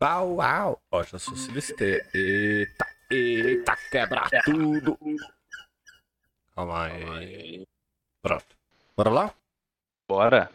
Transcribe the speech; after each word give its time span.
Bau, 0.00 0.36
uau. 0.36 0.80
Ó, 0.92 1.02
já 1.02 1.18
solicitei. 1.18 2.00
Eita, 2.14 2.86
eita, 3.10 3.76
quebra 3.90 4.28
tudo. 4.44 4.96
Calma 6.54 6.84
aí. 6.84 7.66
Pronto. 8.22 8.46
Bora 8.96 9.10
lá? 9.10 9.34
Bora. 10.08 10.52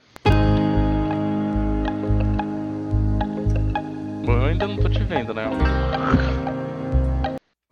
Bom, 4.26 4.32
eu 4.32 4.46
ainda 4.46 4.66
não 4.66 4.78
tô 4.78 4.90
te 4.90 5.04
vendo, 5.04 5.34
né? 5.34 5.44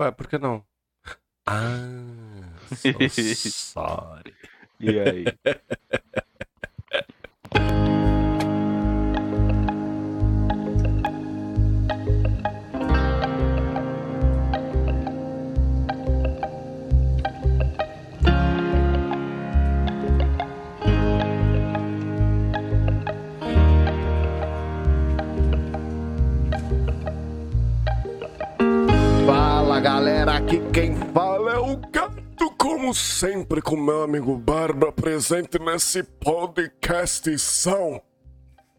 Ué, 0.02 0.12
por 0.12 0.28
que 0.28 0.38
não? 0.38 0.62
Ah, 1.48 2.52
so 2.76 3.50
sorry. 3.50 4.36
E 4.78 5.00
aí? 5.00 5.26
como 32.92 33.00
sempre, 33.00 33.62
com 33.62 33.78
meu 33.78 34.04
amigo 34.04 34.38
Barba, 34.38 34.92
presente 34.92 35.58
nesse 35.58 36.04
podcast 36.04 37.40
são. 37.40 38.02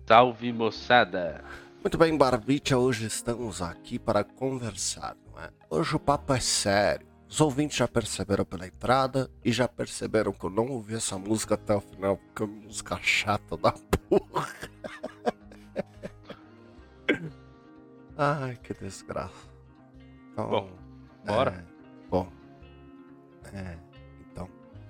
Salve, 0.06 0.52
moçada. 0.52 1.42
Muito 1.82 1.96
bem, 1.96 2.14
Barbicha, 2.14 2.76
hoje 2.76 3.06
estamos 3.06 3.62
aqui 3.62 3.98
para 3.98 4.22
conversar, 4.22 5.16
não 5.26 5.40
é? 5.42 5.48
Hoje 5.70 5.96
o 5.96 5.98
papo 5.98 6.34
é 6.34 6.40
sério. 6.40 7.06
Os 7.26 7.40
ouvintes 7.40 7.78
já 7.78 7.88
perceberam 7.88 8.44
pela 8.44 8.66
entrada 8.66 9.30
e 9.42 9.50
já 9.50 9.66
perceberam 9.66 10.30
que 10.30 10.44
eu 10.44 10.50
não 10.50 10.66
ouvi 10.66 10.94
essa 10.94 11.16
música 11.16 11.54
até 11.54 11.74
o 11.74 11.80
final, 11.80 12.18
porque 12.18 12.42
é 12.42 12.44
uma 12.46 12.66
música 12.66 12.98
chata 13.00 13.56
da 13.56 13.72
porra. 13.72 14.46
Ai, 18.18 18.58
que 18.62 18.74
desgraça. 18.74 19.48
Então, 20.32 20.50
Bom, 20.50 20.70
bora? 21.24 21.64
é, 21.66 21.71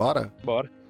bora? 0.03 0.33
Bora. 0.42 0.82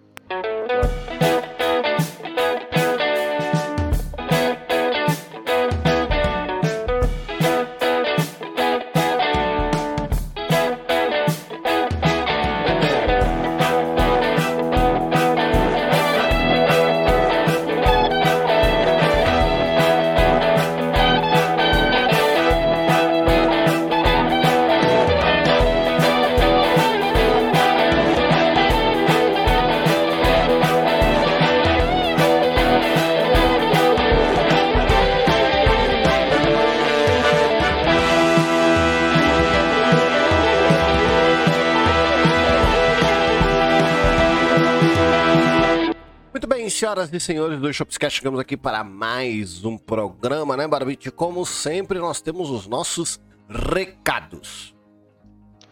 Senhoras 46.93 47.13
e 47.13 47.21
senhores 47.21 47.59
do 47.59 47.73
Shopscast, 47.73 48.19
chegamos 48.19 48.39
aqui 48.39 48.55
para 48.55 48.85
mais 48.85 49.65
um 49.65 49.79
programa, 49.79 50.59
né, 50.59 50.69
Barbite? 50.69 51.11
Como 51.11 51.47
sempre, 51.47 51.99
nós 51.99 52.21
temos 52.21 52.51
os 52.51 52.67
nossos 52.67 53.19
recados. 53.49 54.75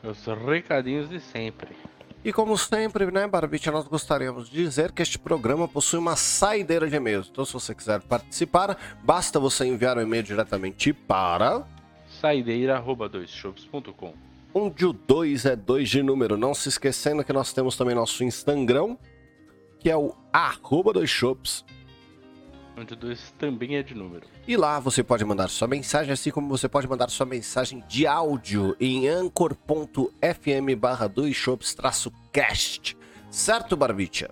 Os 0.02 0.24
recadinhos 0.46 1.10
de 1.10 1.20
sempre. 1.20 1.76
E 2.24 2.32
como 2.32 2.56
sempre, 2.56 3.10
né, 3.10 3.26
Barbite, 3.26 3.70
nós 3.70 3.86
gostaríamos 3.86 4.48
de 4.48 4.62
dizer 4.62 4.92
que 4.92 5.02
este 5.02 5.18
programa 5.18 5.68
possui 5.68 5.98
uma 5.98 6.16
saideira 6.16 6.88
de 6.88 6.96
e-mails. 6.96 7.28
Então, 7.30 7.44
se 7.44 7.52
você 7.52 7.74
quiser 7.74 8.00
participar, 8.00 8.78
basta 9.04 9.38
você 9.38 9.66
enviar 9.66 9.98
o 9.98 10.00
e-mail 10.00 10.22
diretamente 10.22 10.94
para 10.94 11.66
Saideira.doisshops.com 12.18 14.14
onde 14.52 14.84
o 14.84 14.92
2 14.92 15.44
é 15.46 15.56
2 15.56 15.88
de 15.88 16.02
número. 16.02 16.36
Não 16.36 16.54
se 16.54 16.68
esquecendo 16.68 17.24
que 17.24 17.32
nós 17.32 17.52
temos 17.52 17.76
também 17.76 17.94
nosso 17.94 18.24
Instagram, 18.24 18.96
que 19.80 19.90
é 19.90 19.96
o 19.96 20.14
arroba 20.32 20.92
dois 20.92 21.10
shops. 21.10 21.64
Onde 22.78 22.94
2 22.94 23.34
também 23.38 23.76
é 23.76 23.82
de 23.82 23.94
número. 23.94 24.26
E 24.48 24.56
lá 24.56 24.80
você 24.80 25.02
pode 25.02 25.22
mandar 25.24 25.48
sua 25.48 25.68
mensagem, 25.68 26.12
assim 26.12 26.30
como 26.30 26.48
você 26.48 26.66
pode 26.68 26.88
mandar 26.88 27.10
sua 27.10 27.26
mensagem 27.26 27.84
de 27.86 28.06
áudio 28.06 28.74
em 28.80 29.06
anchor.fm 29.08 30.74
barra 30.78 31.06
dois 31.06 31.36
shops 31.36 31.74
traço 31.74 32.10
cast. 32.32 32.96
Certo, 33.28 33.76
Barbicha? 33.76 34.30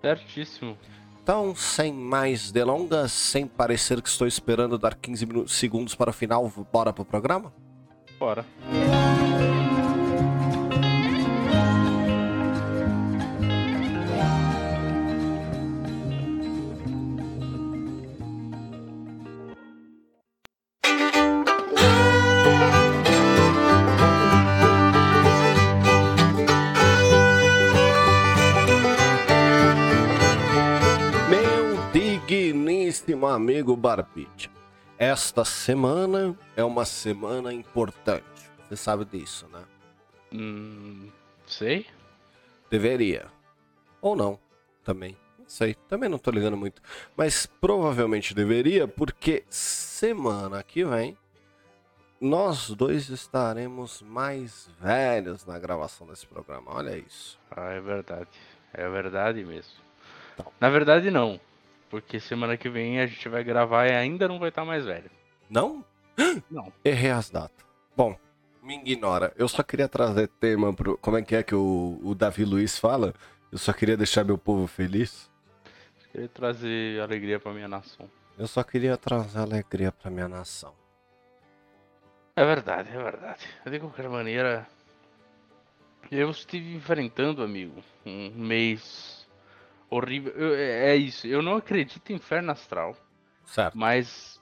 Certíssimo. 0.00 0.76
Então, 1.22 1.54
sem 1.54 1.92
mais 1.92 2.50
delongas, 2.50 3.12
sem 3.12 3.46
parecer 3.46 4.00
que 4.02 4.08
estou 4.08 4.26
esperando 4.26 4.78
dar 4.78 4.94
15 4.96 5.26
minu- 5.26 5.48
segundos 5.48 5.94
para 5.94 6.10
o 6.10 6.12
final, 6.12 6.50
bora 6.72 6.92
pro 6.92 7.04
programa? 7.04 7.52
Bora. 8.18 8.44
Amigo 33.36 33.76
Barbicha, 33.76 34.50
esta 34.98 35.44
semana 35.44 36.34
é 36.56 36.64
uma 36.64 36.86
semana 36.86 37.52
importante. 37.52 38.24
Você 38.66 38.76
sabe 38.76 39.04
disso, 39.04 39.46
né? 39.52 39.62
Hum, 40.32 41.10
sei. 41.46 41.86
Deveria. 42.70 43.26
Ou 44.00 44.16
não, 44.16 44.38
também. 44.82 45.16
Não 45.38 45.46
sei, 45.46 45.74
também 45.86 46.08
não 46.08 46.16
tô 46.16 46.30
ligando 46.30 46.56
muito. 46.56 46.80
Mas 47.14 47.44
provavelmente 47.44 48.34
deveria, 48.34 48.88
porque 48.88 49.44
semana 49.50 50.62
que 50.62 50.82
vem 50.82 51.16
nós 52.18 52.70
dois 52.70 53.10
estaremos 53.10 54.00
mais 54.00 54.70
velhos 54.80 55.44
na 55.44 55.58
gravação 55.58 56.06
desse 56.06 56.26
programa. 56.26 56.74
Olha 56.74 56.96
isso. 56.96 57.38
Ah, 57.50 57.72
é 57.72 57.80
verdade. 57.80 58.30
É 58.72 58.88
verdade 58.88 59.44
mesmo. 59.44 59.74
Então. 60.32 60.50
Na 60.58 60.70
verdade, 60.70 61.10
não. 61.10 61.38
Porque 61.88 62.18
semana 62.18 62.56
que 62.56 62.68
vem 62.68 63.00
a 63.00 63.06
gente 63.06 63.28
vai 63.28 63.44
gravar 63.44 63.86
e 63.86 63.92
ainda 63.92 64.26
não 64.26 64.38
vai 64.38 64.48
estar 64.48 64.64
mais 64.64 64.84
velho. 64.84 65.10
Não? 65.48 65.84
Não. 66.50 66.72
Errei 66.84 67.10
as 67.10 67.30
datas. 67.30 67.64
Bom, 67.96 68.18
me 68.62 68.76
ignora. 68.76 69.32
Eu 69.36 69.48
só 69.48 69.62
queria 69.62 69.88
trazer 69.88 70.28
tema 70.28 70.72
pro. 70.74 70.98
Como 70.98 71.16
é 71.16 71.22
que 71.22 71.36
é 71.36 71.42
que 71.42 71.54
o, 71.54 72.00
o 72.02 72.14
Davi 72.14 72.44
Luiz 72.44 72.78
fala? 72.78 73.14
Eu 73.52 73.58
só 73.58 73.72
queria 73.72 73.96
deixar 73.96 74.24
meu 74.24 74.36
povo 74.36 74.66
feliz. 74.66 75.30
Queria 76.10 76.28
trazer 76.28 77.00
alegria 77.00 77.38
pra 77.38 77.52
minha 77.52 77.68
nação. 77.68 78.10
Eu 78.38 78.46
só 78.46 78.62
queria 78.62 78.96
trazer 78.96 79.38
alegria 79.38 79.92
pra 79.92 80.10
minha 80.10 80.28
nação. 80.28 80.74
É 82.34 82.44
verdade, 82.44 82.90
é 82.90 83.02
verdade. 83.02 83.46
De 83.64 83.78
qualquer 83.78 84.08
maneira, 84.08 84.66
eu 86.10 86.30
estive 86.30 86.74
enfrentando, 86.74 87.42
amigo, 87.42 87.82
um 88.04 88.30
mês 88.30 89.15
horrível. 89.90 90.32
Eu- 90.34 90.54
é 90.54 90.90
é 90.92 90.96
isso, 90.96 91.26
eu 91.26 91.42
não 91.42 91.56
acredito 91.56 92.10
em 92.10 92.16
inferno 92.16 92.50
astral, 92.52 92.96
Certo. 93.44 93.76
mas 93.76 94.40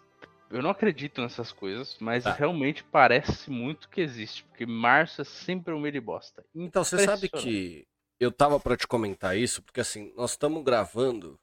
eu 0.51 0.63
não 0.63 0.71
acredito 0.71 1.21
nessas 1.21 1.53
coisas, 1.53 1.97
mas 2.01 2.25
Tá. 2.25 2.33
realmente 2.33 2.85
parece 2.85 3.51
muito 3.51 3.89
que 3.89 4.01
existe, 4.01 4.45
porque 4.45 4.65
março 4.67 5.21
é 5.23 5.25
sempre 5.25 5.73
um 5.75 5.81
mês 5.81 5.93
de 5.93 6.01
bosta. 6.01 6.45
Então, 6.55 6.85
você 6.85 6.99
sabe 7.05 7.29
que 7.29 7.87
eu 8.21 8.31
tava 8.31 8.59
pra 8.61 8.77
te 8.77 8.87
comentar 8.87 9.37
isso, 9.37 9.63
porque 9.63 9.81
assim, 9.81 10.13
nós 10.17 10.31
estamos 10.33 10.63
gravando 10.65 11.39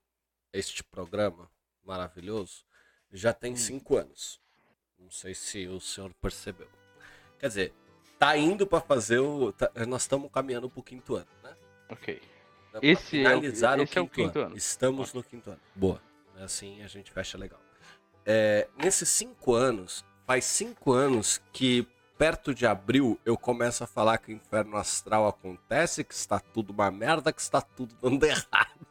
este 0.53 0.83
programa 0.83 1.49
maravilhoso 1.83 2.63
já 3.11 3.33
tem 3.33 3.53
Hum. 3.53 3.57
cinco 3.57 3.97
anos. 3.97 4.39
Não 4.97 5.09
sei 5.09 5.33
se 5.33 5.67
o 5.67 5.79
senhor 5.79 6.13
percebeu. 6.21 6.67
Quer 7.39 7.47
dizer, 7.47 7.73
tá 8.19 8.37
indo 8.37 8.65
pra 8.67 8.79
fazer 8.79 9.19
o. 9.19 9.51
tá- 9.51 9.71
nós 9.87 10.03
estamos 10.03 10.31
caminhando 10.31 10.69
pro 10.69 10.83
quinto 10.83 11.15
ano, 11.15 11.27
né? 11.43 11.55
Ok. 11.89 12.21
Esse 12.81 13.25
é 13.25 13.35
o- 13.35 13.43
esse 13.43 13.65
é 13.97 14.01
o 14.01 14.07
quinto 14.07 14.39
ano. 14.39 14.55
Estamos 14.57 15.13
no 15.13 15.23
quinto 15.23 15.49
ano. 15.49 15.59
Boa. 15.75 16.01
Assim 16.39 16.81
a 16.83 16.87
gente 16.87 17.11
fecha 17.11 17.37
legal. 17.37 17.59
É, 18.25 18.67
nesses 18.77 19.09
cinco 19.09 19.53
anos, 19.53 20.05
faz 20.25 20.45
cinco 20.45 20.91
anos 20.93 21.41
que 21.51 21.87
perto 22.17 22.53
de 22.53 22.65
abril 22.67 23.19
eu 23.25 23.35
começo 23.37 23.83
a 23.83 23.87
falar 23.87 24.17
que 24.19 24.31
o 24.31 24.35
inferno 24.35 24.77
astral 24.77 25.27
acontece, 25.27 26.03
que 26.03 26.13
está 26.13 26.39
tudo 26.39 26.71
uma 26.71 26.89
merda, 26.91 27.33
que 27.33 27.41
está 27.41 27.61
tudo 27.61 27.95
dando 28.01 28.23
errado. 28.25 28.87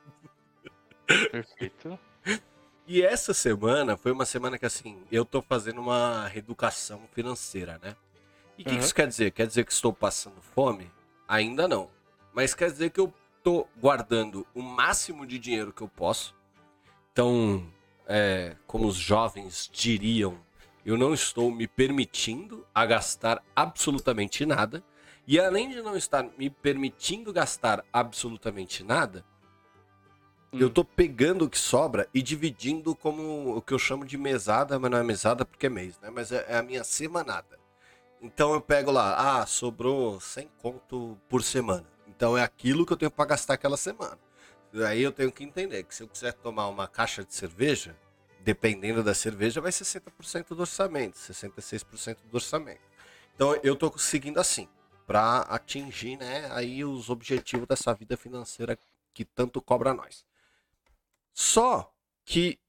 Perfeito. 1.31 1.99
E 2.87 3.03
essa 3.03 3.33
semana 3.33 3.97
foi 3.97 4.11
uma 4.13 4.25
semana 4.27 4.59
que, 4.59 4.67
assim, 4.67 5.01
eu 5.13 5.25
tô 5.25 5.41
fazendo 5.41 5.81
uma 5.81 6.27
reeducação 6.27 7.03
financeira, 7.13 7.79
né? 7.83 7.95
E 8.59 8.63
o 8.63 8.65
que, 8.65 8.71
Uhum. 8.73 8.79
que 8.79 8.85
isso 8.85 8.95
quer 8.95 9.07
dizer? 9.07 9.31
Quer 9.31 9.47
dizer 9.47 9.65
que 9.65 9.73
estou 9.73 9.93
passando 9.93 10.41
fome? 10.43 10.91
Ainda 11.29 11.69
não. 11.69 11.89
Mas 12.33 12.53
quer 12.55 12.71
dizer 12.71 12.91
que 12.91 13.01
eu 13.01 13.13
tô 13.51 13.67
guardando 13.81 14.47
o 14.55 14.63
máximo 14.63 15.27
de 15.27 15.37
dinheiro 15.37 15.73
que 15.73 15.83
eu 15.83 15.89
posso. 15.89 16.37
Então, 17.11 17.67
é, 18.07 18.57
como 18.65 18.87
os 18.87 18.95
jovens 18.95 19.69
diriam, 19.73 20.39
eu 20.87 20.97
não 20.97 21.13
estou 21.13 21.51
me 21.51 21.67
permitindo 21.67 22.65
a 22.73 22.87
gastar 22.87 23.43
absolutamente 23.57 24.47
nada. 24.47 24.85
E 25.27 25.41
além 25.41 25.69
de 25.69 25.83
não 25.83 25.97
estar 25.97 26.25
me 26.39 26.49
permitindo 26.49 27.33
gastar 27.33 27.85
absolutamente 27.93 28.85
nada, 28.85 29.25
eu 30.53 30.69
Hum. 30.69 30.71
tô 30.71 30.85
pegando 30.85 31.45
o 31.45 31.51
que 31.51 31.59
sobra 31.59 32.09
e 32.15 32.23
dividindo 32.23 32.95
como 32.95 33.57
o 33.57 33.63
que 33.63 33.75
eu 33.75 33.79
chamo 33.81 34.05
de 34.05 34.17
mesada, 34.17 34.79
mas 34.79 34.91
não 34.93 34.99
é 34.99 35.03
mesada 35.03 35.45
porque 35.45 35.67
é 35.67 35.71
mês, 35.71 35.99
né? 36.01 36.09
Mas 36.09 36.31
é, 36.31 36.45
é 36.49 36.57
a 36.57 36.63
minha 36.63 36.85
semanada. 36.85 37.59
Então 38.23 38.53
eu 38.53 38.61
pego 38.61 38.93
lá, 38.93 39.41
ah, 39.41 39.47
sobrou 39.47 40.21
100 40.21 40.49
conto 40.59 41.19
por 41.29 41.43
semana. 41.43 41.87
Então 42.21 42.37
é 42.37 42.43
aquilo 42.43 42.85
que 42.85 42.93
eu 42.93 42.99
tenho 42.99 43.11
pra 43.11 43.25
gastar 43.25 43.55
aquela 43.55 43.79
semana. 43.79 44.19
Aí 44.87 45.01
eu 45.01 45.11
tenho 45.11 45.33
que 45.33 45.43
entender 45.43 45.85
que 45.85 45.95
se 45.95 46.03
eu 46.03 46.09
quiser 46.09 46.35
tomar 46.35 46.69
uma 46.69 46.87
caixa 46.87 47.25
de 47.25 47.35
cerveja, 47.35 47.99
dependendo 48.41 49.03
da 49.03 49.15
cerveja, 49.15 49.59
vai 49.59 49.73
ser 49.73 49.85
60% 49.85 50.49
do 50.49 50.61
orçamento, 50.61 51.17
66% 51.17 52.19
do 52.27 52.35
orçamento. 52.35 52.83
Então 53.35 53.59
eu 53.63 53.75
tô 53.75 53.97
seguindo 53.97 54.39
assim, 54.39 54.69
pra 55.07 55.39
atingir, 55.49 56.19
né, 56.19 56.47
aí 56.53 56.85
os 56.85 57.09
objetivos 57.09 57.67
dessa 57.67 57.95
vida 57.95 58.19
financeira 58.19 58.79
que 59.15 59.25
tanto 59.25 59.63
cobra 59.63 59.95
nós. 59.95 60.27
Só 61.33 61.91
que 62.27 62.61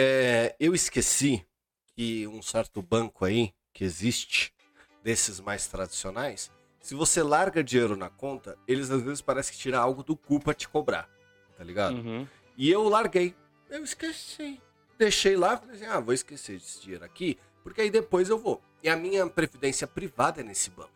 é, 0.00 0.56
eu 0.58 0.74
esqueci 0.74 1.46
que 1.94 2.26
um 2.26 2.40
certo 2.40 2.80
banco 2.80 3.26
aí, 3.26 3.52
que 3.74 3.84
existe, 3.84 4.54
desses 5.02 5.38
mais 5.38 5.66
tradicionais, 5.66 6.50
se 6.80 6.94
você 6.94 7.22
larga 7.22 7.62
dinheiro 7.62 7.96
na 7.96 8.08
conta, 8.08 8.56
eles 8.66 8.90
às 8.90 9.02
vezes 9.02 9.20
parecem 9.20 9.52
que 9.52 9.58
tirar 9.58 9.80
algo 9.80 10.02
do 10.02 10.16
cu 10.16 10.40
pra 10.40 10.54
te 10.54 10.68
cobrar, 10.68 11.08
tá 11.56 11.62
ligado? 11.62 11.96
Uhum. 11.96 12.26
E 12.56 12.70
eu 12.70 12.88
larguei. 12.88 13.34
Eu 13.68 13.84
esqueci. 13.84 14.60
Deixei 14.98 15.36
lá, 15.36 15.56
falei 15.56 15.76
assim, 15.76 15.86
ah, 15.86 16.00
vou 16.00 16.12
esquecer 16.12 16.56
esse 16.56 16.80
dinheiro 16.80 17.04
aqui, 17.04 17.38
porque 17.62 17.82
aí 17.82 17.90
depois 17.90 18.28
eu 18.28 18.38
vou. 18.38 18.62
E 18.82 18.88
a 18.88 18.96
minha 18.96 19.26
previdência 19.28 19.86
privada 19.86 20.40
é 20.40 20.44
nesse 20.44 20.70
banco. 20.70 20.90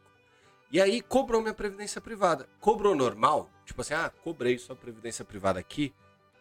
E 0.73 0.81
aí 0.81 1.01
cobrou 1.01 1.41
minha 1.41 1.55
previdência 1.55 2.01
privada. 2.01 2.49
Cobrou 2.59 2.95
normal? 2.95 3.49
Tipo 3.65 3.83
assim, 3.83 3.95
ah, 3.95 4.11
cobrei 4.23 4.59
sua 4.59 4.75
previdência 4.75 5.25
privada 5.25 5.61
aqui, 5.61 5.95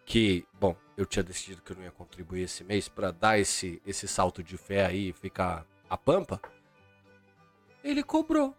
que, 0.06 0.46
bom, 0.60 0.76
eu 0.98 1.06
tinha 1.06 1.24
decidido 1.24 1.62
que 1.62 1.72
eu 1.72 1.78
não 1.78 1.84
ia 1.84 1.92
contribuir 1.92 2.44
esse 2.44 2.64
mês 2.64 2.88
pra 2.88 3.12
dar 3.12 3.40
esse, 3.40 3.82
esse 3.86 4.08
salto 4.08 4.44
de 4.44 4.58
fé 4.58 4.86
aí 4.86 5.10
e 5.10 5.14
ficar 5.14 5.66
a 5.90 5.98
pampa. 5.98 6.42
Ele 7.84 8.04
cobrou. 8.04 8.56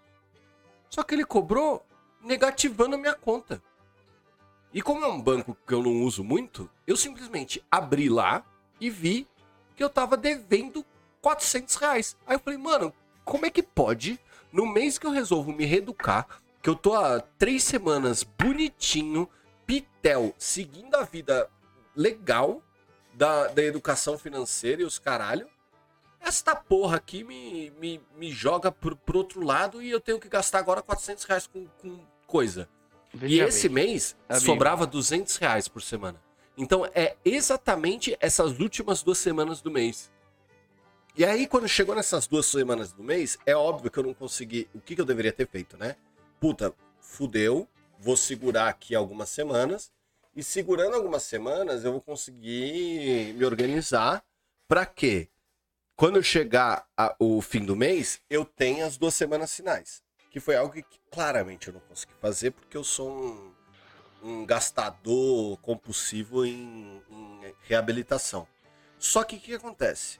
Só 0.95 1.03
que 1.03 1.13
ele 1.13 1.25
cobrou 1.25 1.85
negativando 2.23 2.95
a 2.95 2.99
minha 2.99 3.15
conta. 3.15 3.61
E 4.73 4.81
como 4.81 5.05
é 5.05 5.09
um 5.09 5.21
banco 5.21 5.59
que 5.67 5.75
eu 5.75 5.83
não 5.83 6.05
uso 6.05 6.23
muito, 6.23 6.71
eu 6.87 6.97
simplesmente 6.97 7.61
abri 7.69 8.09
lá 8.09 8.47
e 8.81 8.89
vi 8.89 9.27
que 9.75 9.83
eu 9.83 9.91
tava 9.91 10.17
devendo 10.17 10.87
400 11.21 11.75
reais. 11.75 12.17
Aí 12.25 12.37
eu 12.37 12.39
falei, 12.39 12.61
mano, 12.61 12.95
como 13.25 13.45
é 13.45 13.51
que 13.51 13.61
pode, 13.61 14.21
no 14.53 14.67
mês 14.67 14.97
que 14.97 15.05
eu 15.05 15.11
resolvo 15.11 15.53
me 15.53 15.65
reeducar, 15.65 16.29
que 16.63 16.71
eu 16.71 16.77
tô 16.77 16.95
há 16.95 17.19
três 17.19 17.65
semanas 17.65 18.23
bonitinho, 18.23 19.29
pitel, 19.67 20.33
seguindo 20.39 20.95
a 20.95 21.03
vida 21.03 21.51
legal 21.97 22.63
da, 23.13 23.49
da 23.49 23.65
educação 23.65 24.17
financeira 24.17 24.83
e 24.83 24.85
os 24.85 25.01
caralho, 25.01 25.49
esta 26.25 26.55
porra 26.57 26.97
aqui 26.97 27.23
me, 27.25 27.71
me, 27.79 28.01
me 28.17 28.31
joga 28.31 28.71
pro, 28.73 28.97
pro 28.97 29.19
outro 29.19 29.43
lado 29.45 29.83
e 29.83 29.91
eu 29.91 30.01
tenho 30.01 30.19
que 30.19 30.29
gastar 30.29 30.59
agora 30.59 30.83
400 30.83 31.25
reais 31.25 31.47
com, 31.47 31.67
com 31.81 32.01
coisa. 32.27 32.69
Veja 33.13 33.35
E 33.35 33.39
bem. 33.39 33.49
esse 33.49 33.69
mês 33.69 34.17
amigo. 34.29 34.45
sobrava 34.45 34.87
200 34.87 35.37
reais 35.37 35.69
por 35.69 35.83
semana. 35.83 36.21
Então 36.57 36.85
é 36.95 37.17
exatamente 37.25 38.17
essas 38.21 38.59
últimas 38.59 39.03
duas 39.03 39.19
semanas 39.19 39.61
do 39.61 39.71
mês. 39.71 40.11
E 41.17 41.25
aí, 41.25 41.47
quando 41.47 41.69
chegou 41.69 41.95
nessas 41.95 42.27
duas 42.27 42.45
semanas 42.47 42.93
do 42.93 43.05
mês, 43.05 43.39
é 43.47 43.55
óbvio 43.55 43.89
que 43.89 43.99
eu 43.99 44.03
não 44.03 44.13
consegui. 44.13 44.69
O 44.75 44.81
que, 44.81 44.97
que 44.97 45.01
eu 45.01 45.05
deveria 45.05 45.33
ter 45.33 45.47
feito, 45.47 45.77
né? 45.77 45.95
Puta, 46.41 46.75
fudeu, 47.01 47.69
vou 48.01 48.17
segurar 48.17 48.69
aqui 48.69 48.97
algumas 48.97 49.29
semanas. 49.29 49.93
E 50.35 50.43
segurando 50.43 50.97
algumas 50.97 51.23
semanas, 51.23 51.85
eu 51.85 51.93
vou 51.93 52.01
conseguir 52.01 53.33
me 53.35 53.45
organizar 53.45 54.25
para 54.67 54.85
quê? 54.85 55.29
Quando 55.97 56.23
chegar 56.23 56.87
a- 56.97 57.15
o 57.19 57.41
fim 57.41 57.65
do 57.65 57.77
mês, 57.77 58.21
eu 58.29 58.45
tenho 58.45 58.85
as 58.85 58.97
duas 58.97 59.15
semanas 59.15 59.55
finais. 59.55 60.03
Que 60.31 60.41
foi 60.41 60.57
algo 60.57 60.73
que 60.75 60.85
claramente 61.13 61.69
eu 61.69 61.75
não 61.75 61.81
consegui 61.81 62.13
fazer 62.21 62.51
porque 62.51 62.77
eu 62.77 62.83
sou 62.83 63.09
um, 63.17 63.55
um 64.23 64.45
gastador 64.45 65.57
compulsivo 65.59 66.45
em, 66.45 67.01
em 67.09 67.55
reabilitação. 67.63 68.47
Só 68.99 69.23
que 69.23 69.37
o 69.37 69.41
que 69.41 69.55
acontece? 69.55 70.19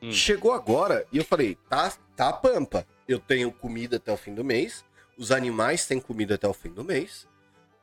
Hum. 0.00 0.10
Chegou 0.10 0.52
agora 0.52 1.06
e 1.12 1.18
eu 1.18 1.24
falei, 1.24 1.56
tá, 1.68 1.92
tá 2.16 2.32
pampa. 2.32 2.86
Eu 3.06 3.18
tenho 3.18 3.52
comida 3.52 3.96
até 3.96 4.10
o 4.10 4.16
fim 4.16 4.34
do 4.34 4.42
mês, 4.42 4.82
os 5.18 5.30
animais 5.30 5.86
têm 5.86 6.00
comida 6.00 6.36
até 6.36 6.48
o 6.48 6.54
fim 6.54 6.70
do 6.70 6.82
mês, 6.82 7.28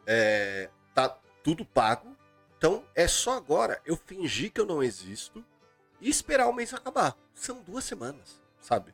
é, 0.07 0.69
tá 0.95 1.07
tudo 1.43 1.63
pago. 1.63 2.17
Então 2.57 2.83
é 2.95 3.07
só 3.07 3.33
agora 3.37 3.79
eu 3.85 3.95
fingir 3.95 4.51
que 4.51 4.59
eu 4.59 4.65
não 4.65 4.81
existo 4.81 5.45
e 6.01 6.09
esperar 6.09 6.47
o 6.47 6.53
mês 6.53 6.73
acabar. 6.73 7.15
São 7.33 7.61
duas 7.61 7.83
semanas, 7.83 8.41
sabe? 8.59 8.93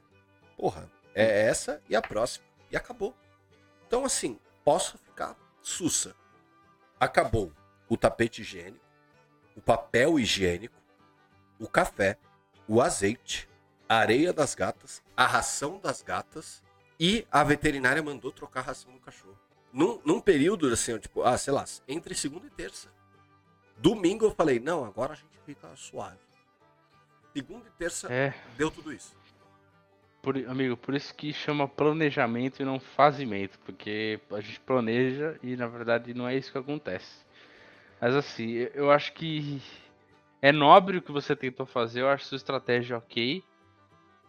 Porra, 0.58 0.90
é 1.14 1.48
essa 1.48 1.82
e 1.90 1.96
a 1.96 2.02
próxima. 2.02 2.46
E 2.72 2.76
acabou. 2.76 3.16
Então, 3.88 4.06
assim, 4.06 4.40
posso 4.64 4.98
ficar 4.98 5.36
sussa. 5.62 6.16
Acabou 7.00 7.52
o 7.88 7.96
tapete 7.96 8.42
higiênico, 8.42 8.84
o 9.56 9.62
papel 9.62 10.20
higiênico, 10.20 10.76
o 11.60 11.68
café, 11.68 12.18
o 12.68 12.82
azeite, 12.82 13.48
a 13.88 13.98
areia 13.98 14.34
das 14.34 14.56
gatas, 14.56 15.04
a 15.16 15.26
ração 15.26 15.80
das 15.80 16.02
gatas 16.02 16.64
e 17.00 17.28
a 17.32 17.44
veterinária 17.44 18.02
mandou 18.02 18.32
trocar 18.32 18.62
a 18.62 18.64
ração 18.64 18.92
do 18.92 19.00
cachorro. 19.00 19.38
Num, 19.72 20.02
num 20.06 20.20
período 20.20 20.68
assim, 20.72 20.98
tipo, 20.98 21.22
ah, 21.22 21.38
sei 21.38 21.54
lá, 21.54 21.66
entre 21.88 22.16
segunda 22.16 22.48
e 22.48 22.50
terça. 22.50 22.90
Domingo 23.78 24.26
eu 24.26 24.32
falei, 24.32 24.60
não, 24.60 24.86
agora 24.86 25.14
a 25.14 25.16
gente 25.16 25.38
fica 25.46 25.76
suave. 25.76 26.18
Segunda 27.36 27.68
e 27.68 27.72
terça 27.72 28.08
É, 28.10 28.34
deu 28.58 28.72
tudo 28.72 28.94
isso. 28.94 29.14
por- 30.22 30.38
amigo, 30.48 30.78
por 30.78 30.96
isso 30.96 31.14
que 31.14 31.34
chama 31.34 31.68
planejamento 31.68 32.62
e 32.62 32.66
não 32.66 32.80
fazimento, 32.80 33.60
porque 33.60 34.22
a 34.32 34.40
gente 34.40 34.62
planeja 34.62 35.38
e 35.44 35.58
na 35.58 35.68
verdade 35.68 36.14
não 36.14 36.26
é 36.30 36.38
isso 36.38 36.50
que 36.50 36.58
acontece. 36.58 37.26
Mas 38.00 38.16
assim, 38.16 38.52
eu- 38.74 38.90
acho 38.90 39.12
que 39.12 39.62
é 40.42 40.54
nobre 40.54 40.98
o 40.98 41.02
que 41.02 41.12
você 41.12 41.36
tentou 41.36 41.66
fazer, 41.66 42.04
eu 42.04 42.10
acho 42.10 42.24
sua 42.24 42.38
estratégia 42.38 42.98
ok, 42.98 43.44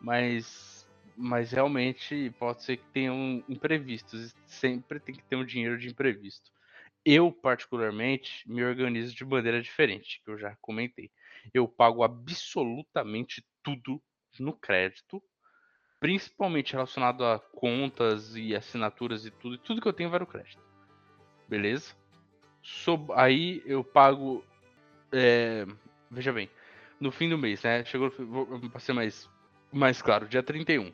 mas, 0.00 0.84
mas 1.16 1.52
realmente 1.52 2.34
pode 2.40 2.64
ser 2.64 2.78
que 2.78 2.92
tenham 2.92 3.44
imprevistos, 3.48 4.32
e 4.32 4.34
sempre 4.48 4.98
tem 4.98 5.14
que 5.14 5.22
ter 5.24 5.36
um 5.36 5.44
dinheiro 5.44 5.78
de 5.78 5.88
imprevisto. 5.88 6.50
Eu, 7.04 7.30
particularmente, 7.30 8.42
me 8.50 8.64
organizo 8.64 9.14
de 9.14 9.24
maneira 9.24 9.62
diferente, 9.62 10.20
que 10.24 10.30
eu 10.30 10.36
já 10.36 10.56
comentei. 10.60 11.08
Eu 11.52 11.66
pago 11.68 12.02
absolutamente 12.02 13.44
tudo 13.62 14.02
no 14.38 14.52
crédito, 14.52 15.22
principalmente 16.00 16.72
relacionado 16.72 17.24
a 17.24 17.38
contas 17.38 18.36
e 18.36 18.54
assinaturas 18.54 19.24
e 19.24 19.30
tudo, 19.30 19.54
e 19.54 19.58
tudo 19.58 19.80
que 19.80 19.88
eu 19.88 19.92
tenho 19.92 20.10
vai 20.10 20.20
no 20.20 20.26
crédito. 20.26 20.60
Beleza? 21.48 21.94
Sob- 22.62 23.12
aí 23.14 23.62
eu 23.64 23.82
pago. 23.84 24.44
é, 25.12 25.64
veja 26.10 26.32
bem, 26.32 26.50
no 27.00 27.10
fim 27.12 27.28
do 27.28 27.38
mês, 27.38 27.62
né? 27.62 27.84
Chegou, 27.84 28.10
vou 28.10 28.46
pra 28.70 28.80
ser 28.80 28.92
mais, 28.92 29.30
mais 29.72 30.02
claro, 30.02 30.28
dia 30.28 30.42
31. 30.42 30.92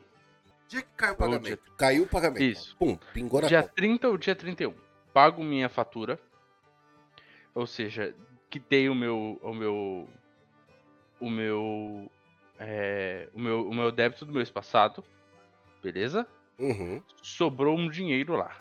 Dia 0.69 0.81
que 0.81 0.89
caiu 0.95 1.13
o 1.13 1.17
pagamento. 1.17 1.71
Caiu 1.77 2.03
o 2.03 2.07
pagamento. 2.07 2.43
Isso. 2.43 2.75
Pum, 2.77 2.97
pingou 3.13 3.41
na 3.41 3.47
Dia 3.47 3.61
conta. 3.63 3.73
30 3.75 4.07
ou 4.09 4.17
dia 4.17 4.35
31. 4.35 4.73
Pago 5.13 5.43
minha 5.43 5.67
fatura. 5.69 6.19
Ou 7.53 7.67
seja, 7.67 8.15
quitei 8.49 8.89
o 8.89 8.95
meu. 8.95 9.39
O 9.43 9.53
meu. 9.53 10.09
O 11.23 11.29
meu. 11.29 12.11
é, 12.59 13.29
o 13.33 13.39
meu, 13.39 13.69
o 13.69 13.73
meu 13.73 13.91
débito 13.91 14.25
do 14.25 14.33
mês 14.33 14.49
passado. 14.49 15.03
Beleza? 15.81 16.27
Uhum. 16.59 17.01
sobrou 17.21 17.77
um 17.77 17.89
dinheiro 17.89 18.35
lá. 18.35 18.55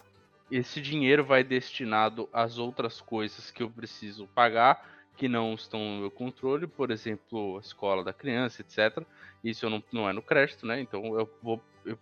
Esse 0.50 0.80
dinheiro 0.80 1.24
vai 1.24 1.44
destinado 1.44 2.28
às 2.32 2.58
outras 2.58 3.00
coisas 3.00 3.50
que 3.50 3.62
eu 3.62 3.70
preciso 3.70 4.26
pagar, 4.28 4.84
que 5.16 5.28
não 5.28 5.54
estão 5.54 5.78
no 5.78 6.00
meu 6.00 6.10
controle, 6.10 6.66
por 6.66 6.90
exemplo, 6.90 7.56
a 7.58 7.60
escola 7.60 8.02
da 8.02 8.12
criança, 8.12 8.62
etc. 8.62 9.06
Isso 9.44 9.68
não, 9.68 9.82
não 9.92 10.08
é 10.08 10.12
no 10.12 10.22
crédito, 10.22 10.66
né? 10.66 10.80
Então 10.80 11.18
eu 11.18 11.30
vou 11.42 11.62
eu 11.84 11.98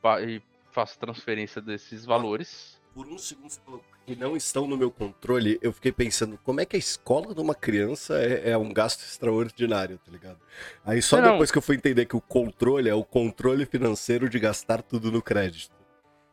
faço 0.71 0.99
transferência 0.99 1.61
desses 1.61 2.05
valores. 2.05 2.80
Por 3.01 3.09
um 3.09 3.17
segundo 3.17 3.49
você 3.49 3.61
falou 3.65 3.83
que 4.05 4.15
não 4.15 4.37
estão 4.37 4.67
no 4.67 4.77
meu 4.77 4.91
controle, 4.91 5.59
eu 5.63 5.73
fiquei 5.73 5.91
pensando 5.91 6.39
como 6.45 6.61
é 6.61 6.67
que 6.67 6.77
a 6.77 6.79
escola 6.79 7.35
de 7.35 7.41
uma 7.41 7.55
criança 7.55 8.23
é, 8.23 8.51
é 8.51 8.59
um 8.59 8.75
gasto 8.75 9.01
extraordinário, 9.01 9.97
tá 10.05 10.13
ligado? 10.13 10.39
Aí 10.85 11.01
só 11.01 11.19
não, 11.19 11.33
depois 11.33 11.51
que 11.51 11.57
eu 11.57 11.63
fui 11.63 11.77
entender 11.77 12.05
que 12.05 12.15
o 12.15 12.21
controle 12.21 12.91
é 12.91 12.95
o 12.95 13.03
controle 13.03 13.65
financeiro 13.65 14.29
de 14.29 14.39
gastar 14.39 14.83
tudo 14.83 15.11
no 15.11 15.23
crédito. 15.23 15.75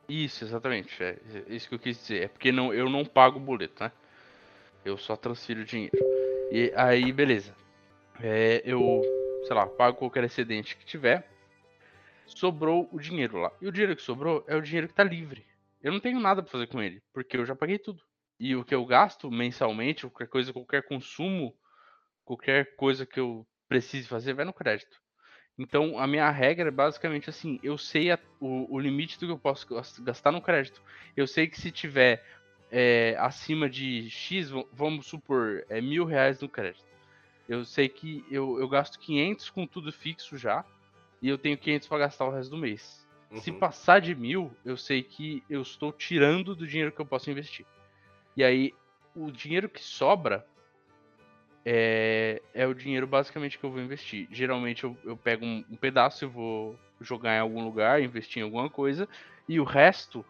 Isso, 0.09 0.43
exatamente. 0.43 1.01
É 1.01 1.17
isso 1.47 1.69
que 1.69 1.75
eu 1.75 1.79
quis 1.79 1.97
dizer. 1.97 2.23
É 2.23 2.27
porque 2.27 2.51
não, 2.51 2.73
eu 2.73 2.89
não 2.89 3.05
pago 3.05 3.37
o 3.37 3.41
boleto, 3.41 3.81
né? 3.81 3.89
Eu 4.83 4.97
só 4.97 5.15
transfiro 5.15 5.61
o 5.61 5.65
dinheiro. 5.65 5.97
E 6.51 6.73
aí, 6.75 7.13
beleza. 7.13 7.55
É, 8.21 8.61
eu, 8.65 9.01
sei 9.45 9.55
lá, 9.55 9.65
pago 9.67 9.95
qualquer 9.95 10.25
excedente 10.25 10.75
que 10.75 10.85
tiver. 10.85 11.31
Sobrou 12.25 12.89
o 12.91 12.99
dinheiro 12.99 13.37
lá. 13.37 13.53
E 13.61 13.67
o 13.69 13.71
dinheiro 13.71 13.95
que 13.95 14.01
sobrou 14.01 14.43
é 14.47 14.55
o 14.57 14.61
dinheiro 14.61 14.89
que 14.89 14.93
tá 14.93 15.05
livre. 15.05 15.46
Eu 15.81 15.91
não 15.91 15.99
tenho 15.99 16.19
nada 16.19 16.41
pra 16.41 16.51
fazer 16.51 16.67
com 16.67 16.81
ele, 16.81 17.01
porque 17.13 17.37
eu 17.37 17.45
já 17.45 17.55
paguei 17.55 17.77
tudo. 17.77 18.01
E 18.39 18.55
o 18.55 18.63
que 18.63 18.75
eu 18.75 18.85
gasto 18.85 19.31
mensalmente, 19.31 20.07
qualquer 20.07 20.27
coisa, 20.27 20.53
qualquer 20.53 20.83
consumo, 20.83 21.55
qualquer 22.23 22.75
coisa 22.75 23.05
que 23.05 23.19
eu 23.19 23.47
precise 23.67 24.07
fazer, 24.07 24.33
vai 24.33 24.45
no 24.45 24.53
crédito. 24.53 24.97
Então, 25.57 25.97
a 25.97 26.05
minha 26.05 26.29
regra 26.29 26.69
é 26.69 26.71
basicamente 26.71 27.29
assim: 27.29 27.59
eu 27.63 27.77
sei 27.77 28.11
a, 28.11 28.19
o, 28.39 28.75
o, 28.75 28.79
limite 28.79 29.19
do 29.19 29.25
que 29.25 29.31
eu 29.31 29.39
posso 29.39 29.67
gastar 30.01 30.31
no 30.31 30.41
crédito. 30.41 30.81
Eu 31.15 31.25
sei 31.25 31.47
que 31.47 31.59
se 31.59 31.71
tiver 31.71 32.23
é, 32.71 33.15
acima 33.19 33.69
de 33.69 34.09
X, 34.09 34.51
vamos 34.71 35.07
supor, 35.07 35.65
é 35.67 35.81
mil 35.81 36.05
reais 36.05 36.39
no 36.39 36.49
crédito. 36.49 36.85
Eu 37.49 37.65
sei 37.65 37.89
que 37.89 38.23
eu, 38.29 38.59
eu 38.59 38.67
gasto 38.67 38.99
500 38.99 39.49
com 39.49 39.65
tudo 39.65 39.91
fixo 39.91 40.37
já, 40.37 40.63
e 41.21 41.29
eu 41.29 41.37
tenho 41.37 41.57
500 41.57 41.87
para 41.87 41.99
gastar 41.99 42.25
o 42.25 42.31
resto 42.31 42.51
do 42.51 42.57
mês. 42.57 43.06
Uhum. 43.29 43.41
Se 43.41 43.51
passar 43.51 43.99
de 43.99 44.15
mil, 44.15 44.51
eu 44.63 44.77
sei 44.77 45.03
que 45.03 45.43
eu 45.49 45.61
estou 45.61 45.91
tirando 45.91 46.55
do 46.55 46.65
dinheiro 46.65 46.91
que 46.91 46.99
eu 46.99 47.05
posso 47.05 47.29
investir. 47.29 47.65
E 48.35 48.43
aí, 48.43 48.73
o 49.15 49.31
dinheiro 49.31 49.67
que 49.67 49.83
sobra, 49.83 50.45
é, 51.65 52.41
é 52.53 52.65
o 52.65 52.73
dinheiro 52.73 53.05
basicamente 53.05 53.59
que 53.59 53.63
eu 53.65 53.71
vou 53.71 53.81
investir. 53.81 54.27
Geralmente 54.31 54.85
eu, 54.85 54.95
eu 55.03 55.17
pego 55.17 55.45
um, 55.45 55.65
um 55.69 55.75
pedaço 55.75 56.23
e 56.23 56.27
vou 56.27 56.79
jogar 57.01 57.35
em 57.35 57.39
algum 57.39 57.63
lugar, 57.63 58.01
investir 58.01 58.39
em 58.39 58.45
alguma 58.45 58.69
coisa, 58.69 59.07
e 59.49 59.59
o 59.59 59.65
resto 59.65 60.25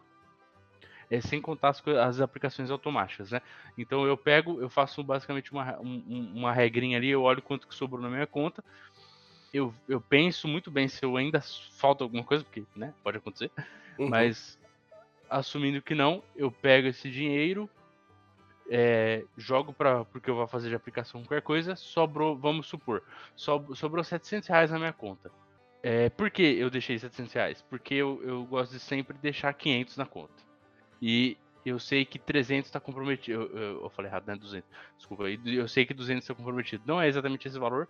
é 1.09 1.21
sem 1.21 1.39
contar 1.39 1.69
as, 1.69 1.87
as, 1.87 2.19
aplicações 2.19 2.71
automáticas, 2.71 3.31
né? 3.31 3.41
Então 3.77 4.05
eu 4.05 4.17
pego, 4.17 4.59
eu 4.59 4.69
faço 4.69 5.03
basicamente 5.03 5.51
uma, 5.51 5.79
um, 5.79 6.33
uma 6.35 6.51
regrinha 6.51 6.97
ali, 6.97 7.09
eu 7.09 7.21
olho 7.21 7.41
quanto 7.41 7.67
que 7.67 7.75
sobrou 7.75 8.01
na 8.01 8.09
minha 8.09 8.27
conta, 8.27 8.63
eu, 9.57 9.73
eu 9.87 9.99
penso 9.99 10.47
muito 10.47 10.69
bem 10.71 10.87
se 10.87 11.03
eu 11.03 11.17
ainda 11.17 11.41
falta 11.41 12.03
alguma 12.03 12.23
coisa, 12.23 12.43
porque, 12.43 12.63
né, 12.75 12.93
pode 13.03 13.17
acontecer, 13.17 13.51
uhum. 13.97 14.09
mas 14.09 14.57
assumindo 15.29 15.81
que 15.81 15.95
não, 15.95 16.23
eu 16.35 16.51
pego 16.51 16.87
esse 16.87 17.09
dinheiro, 17.09 17.69
é, 18.69 19.23
jogo 19.37 19.73
para 19.73 20.03
porque 20.05 20.29
eu 20.29 20.35
vou 20.35 20.47
fazer 20.47 20.69
de 20.69 20.75
aplicação 20.75 21.21
qualquer 21.21 21.41
coisa, 21.41 21.75
sobrou, 21.75 22.37
vamos 22.37 22.67
supor, 22.67 23.03
sobrou 23.35 24.03
700 24.03 24.47
reais 24.47 24.71
na 24.71 24.77
minha 24.77 24.93
conta. 24.93 25.31
É, 25.83 26.09
por 26.09 26.29
que 26.29 26.41
eu 26.41 26.69
deixei 26.69 26.97
700 26.97 27.33
reais? 27.33 27.61
Porque 27.69 27.93
eu, 27.93 28.21
eu 28.23 28.43
gosto 28.45 28.73
de 28.73 28.79
sempre 28.79 29.17
deixar 29.17 29.53
500 29.53 29.97
na 29.97 30.05
conta. 30.05 30.33
E 31.01 31.37
eu 31.65 31.79
sei 31.79 32.03
que 32.03 32.17
300 32.17 32.67
está 32.67 32.79
comprometido. 32.79 33.41
Eu, 33.41 33.57
eu, 33.57 33.83
eu, 33.83 33.89
falei 33.89 34.09
errado, 34.09 34.25
né? 34.27 34.35
200. 34.35 34.67
Desculpa. 34.97 35.25
Eu 35.29 35.67
sei 35.67 35.85
que 35.85 35.93
200 35.93 36.23
está 36.23 36.33
comprometido. 36.33 36.83
Não 36.85 37.01
é 37.01 37.07
exatamente 37.07 37.47
esse 37.47 37.59
valor. 37.59 37.87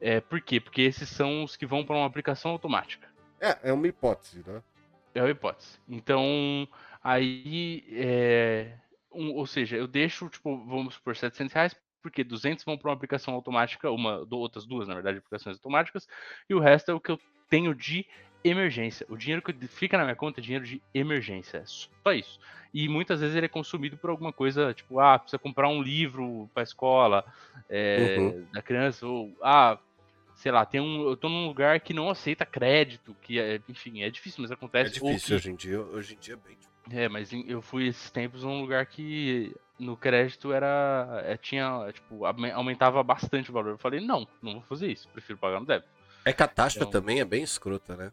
É, 0.00 0.20
por 0.20 0.40
quê? 0.40 0.60
Porque 0.60 0.82
esses 0.82 1.08
são 1.08 1.44
os 1.44 1.56
que 1.56 1.66
vão 1.66 1.84
para 1.84 1.96
uma 1.96 2.06
aplicação 2.06 2.52
automática. 2.52 3.08
É, 3.40 3.70
é 3.70 3.72
uma 3.72 3.86
hipótese, 3.86 4.42
né? 4.46 4.62
É 5.14 5.22
uma 5.22 5.30
hipótese. 5.30 5.78
Então, 5.88 6.68
aí 7.02 7.84
é, 7.92 8.72
um, 9.12 9.32
ou 9.34 9.46
seja, 9.46 9.76
eu 9.76 9.86
deixo, 9.86 10.28
tipo, 10.28 10.56
vamos 10.64 10.98
por 10.98 11.16
700 11.16 11.52
reais, 11.52 11.76
porque 12.02 12.22
200 12.22 12.64
vão 12.64 12.78
para 12.78 12.90
uma 12.90 12.94
aplicação 12.94 13.34
automática, 13.34 13.90
uma, 13.90 14.26
outras 14.30 14.64
duas, 14.64 14.86
na 14.86 14.94
verdade, 14.94 15.18
aplicações 15.18 15.56
automáticas, 15.56 16.08
e 16.48 16.54
o 16.54 16.60
resto 16.60 16.90
é 16.90 16.94
o 16.94 17.00
que 17.00 17.10
eu 17.10 17.18
tenho 17.48 17.74
de 17.74 18.06
emergência. 18.44 19.06
O 19.08 19.16
dinheiro 19.16 19.42
que 19.42 19.52
fica 19.66 19.98
na 19.98 20.04
minha 20.04 20.16
conta 20.16 20.40
é 20.40 20.42
dinheiro 20.42 20.64
de 20.64 20.80
emergência. 20.94 21.58
É 21.58 21.64
só 21.66 22.12
isso. 22.12 22.38
E 22.72 22.88
muitas 22.88 23.20
vezes 23.20 23.34
ele 23.34 23.46
é 23.46 23.48
consumido 23.48 23.96
por 23.96 24.10
alguma 24.10 24.32
coisa, 24.32 24.72
tipo, 24.72 25.00
ah, 25.00 25.18
precisa 25.18 25.38
comprar 25.38 25.68
um 25.68 25.82
livro 25.82 26.48
para 26.54 26.62
a 26.62 26.64
escola 26.64 27.24
é, 27.68 28.16
uhum. 28.18 28.46
da 28.52 28.62
criança, 28.62 29.06
ou, 29.06 29.36
ah, 29.42 29.78
sei 30.38 30.52
lá, 30.52 30.64
tem 30.64 30.80
um, 30.80 31.08
eu 31.08 31.16
tô 31.16 31.28
num 31.28 31.46
lugar 31.46 31.80
que 31.80 31.92
não 31.92 32.08
aceita 32.08 32.46
crédito, 32.46 33.14
que 33.22 33.40
é, 33.40 33.60
enfim, 33.68 34.02
é 34.02 34.08
difícil, 34.08 34.40
mas 34.40 34.52
acontece. 34.52 34.90
É 34.90 34.94
difícil 34.94 35.26
que, 35.26 35.34
hoje 35.34 35.50
em 35.50 35.54
dia, 35.56 35.80
hoje 35.80 36.14
em 36.14 36.18
dia 36.18 36.34
é 36.34 36.36
bem 36.36 36.56
difícil. 36.56 36.68
É, 36.90 37.08
mas 37.08 37.30
eu 37.46 37.60
fui 37.60 37.88
esses 37.88 38.08
tempos 38.10 38.44
num 38.44 38.60
lugar 38.60 38.86
que 38.86 39.54
no 39.78 39.96
crédito 39.96 40.52
era. 40.52 41.22
É, 41.26 41.36
tinha, 41.36 41.90
tipo, 41.92 42.24
aumentava 42.24 43.02
bastante 43.02 43.50
o 43.50 43.52
valor. 43.52 43.70
Eu 43.70 43.78
falei, 43.78 44.00
não, 44.00 44.28
não 44.40 44.54
vou 44.54 44.62
fazer 44.62 44.86
isso, 44.86 45.08
prefiro 45.08 45.38
pagar 45.38 45.58
no 45.58 45.66
débito. 45.66 45.90
É 46.24 46.32
taxa 46.32 46.78
então... 46.78 46.90
também 46.90 47.18
é 47.18 47.24
bem 47.24 47.42
escrota, 47.42 47.96
né? 47.96 48.12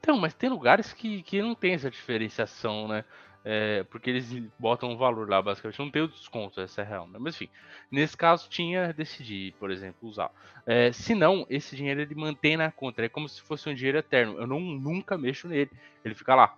Então, 0.00 0.16
mas 0.16 0.32
tem 0.32 0.48
lugares 0.48 0.94
que, 0.94 1.22
que 1.22 1.42
não 1.42 1.54
tem 1.54 1.74
essa 1.74 1.90
diferenciação, 1.90 2.88
né? 2.88 3.04
É, 3.44 3.84
porque 3.84 4.08
eles 4.08 4.32
botam 4.58 4.90
um 4.90 4.96
valor 4.96 5.28
lá, 5.28 5.42
basicamente. 5.42 5.78
Não 5.78 5.90
tem 5.90 6.02
o 6.02 6.08
desconto, 6.08 6.60
essa 6.60 6.80
é 6.80 6.84
real. 6.84 7.06
Né? 7.06 7.18
Mas 7.20 7.34
enfim, 7.34 7.50
nesse 7.90 8.16
caso 8.16 8.48
tinha 8.48 8.92
decidir, 8.92 9.52
por 9.60 9.70
exemplo, 9.70 10.08
usar. 10.08 10.30
É, 10.66 10.90
se 10.92 11.14
não, 11.14 11.46
esse 11.50 11.76
dinheiro 11.76 12.00
ele 12.00 12.14
mantém 12.14 12.56
na 12.56 12.70
conta. 12.70 13.02
É 13.02 13.08
como 13.08 13.28
se 13.28 13.42
fosse 13.42 13.68
um 13.68 13.74
dinheiro 13.74 13.98
eterno. 13.98 14.38
Eu 14.38 14.46
não, 14.46 14.60
nunca 14.60 15.18
mexo 15.18 15.46
nele. 15.46 15.70
Ele 16.02 16.14
fica 16.14 16.34
lá. 16.34 16.56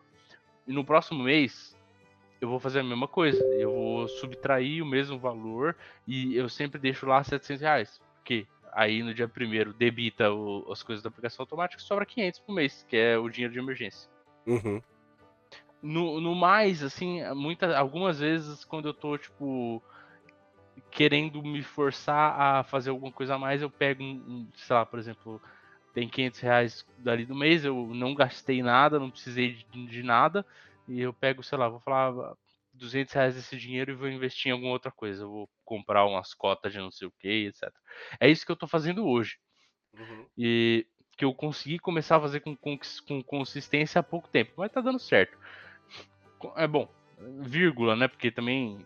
E 0.66 0.72
no 0.72 0.84
próximo 0.84 1.24
mês, 1.24 1.76
eu 2.40 2.48
vou 2.48 2.60
fazer 2.60 2.80
a 2.80 2.84
mesma 2.84 3.08
coisa. 3.08 3.44
Eu 3.54 3.72
vou 3.72 4.08
subtrair 4.08 4.80
o 4.80 4.86
mesmo 4.86 5.18
valor 5.18 5.76
e 6.06 6.36
eu 6.36 6.48
sempre 6.48 6.78
deixo 6.78 7.04
lá 7.04 7.22
700 7.24 7.60
reais. 7.60 8.00
Porque 8.14 8.46
aí 8.72 9.02
no 9.02 9.12
dia 9.12 9.26
primeiro 9.26 9.72
debita 9.72 10.30
o, 10.32 10.70
as 10.70 10.84
coisas 10.84 11.02
da 11.02 11.08
aplicação 11.08 11.42
automática 11.42 11.82
sobra 11.82 12.06
500 12.06 12.40
por 12.40 12.54
mês, 12.54 12.86
que 12.88 12.96
é 12.96 13.18
o 13.18 13.28
dinheiro 13.28 13.52
de 13.52 13.58
emergência. 13.58 14.08
Uhum. 14.46 14.80
No, 15.86 16.20
no 16.20 16.34
mais, 16.34 16.82
assim, 16.82 17.22
muitas, 17.34 17.74
algumas 17.74 18.18
vezes 18.18 18.64
quando 18.64 18.88
eu 18.88 18.94
tô, 18.94 19.16
tipo, 19.16 19.82
querendo 20.90 21.42
me 21.42 21.62
forçar 21.62 22.40
a 22.40 22.64
fazer 22.64 22.90
alguma 22.90 23.12
coisa 23.12 23.34
a 23.34 23.38
mais, 23.38 23.62
eu 23.62 23.70
pego 23.70 24.02
um, 24.02 24.16
um 24.28 24.48
sei 24.56 24.74
lá, 24.74 24.84
por 24.84 24.98
exemplo, 24.98 25.40
tem 25.94 26.08
500 26.08 26.40
reais 26.40 26.86
dali 26.98 27.24
do 27.24 27.34
mês, 27.34 27.64
eu 27.64 27.88
não 27.94 28.14
gastei 28.14 28.62
nada, 28.62 28.98
não 28.98 29.10
precisei 29.10 29.54
de, 29.54 29.86
de 29.86 30.02
nada, 30.02 30.44
e 30.88 31.00
eu 31.00 31.12
pego, 31.12 31.42
sei 31.42 31.56
lá, 31.58 31.68
vou 31.68 31.80
falar 31.80 32.34
200 32.72 33.12
reais 33.14 33.34
desse 33.34 33.56
dinheiro 33.56 33.92
e 33.92 33.94
vou 33.94 34.08
investir 34.08 34.48
em 34.48 34.52
alguma 34.52 34.72
outra 34.72 34.90
coisa, 34.90 35.22
eu 35.22 35.30
vou 35.30 35.50
comprar 35.64 36.04
umas 36.04 36.34
cotas 36.34 36.72
de 36.72 36.78
não 36.78 36.90
sei 36.90 37.08
o 37.08 37.12
que, 37.18 37.46
etc. 37.46 37.72
É 38.20 38.28
isso 38.28 38.44
que 38.44 38.52
eu 38.52 38.56
tô 38.56 38.66
fazendo 38.66 39.06
hoje. 39.06 39.38
Uhum. 39.94 40.26
E 40.36 40.86
que 41.16 41.24
eu 41.24 41.32
consegui 41.32 41.78
começar 41.78 42.16
a 42.16 42.20
fazer 42.20 42.40
com, 42.40 42.54
com, 42.54 42.78
com 43.08 43.22
consistência 43.22 43.98
há 43.98 44.02
pouco 44.02 44.28
tempo, 44.28 44.52
mas 44.56 44.70
tá 44.70 44.80
dando 44.80 44.98
certo. 44.98 45.36
É 46.56 46.66
bom, 46.66 46.88
vírgula, 47.40 47.96
né? 47.96 48.08
Porque 48.08 48.30
também 48.30 48.84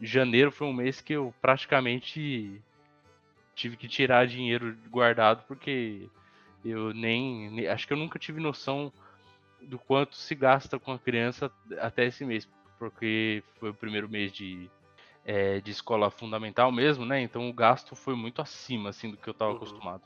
janeiro 0.00 0.50
foi 0.50 0.66
um 0.66 0.72
mês 0.72 1.00
que 1.00 1.14
eu 1.14 1.34
praticamente 1.40 2.60
tive 3.54 3.76
que 3.76 3.88
tirar 3.88 4.26
dinheiro 4.26 4.76
guardado 4.90 5.42
porque 5.48 6.08
eu 6.64 6.92
nem, 6.92 7.66
Acho 7.68 7.86
que 7.86 7.92
eu 7.92 7.96
nunca 7.96 8.18
tive 8.18 8.40
noção 8.40 8.92
do 9.62 9.78
quanto 9.78 10.16
se 10.16 10.34
gasta 10.34 10.78
com 10.78 10.92
a 10.92 10.98
criança 10.98 11.50
até 11.78 12.04
esse 12.06 12.24
mês, 12.24 12.48
porque 12.78 13.42
foi 13.58 13.70
o 13.70 13.74
primeiro 13.74 14.08
mês 14.08 14.32
de, 14.32 14.70
é, 15.24 15.60
de 15.60 15.70
escola 15.70 16.10
fundamental 16.10 16.70
mesmo, 16.70 17.06
né? 17.06 17.20
Então 17.20 17.48
o 17.48 17.52
gasto 17.52 17.94
foi 17.96 18.14
muito 18.14 18.42
acima 18.42 18.90
assim 18.90 19.10
do 19.10 19.16
que 19.16 19.28
eu 19.28 19.32
estava 19.32 19.52
uhum. 19.52 19.56
acostumado. 19.56 20.02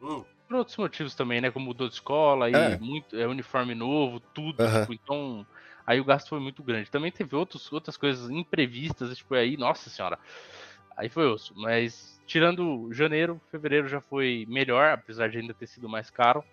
Uhum. 0.00 0.24
Por 0.48 0.56
outros 0.56 0.76
motivos 0.76 1.14
também, 1.14 1.40
né? 1.40 1.50
Como 1.50 1.66
mudou 1.66 1.88
de 1.88 1.94
escola 1.94 2.50
e 2.50 2.54
é. 2.54 2.78
muito 2.78 3.16
é 3.16 3.26
uniforme 3.26 3.74
novo, 3.74 4.20
tudo. 4.20 4.62
Uhum. 4.62 4.80
Tipo, 4.80 4.92
então 4.94 5.46
aí 5.86 6.00
o 6.00 6.04
gasto 6.04 6.28
foi 6.28 6.40
muito 6.40 6.62
grande. 6.62 6.90
Também 6.90 7.10
teve 7.10 7.34
outros, 7.36 7.72
outras 7.72 7.96
coisas 7.96 8.30
imprevistas, 8.30 9.16
tipo 9.16 9.34
aí, 9.34 9.56
nossa 9.56 9.90
senhora, 9.90 10.18
aí 10.96 11.08
foi 11.08 11.26
osso. 11.26 11.52
Mas 11.56 12.20
tirando 12.26 12.92
janeiro, 12.92 13.40
fevereiro 13.50 13.88
já 13.88 14.00
foi 14.00 14.46
melhor, 14.48 14.92
apesar 14.92 15.28
de 15.28 15.38
ainda 15.38 15.54
ter 15.54 15.66
sido 15.66 15.88
mais 15.88 16.10
caro. 16.10 16.44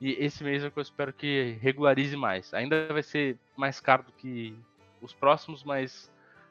E 0.00 0.12
esse 0.12 0.44
mês 0.44 0.62
é 0.64 0.70
que 0.70 0.78
eu 0.78 0.82
espero 0.82 1.12
que 1.12 1.56
regularize 1.60 2.16
mais. 2.16 2.52
Ainda 2.52 2.86
vai 2.92 3.02
ser 3.02 3.38
mais 3.56 3.80
caro 3.80 4.02
do 4.02 4.12
que 4.12 4.54
os 5.00 5.12
próximos, 5.12 5.62
mas 5.64 6.10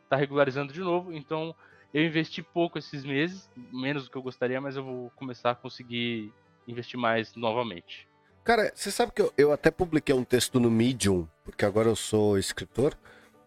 tá 0.10 0.16
regularizando 0.16 0.74
de 0.74 0.82
novo. 0.82 1.14
Então 1.14 1.56
eu 1.94 2.04
investi 2.04 2.42
pouco 2.42 2.80
esses 2.80 3.06
meses, 3.06 3.50
menos 3.72 4.06
do 4.06 4.10
que 4.12 4.18
eu 4.18 4.24
gostaria, 4.24 4.60
mas 4.60 4.76
eu 4.76 4.84
vou 4.84 5.12
começar 5.16 5.52
a 5.52 5.56
conseguir 5.56 6.34
investir 6.68 7.00
mais 7.00 7.36
novamente. 7.36 8.08
Cara, 8.44 8.72
você 8.76 8.92
sabe 8.92 9.12
que 9.14 9.22
eu, 9.22 9.34
eu 9.38 9.52
até 9.52 9.72
publiquei 9.72 10.14
um 10.14 10.24
texto 10.24 10.60
no 10.60 10.70
Medium, 10.70 11.28
porque 11.44 11.66
agora 11.66 11.90
eu 11.90 11.96
sou 11.96 12.38
escritor, 12.38 12.98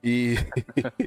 E. 0.02 0.36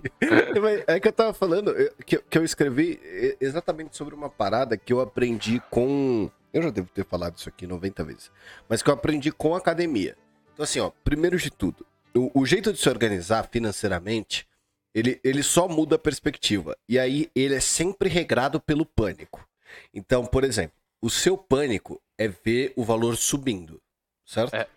é 0.88 1.00
que 1.00 1.08
eu 1.08 1.14
tava 1.14 1.34
falando, 1.34 1.74
que, 2.06 2.18
que 2.18 2.38
eu 2.38 2.44
escrevi 2.44 3.00
exatamente 3.40 3.96
sobre 3.96 4.14
uma 4.14 4.30
parada 4.30 4.78
que 4.78 4.92
eu 4.92 5.00
aprendi 5.00 5.62
com. 5.70 6.30
Eu 6.52 6.64
já 6.64 6.70
devo 6.70 6.90
ter 6.90 7.06
falado 7.06 7.38
isso 7.38 7.48
aqui 7.48 7.66
90 7.66 8.04
vezes. 8.04 8.32
Mas 8.68 8.82
que 8.82 8.90
eu 8.90 8.94
aprendi 8.94 9.32
com 9.32 9.56
academia. 9.56 10.18
Então, 10.54 10.66
assim, 10.66 10.80
ó, 10.80 10.92
primeiro 11.04 11.38
de 11.38 11.50
tudo, 11.50 11.86
o, 12.14 12.42
o 12.42 12.46
jeito 12.46 12.74
de 12.74 12.80
se 12.80 12.90
organizar 12.90 13.48
financeiramente, 13.50 14.46
ele, 14.94 15.20
ele 15.24 15.44
só 15.44 15.68
muda 15.68 15.96
a 15.96 16.00
perspectiva. 16.00 16.76
E 16.88 17.00
aí 17.00 17.30
ele 17.34 17.56
é 17.56 17.62
sempre 17.62 18.10
regrado 18.10 18.60
pelo 18.60 18.86
pânico. 18.86 19.48
Então, 19.94 20.26
por 20.26 20.44
exemplo, 20.44 20.76
o 21.02 21.10
seu 21.10 21.38
pânico 21.38 22.02
é 22.18 22.28
ver 22.28 22.74
o 22.76 22.84
valor 22.84 23.16
subindo, 23.16 23.82
certo? 24.26 24.54
É. 24.54 24.68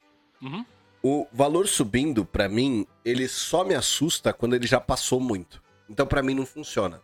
Uhum. 0.40 0.64
O 1.02 1.26
valor 1.32 1.66
subindo, 1.66 2.24
para 2.24 2.48
mim, 2.48 2.86
ele 3.04 3.26
só 3.26 3.64
me 3.64 3.74
assusta 3.74 4.32
quando 4.32 4.54
ele 4.54 4.66
já 4.66 4.80
passou 4.80 5.18
muito. 5.18 5.62
Então, 5.88 6.06
para 6.06 6.22
mim, 6.22 6.34
não 6.34 6.46
funciona. 6.46 7.02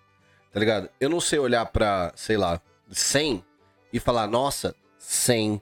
Tá 0.52 0.61
ligado? 0.61 0.88
Eu 1.00 1.11
não 1.11 1.21
sei 1.21 1.38
olhar 1.38 1.67
pra, 1.67 2.12
sei 2.14 2.37
lá, 2.37 2.61
100 2.90 3.45
e 3.93 4.00
falar, 4.00 4.26
nossa, 4.26 4.75
100, 4.99 5.61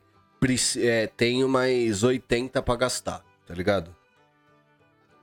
é, 0.78 1.06
tenho 1.08 1.48
mais 1.48 2.02
80 2.02 2.62
para 2.62 2.76
gastar, 2.76 3.24
tá 3.46 3.54
ligado? 3.54 3.94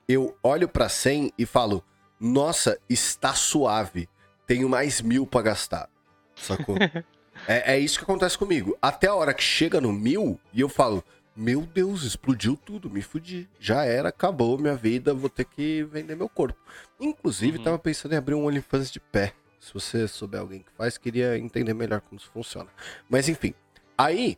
Eu 0.07 0.37
olho 0.43 0.67
para 0.67 0.89
100 0.89 1.31
e 1.37 1.45
falo, 1.45 1.83
nossa, 2.19 2.79
está 2.89 3.33
suave, 3.33 4.09
tenho 4.45 4.67
mais 4.67 5.01
mil 5.01 5.25
para 5.25 5.43
gastar, 5.43 5.89
sacou? 6.35 6.75
é, 7.47 7.75
é 7.75 7.79
isso 7.79 7.97
que 7.97 8.03
acontece 8.03 8.37
comigo. 8.37 8.77
Até 8.81 9.07
a 9.07 9.15
hora 9.15 9.33
que 9.33 9.43
chega 9.43 9.79
no 9.79 9.93
mil 9.93 10.39
e 10.51 10.61
eu 10.61 10.69
falo, 10.69 11.03
meu 11.35 11.61
Deus, 11.61 12.03
explodiu 12.03 12.55
tudo, 12.55 12.89
me 12.89 13.01
fudi. 13.01 13.49
Já 13.59 13.83
era, 13.85 14.09
acabou 14.09 14.57
minha 14.57 14.75
vida, 14.75 15.13
vou 15.13 15.29
ter 15.29 15.45
que 15.45 15.83
vender 15.83 16.15
meu 16.15 16.29
corpo. 16.29 16.59
Inclusive, 16.99 17.57
uhum. 17.57 17.63
tava 17.63 17.79
pensando 17.79 18.13
em 18.13 18.17
abrir 18.17 18.35
um 18.35 18.45
OnlyFans 18.45 18.91
de 18.91 18.99
pé. 18.99 19.33
Se 19.59 19.73
você 19.73 20.07
souber 20.07 20.41
alguém 20.41 20.59
que 20.59 20.71
faz, 20.77 20.97
queria 20.97 21.37
entender 21.37 21.73
melhor 21.73 22.01
como 22.01 22.19
isso 22.19 22.29
funciona. 22.31 22.69
Mas 23.09 23.29
enfim, 23.29 23.53
aí, 23.97 24.37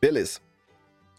beleza. 0.00 0.40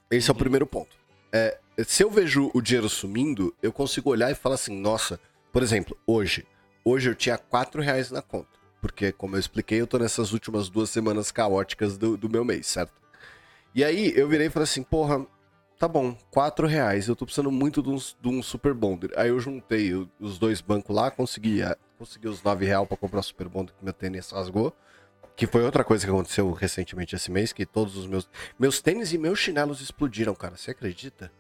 Esse 0.09 0.29
é 0.29 0.31
o 0.31 0.35
uhum. 0.35 0.39
primeiro 0.39 0.65
ponto. 0.65 0.95
É, 1.31 1.59
se 1.85 2.03
eu 2.03 2.09
vejo 2.09 2.49
o 2.53 2.61
dinheiro 2.61 2.89
sumindo, 2.89 3.55
eu 3.61 3.71
consigo 3.71 4.09
olhar 4.09 4.31
e 4.31 4.35
falar 4.35 4.55
assim, 4.55 4.79
nossa, 4.79 5.19
por 5.51 5.61
exemplo, 5.61 5.97
hoje. 6.07 6.45
Hoje 6.83 7.09
eu 7.09 7.15
tinha 7.15 7.37
4 7.37 7.81
reais 7.81 8.09
na 8.11 8.21
conta. 8.21 8.49
Porque, 8.81 9.11
como 9.11 9.35
eu 9.35 9.39
expliquei, 9.39 9.79
eu 9.79 9.85
tô 9.85 9.99
nessas 9.99 10.33
últimas 10.33 10.67
duas 10.67 10.89
semanas 10.89 11.31
caóticas 11.31 11.97
do, 11.97 12.17
do 12.17 12.27
meu 12.27 12.43
mês, 12.43 12.65
certo? 12.65 13.00
E 13.73 13.83
aí 13.83 14.13
eu 14.15 14.27
virei 14.27 14.47
e 14.47 14.49
falei 14.49 14.65
assim, 14.65 14.83
porra, 14.83 15.25
tá 15.79 15.87
bom, 15.87 16.15
4 16.29 16.67
reais, 16.67 17.07
eu 17.07 17.15
tô 17.15 17.25
precisando 17.25 17.51
muito 17.51 17.81
de 17.81 17.89
um, 17.89 17.95
de 17.95 18.27
um 18.27 18.43
Super 18.43 18.73
Bonder. 18.73 19.11
Aí 19.15 19.29
eu 19.29 19.39
juntei 19.39 19.93
os 20.19 20.37
dois 20.37 20.61
bancos 20.61 20.95
lá, 20.95 21.09
consegui, 21.09 21.61
consegui 21.97 22.27
os 22.27 22.43
9 22.43 22.65
reais 22.65 22.87
pra 22.87 22.97
comprar 22.97 23.19
o 23.19 23.23
Super 23.23 23.47
Bonder 23.47 23.73
que 23.73 23.83
meu 23.83 23.93
tênis 23.93 24.29
rasgou. 24.31 24.75
Que 25.35 25.47
foi 25.47 25.63
outra 25.63 25.83
coisa 25.83 26.05
que 26.05 26.11
aconteceu 26.11 26.51
recentemente 26.51 27.15
esse 27.15 27.31
mês, 27.31 27.53
que 27.53 27.65
todos 27.65 27.95
os 27.95 28.05
meus... 28.05 28.29
Meus 28.59 28.81
tênis 28.81 29.13
e 29.13 29.17
meus 29.17 29.39
chinelos 29.39 29.81
explodiram, 29.81 30.35
cara, 30.35 30.57
você 30.57 30.71
acredita? 30.71 31.31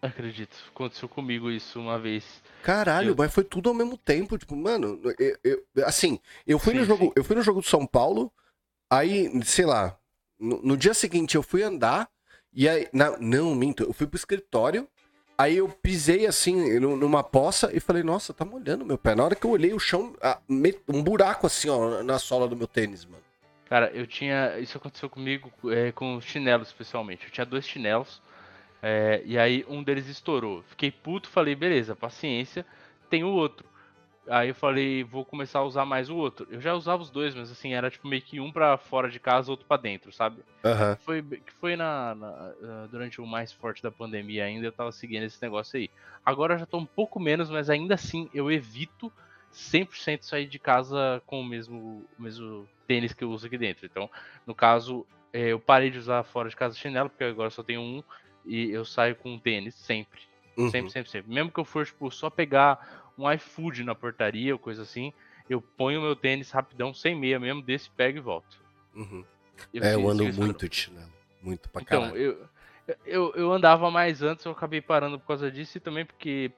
Acredito, 0.00 0.56
aconteceu 0.74 1.08
comigo 1.08 1.50
isso 1.50 1.78
uma 1.78 1.98
vez. 1.98 2.24
Caralho, 2.62 3.10
eu... 3.10 3.14
mas 3.16 3.32
foi 3.32 3.44
tudo 3.44 3.68
ao 3.68 3.74
mesmo 3.74 3.96
tempo, 3.96 4.38
tipo, 4.38 4.56
mano, 4.56 5.00
eu, 5.18 5.38
eu 5.44 5.64
assim, 5.84 6.18
eu 6.44 6.58
fui 6.58 6.72
sim, 6.72 6.80
no 6.80 6.84
jogo, 6.84 7.04
sim. 7.04 7.12
eu 7.14 7.22
fui 7.22 7.36
no 7.36 7.42
jogo 7.42 7.60
do 7.60 7.66
São 7.66 7.86
Paulo, 7.86 8.32
aí, 8.90 9.30
sei 9.44 9.64
lá, 9.64 9.96
no, 10.42 10.60
no, 10.62 10.76
dia 10.76 10.92
seguinte 10.92 11.36
eu 11.36 11.42
fui 11.42 11.62
andar, 11.62 12.08
e 12.52 12.68
aí. 12.68 12.88
Na, 12.92 13.16
não, 13.18 13.54
minto, 13.54 13.84
eu 13.84 13.92
fui 13.92 14.06
pro 14.06 14.16
escritório. 14.16 14.86
Aí 15.38 15.56
eu 15.56 15.68
pisei 15.68 16.26
assim 16.26 16.78
numa 16.78 17.24
poça 17.24 17.70
e 17.74 17.80
falei, 17.80 18.02
nossa, 18.02 18.34
tá 18.34 18.44
molhando 18.44 18.84
meu 18.84 18.98
pé. 18.98 19.14
Na 19.14 19.24
hora 19.24 19.34
que 19.34 19.44
eu 19.44 19.50
olhei 19.50 19.72
o 19.72 19.78
chão, 19.78 20.14
um 20.86 21.02
buraco 21.02 21.46
assim, 21.46 21.68
ó, 21.68 22.02
na 22.02 22.18
sola 22.18 22.46
do 22.46 22.54
meu 22.54 22.68
tênis, 22.68 23.04
mano. 23.04 23.22
Cara, 23.72 23.90
eu 23.94 24.06
tinha. 24.06 24.58
Isso 24.58 24.76
aconteceu 24.76 25.08
comigo 25.08 25.50
é, 25.70 25.90
com 25.92 26.20
chinelos, 26.20 26.68
especialmente. 26.68 27.24
Eu 27.24 27.30
tinha 27.30 27.46
dois 27.46 27.66
chinelos. 27.66 28.20
É, 28.82 29.22
e 29.24 29.38
aí 29.38 29.64
um 29.66 29.82
deles 29.82 30.08
estourou. 30.08 30.62
Fiquei 30.68 30.90
puto, 30.90 31.28
falei, 31.30 31.54
beleza, 31.54 31.96
paciência. 31.96 32.66
Tem 33.08 33.24
o 33.24 33.28
outro. 33.28 33.66
Aí 34.28 34.48
eu 34.50 34.54
falei, 34.54 35.02
vou 35.02 35.24
começar 35.24 35.58
a 35.58 35.64
usar 35.64 35.84
mais 35.84 36.08
o 36.08 36.16
outro. 36.16 36.46
Eu 36.50 36.60
já 36.60 36.74
usava 36.74 37.02
os 37.02 37.10
dois, 37.10 37.34
mas 37.34 37.50
assim, 37.50 37.74
era 37.74 37.90
tipo 37.90 38.06
meio 38.06 38.22
que 38.22 38.38
um 38.38 38.52
pra 38.52 38.76
fora 38.76 39.10
de 39.10 39.18
casa, 39.18 39.50
outro 39.50 39.66
pra 39.66 39.76
dentro, 39.76 40.12
sabe? 40.12 40.42
Uhum. 40.64 40.96
Foi, 41.00 41.22
que 41.22 41.52
foi 41.60 41.74
na, 41.74 42.14
na, 42.14 42.28
ah, 42.28 42.88
durante 42.90 43.20
o 43.20 43.26
mais 43.26 43.52
forte 43.52 43.82
da 43.82 43.90
pandemia 43.90 44.44
ainda, 44.44 44.66
eu 44.66 44.72
tava 44.72 44.92
seguindo 44.92 45.24
esse 45.24 45.42
negócio 45.42 45.76
aí. 45.76 45.90
Agora 46.24 46.54
eu 46.54 46.58
já 46.58 46.66
tô 46.66 46.78
um 46.78 46.86
pouco 46.86 47.18
menos, 47.18 47.50
mas 47.50 47.68
ainda 47.68 47.94
assim 47.94 48.30
eu 48.32 48.50
evito 48.50 49.12
100% 49.50 50.24
sair 50.24 50.46
de 50.46 50.58
casa 50.58 51.20
com 51.26 51.40
o 51.40 51.44
mesmo, 51.44 52.06
o 52.18 52.22
mesmo 52.22 52.68
tênis 52.86 53.12
que 53.12 53.24
eu 53.24 53.30
uso 53.30 53.46
aqui 53.46 53.58
dentro. 53.58 53.86
Então, 53.86 54.08
no 54.46 54.54
caso, 54.54 55.04
é, 55.32 55.48
eu 55.48 55.58
parei 55.58 55.90
de 55.90 55.98
usar 55.98 56.22
fora 56.22 56.48
de 56.48 56.54
casa 56.54 56.76
chinelo, 56.76 57.10
porque 57.10 57.24
agora 57.24 57.50
só 57.50 57.62
tenho 57.62 57.80
um, 57.80 58.02
e 58.44 58.70
eu 58.70 58.84
saio 58.84 59.16
com 59.16 59.34
um 59.34 59.38
tênis 59.38 59.74
sempre. 59.74 60.20
Uhum. 60.56 60.70
Sempre, 60.70 60.90
sempre, 60.90 61.10
sempre. 61.10 61.32
Mesmo 61.32 61.50
que 61.50 61.58
eu 61.58 61.64
for, 61.64 61.84
tipo, 61.84 62.10
só 62.10 62.28
pegar 62.28 63.01
um 63.18 63.30
iFood 63.30 63.84
na 63.84 63.94
portaria 63.94 64.52
ou 64.52 64.58
coisa 64.58 64.82
assim, 64.82 65.12
eu 65.48 65.60
ponho 65.60 66.00
meu 66.00 66.16
tênis 66.16 66.50
rapidão, 66.50 66.94
sem 66.94 67.14
meia 67.14 67.38
mesmo, 67.38 67.62
desse, 67.62 67.90
pego 67.90 68.18
e 68.18 68.20
volto. 68.20 68.62
Uhum. 68.94 69.24
Eu 69.72 69.82
é, 69.82 69.94
eu 69.94 70.08
ando 70.08 70.24
muito 70.32 70.68
de 70.68 70.76
chinelo. 70.76 71.12
Muito 71.40 71.68
pra 71.68 71.82
então, 71.82 72.02
caralho. 72.02 72.20
Eu, 72.20 72.48
eu, 73.04 73.32
eu 73.34 73.52
andava 73.52 73.90
mais 73.90 74.22
antes, 74.22 74.44
eu 74.44 74.52
acabei 74.52 74.80
parando 74.80 75.18
por 75.18 75.26
causa 75.26 75.50
disso 75.50 75.78
e 75.78 75.80
também 75.80 76.04
porque 76.04 76.52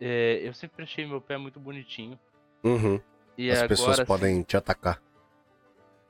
é, 0.00 0.40
eu 0.42 0.52
sempre 0.54 0.82
achei 0.82 1.06
meu 1.06 1.20
pé 1.20 1.36
muito 1.36 1.58
bonitinho. 1.60 2.18
Uhum. 2.62 3.00
E 3.36 3.50
As 3.50 3.58
agora, 3.58 3.68
pessoas 3.68 4.00
assim... 4.00 4.06
podem 4.06 4.42
te 4.42 4.56
atacar. 4.56 5.00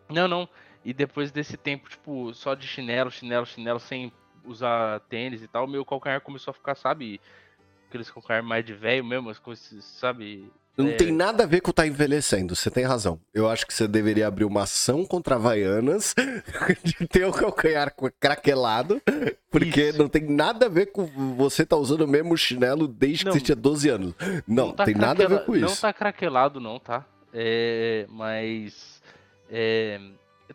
Não, 0.08 0.28
não. 0.28 0.48
E 0.84 0.92
depois 0.92 1.32
desse 1.32 1.56
tempo, 1.56 1.88
tipo, 1.88 2.32
só 2.32 2.54
de 2.54 2.66
chinelo, 2.66 3.10
chinelo, 3.10 3.44
chinelo, 3.44 3.80
sem 3.80 4.12
usar 4.44 5.00
tênis 5.00 5.42
e 5.42 5.48
tal, 5.48 5.66
meu 5.66 5.84
calcanhar 5.84 6.20
começou 6.20 6.52
a 6.52 6.54
ficar, 6.54 6.76
sabe, 6.76 7.20
aqueles 7.96 8.10
calcanhar 8.10 8.44
mais 8.44 8.64
de 8.64 8.74
velho 8.74 9.04
mesmo, 9.04 9.30
as 9.30 9.38
coisas, 9.38 9.84
sabe? 9.84 10.50
Não 10.76 10.88
é... 10.88 10.92
tem 10.92 11.10
nada 11.10 11.44
a 11.44 11.46
ver 11.46 11.62
com 11.62 11.72
tá 11.72 11.86
envelhecendo, 11.86 12.54
você 12.54 12.70
tem 12.70 12.84
razão. 12.84 13.18
Eu 13.32 13.48
acho 13.48 13.66
que 13.66 13.72
você 13.72 13.88
deveria 13.88 14.26
abrir 14.26 14.44
uma 14.44 14.64
ação 14.64 15.06
contra 15.06 15.36
Havaianas 15.36 16.14
de 16.84 17.06
ter 17.06 17.24
o 17.24 17.32
calcanhar 17.32 17.94
craquelado, 18.20 19.00
porque 19.50 19.88
Isso. 19.88 19.98
não 19.98 20.08
tem 20.08 20.22
nada 20.22 20.66
a 20.66 20.68
ver 20.68 20.86
com 20.92 21.06
você 21.34 21.64
tá 21.64 21.76
usando 21.76 22.02
o 22.02 22.08
mesmo 22.08 22.36
chinelo 22.36 22.86
desde 22.86 23.24
não, 23.24 23.32
que 23.32 23.38
você 23.38 23.44
tinha 23.44 23.56
12 23.56 23.88
anos. 23.88 24.14
Não, 24.46 24.66
não 24.66 24.72
tá 24.72 24.84
tem 24.84 24.94
nada 24.94 25.24
a 25.24 25.28
ver 25.28 25.44
com 25.44 25.56
isso. 25.56 25.64
Não 25.64 25.76
tá 25.76 25.92
craquelado 25.92 26.60
não, 26.60 26.78
tá? 26.78 27.06
É, 27.32 28.06
mas... 28.10 29.00
É, 29.50 29.98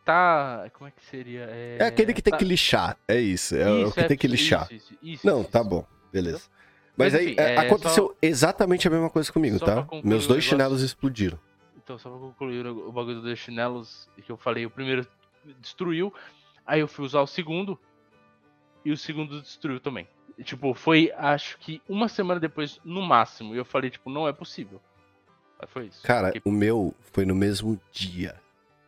tá. 0.05 0.69
Como 0.73 0.87
é 0.87 0.91
que 0.91 1.03
seria? 1.05 1.47
É, 1.49 1.77
é 1.79 1.85
aquele 1.85 2.13
que 2.13 2.21
tem 2.21 2.31
tá... 2.31 2.37
que 2.37 2.45
lixar. 2.45 2.97
É 3.07 3.19
isso. 3.19 3.55
É 3.55 3.61
isso, 3.61 3.89
o 3.89 3.93
que 3.93 3.99
é, 4.01 4.03
tem 4.03 4.17
que 4.17 4.27
lixar. 4.27 4.67
Isso, 4.71 4.93
isso, 5.01 5.25
não, 5.25 5.43
tá 5.43 5.63
bom. 5.63 5.85
Beleza. 6.11 6.41
Mas, 7.03 7.13
Mas 7.13 7.21
aí 7.21 7.33
enfim, 7.33 7.41
é, 7.41 7.57
aconteceu 7.57 8.07
só... 8.07 8.15
exatamente 8.21 8.87
a 8.87 8.91
mesma 8.91 9.09
coisa 9.09 9.31
comigo, 9.31 9.59
tá? 9.59 9.87
Meus 10.03 10.27
dois 10.27 10.43
chinelos 10.43 10.81
explodiram. 10.81 11.39
Então, 11.83 11.97
só 11.97 12.09
pra 12.09 12.19
concluir 12.19 12.65
o 12.65 12.91
bagulho 12.91 13.15
dos 13.15 13.23
dois 13.23 13.39
chinelos 13.39 14.07
que 14.25 14.31
eu 14.31 14.37
falei, 14.37 14.65
o 14.65 14.69
primeiro 14.69 15.05
destruiu, 15.59 16.13
aí 16.65 16.79
eu 16.79 16.87
fui 16.87 17.05
usar 17.05 17.21
o 17.21 17.27
segundo, 17.27 17.77
e 18.85 18.91
o 18.91 18.97
segundo 18.97 19.41
destruiu 19.41 19.79
também. 19.79 20.07
Tipo, 20.43 20.73
foi 20.73 21.11
acho 21.17 21.57
que 21.59 21.81
uma 21.87 22.07
semana 22.07 22.39
depois, 22.39 22.79
no 22.83 23.01
máximo, 23.01 23.53
e 23.53 23.57
eu 23.57 23.65
falei, 23.65 23.89
tipo, 23.89 24.09
não 24.09 24.27
é 24.27 24.33
possível. 24.33 24.81
Aí 25.59 25.67
foi 25.67 25.85
isso. 25.87 26.01
Cara, 26.03 26.33
o 26.43 26.51
meu 26.51 26.95
foi 27.11 27.25
no 27.25 27.35
mesmo 27.35 27.79
dia. 27.91 28.35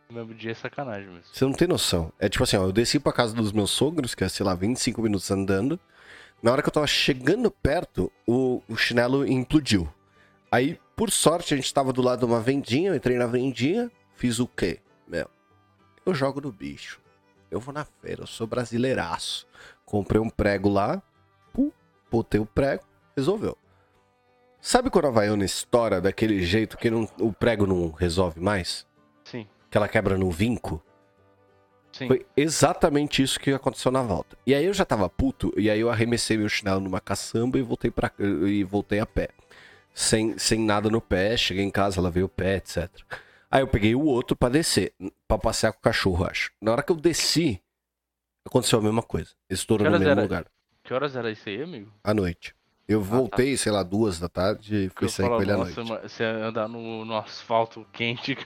No 0.08 0.16
mesmo 0.16 0.34
dia 0.34 0.50
é 0.50 0.54
sacanagem 0.54 1.08
mesmo. 1.08 1.24
Você 1.32 1.44
não 1.44 1.52
tem 1.52 1.68
noção. 1.68 2.12
É 2.18 2.28
tipo 2.28 2.42
assim, 2.44 2.56
ó, 2.56 2.64
eu 2.64 2.72
desci 2.72 2.98
pra 2.98 3.12
casa 3.12 3.34
dos 3.34 3.52
meus 3.52 3.70
sogros, 3.70 4.14
que 4.14 4.24
é, 4.24 4.28
sei 4.28 4.44
lá, 4.44 4.54
25 4.54 5.00
minutos 5.00 5.30
andando. 5.30 5.78
Na 6.42 6.52
hora 6.52 6.62
que 6.62 6.68
eu 6.68 6.72
tava 6.72 6.86
chegando 6.86 7.50
perto, 7.50 8.12
o, 8.26 8.62
o 8.68 8.76
chinelo 8.76 9.26
implodiu. 9.26 9.88
Aí, 10.50 10.78
por 10.94 11.10
sorte, 11.10 11.54
a 11.54 11.56
gente 11.56 11.72
tava 11.72 11.92
do 11.92 12.02
lado 12.02 12.20
de 12.20 12.24
uma 12.26 12.40
vendinha, 12.40 12.90
eu 12.90 12.94
entrei 12.94 13.16
na 13.16 13.26
vendinha, 13.26 13.90
fiz 14.14 14.38
o 14.38 14.46
quê? 14.46 14.80
Meu, 15.08 15.28
eu 16.04 16.14
jogo 16.14 16.40
no 16.40 16.52
bicho. 16.52 17.00
Eu 17.50 17.60
vou 17.60 17.72
na 17.72 17.84
feira, 17.84 18.22
eu 18.22 18.26
sou 18.26 18.46
brasileiraço. 18.46 19.46
Comprei 19.84 20.20
um 20.20 20.28
prego 20.30 20.68
lá, 20.68 21.02
pum, 21.52 21.70
botei 22.10 22.40
o 22.40 22.46
prego, 22.46 22.82
resolveu. 23.16 23.56
Sabe 24.60 24.90
quando 24.90 25.04
a 25.04 25.08
Havaiana 25.08 25.44
estoura 25.44 26.00
daquele 26.00 26.42
jeito 26.42 26.78
que 26.78 26.90
não, 26.90 27.08
o 27.20 27.32
prego 27.32 27.66
não 27.66 27.90
resolve 27.90 28.40
mais? 28.40 28.86
Sim. 29.24 29.46
Que 29.70 29.76
ela 29.76 29.88
quebra 29.88 30.16
no 30.16 30.30
vinco? 30.30 30.82
Sim. 31.94 32.08
Foi 32.08 32.26
exatamente 32.36 33.22
isso 33.22 33.38
que 33.38 33.52
aconteceu 33.52 33.92
na 33.92 34.02
volta. 34.02 34.36
E 34.44 34.52
aí 34.52 34.64
eu 34.64 34.74
já 34.74 34.84
tava 34.84 35.08
puto, 35.08 35.54
e 35.56 35.70
aí 35.70 35.78
eu 35.78 35.88
arremessei 35.88 36.36
meu 36.36 36.48
chinelo 36.48 36.80
numa 36.80 37.00
caçamba 37.00 37.56
e 37.56 37.62
voltei 37.62 37.88
para 37.88 38.10
e 38.18 38.64
voltei 38.64 38.98
a 38.98 39.06
pé. 39.06 39.28
Sem, 39.94 40.36
sem 40.36 40.58
nada 40.58 40.90
no 40.90 41.00
pé, 41.00 41.36
cheguei 41.36 41.62
em 41.62 41.70
casa, 41.70 42.00
lavei 42.00 42.24
o 42.24 42.28
pé, 42.28 42.56
etc. 42.56 42.90
Aí 43.48 43.62
eu 43.62 43.68
peguei 43.68 43.94
o 43.94 44.02
outro 44.02 44.34
para 44.34 44.54
descer, 44.54 44.92
para 45.28 45.38
passear 45.38 45.72
com 45.72 45.78
o 45.78 45.82
cachorro, 45.82 46.24
acho. 46.24 46.50
Na 46.60 46.72
hora 46.72 46.82
que 46.82 46.90
eu 46.90 46.96
desci, 46.96 47.62
aconteceu 48.44 48.80
a 48.80 48.82
mesma 48.82 49.02
coisa. 49.02 49.30
Estourou 49.48 49.88
no 49.88 49.92
mesmo 49.92 50.10
era... 50.10 50.22
lugar. 50.22 50.46
Que 50.82 50.92
horas 50.92 51.14
era 51.14 51.30
isso 51.30 51.48
aí, 51.48 51.62
amigo? 51.62 51.92
À 52.02 52.12
noite. 52.12 52.56
Eu 52.88 53.00
voltei, 53.00 53.56
sei 53.56 53.70
lá, 53.70 53.84
duas 53.84 54.18
da 54.18 54.28
tarde 54.28 54.86
e 54.86 54.88
fui 54.90 55.08
sair 55.08 55.26
com 55.26 55.30
falo, 55.30 55.42
ele 55.42 55.52
à 55.52 55.56
noite. 55.56 55.80
você 56.02 56.24
andar 56.24 56.68
no, 56.68 57.04
no 57.04 57.16
asfalto 57.16 57.86
quente, 57.92 58.36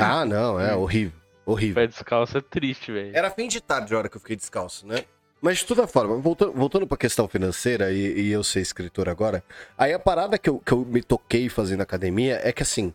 Ah, 0.00 0.24
não, 0.24 0.58
é 0.58 0.74
horrível. 0.74 1.23
Horrível. 1.46 1.74
pé 1.74 1.86
descalço 1.86 2.38
é 2.38 2.40
triste, 2.40 2.90
velho. 2.92 3.14
Era 3.14 3.30
fim 3.30 3.48
de 3.48 3.60
tarde 3.60 3.94
a 3.94 3.98
hora 3.98 4.08
que 4.08 4.16
eu 4.16 4.20
fiquei 4.20 4.36
descalço, 4.36 4.86
né? 4.86 5.04
Mas 5.40 5.58
de 5.58 5.66
toda 5.66 5.86
forma, 5.86 6.16
voltando, 6.16 6.52
voltando 6.52 6.86
pra 6.86 6.96
questão 6.96 7.28
financeira 7.28 7.92
e, 7.92 8.20
e 8.20 8.30
eu 8.32 8.42
ser 8.42 8.60
escritor 8.60 9.08
agora, 9.10 9.44
aí 9.76 9.92
a 9.92 9.98
parada 9.98 10.38
que 10.38 10.48
eu, 10.48 10.58
que 10.58 10.72
eu 10.72 10.84
me 10.86 11.02
toquei 11.02 11.50
fazendo 11.50 11.82
academia 11.82 12.40
é 12.42 12.50
que 12.50 12.62
assim, 12.62 12.94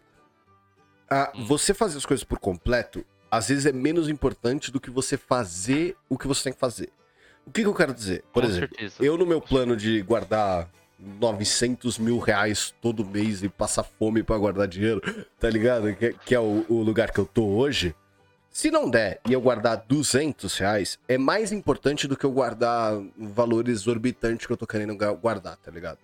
a- 1.09 1.31
você 1.47 1.73
fazer 1.73 1.97
as 1.97 2.05
coisas 2.05 2.23
por 2.23 2.39
completo, 2.39 3.05
às 3.29 3.49
vezes 3.49 3.65
é 3.67 3.71
menos 3.71 4.09
importante 4.09 4.71
do 4.71 4.79
que 4.79 4.89
você 4.89 5.15
fazer 5.15 5.95
o 6.09 6.17
que 6.17 6.27
você 6.27 6.45
tem 6.45 6.53
que 6.53 6.59
fazer. 6.59 6.89
O 7.45 7.51
que, 7.51 7.62
que 7.62 7.67
eu 7.67 7.73
quero 7.73 7.93
dizer? 7.93 8.23
Por 8.33 8.41
Com 8.43 8.49
exemplo, 8.49 8.69
certeza. 8.75 8.95
eu 9.03 9.17
no 9.17 9.25
meu 9.25 9.39
plano 9.41 9.75
de 9.77 10.01
guardar 10.01 10.67
900 10.97 11.97
mil 11.97 12.17
reais 12.19 12.73
todo 12.81 13.05
mês 13.05 13.43
e 13.43 13.49
passar 13.49 13.83
fome 13.83 14.21
pra 14.23 14.38
guardar 14.38 14.67
dinheiro, 14.67 15.01
tá 15.39 15.49
ligado? 15.49 15.93
Que, 15.95 16.13
que 16.25 16.35
é 16.35 16.39
o, 16.39 16.65
o 16.67 16.81
lugar 16.81 17.12
que 17.12 17.19
eu 17.19 17.25
tô 17.25 17.45
hoje. 17.45 17.95
Se 18.59 18.69
não 18.69 18.89
der 18.91 19.21
e 19.25 19.31
eu 19.31 19.39
guardar 19.39 19.85
200 19.87 20.57
reais, 20.57 20.99
é 21.07 21.17
mais 21.17 21.53
importante 21.53 22.05
do 22.09 22.17
que 22.17 22.25
eu 22.25 22.31
guardar 22.33 22.91
um 22.93 23.31
valor 23.31 23.69
exorbitante 23.69 24.45
que 24.45 24.51
eu 24.51 24.57
tô 24.57 24.67
querendo 24.67 24.97
guardar, 25.15 25.55
tá 25.55 25.71
ligado? 25.71 25.97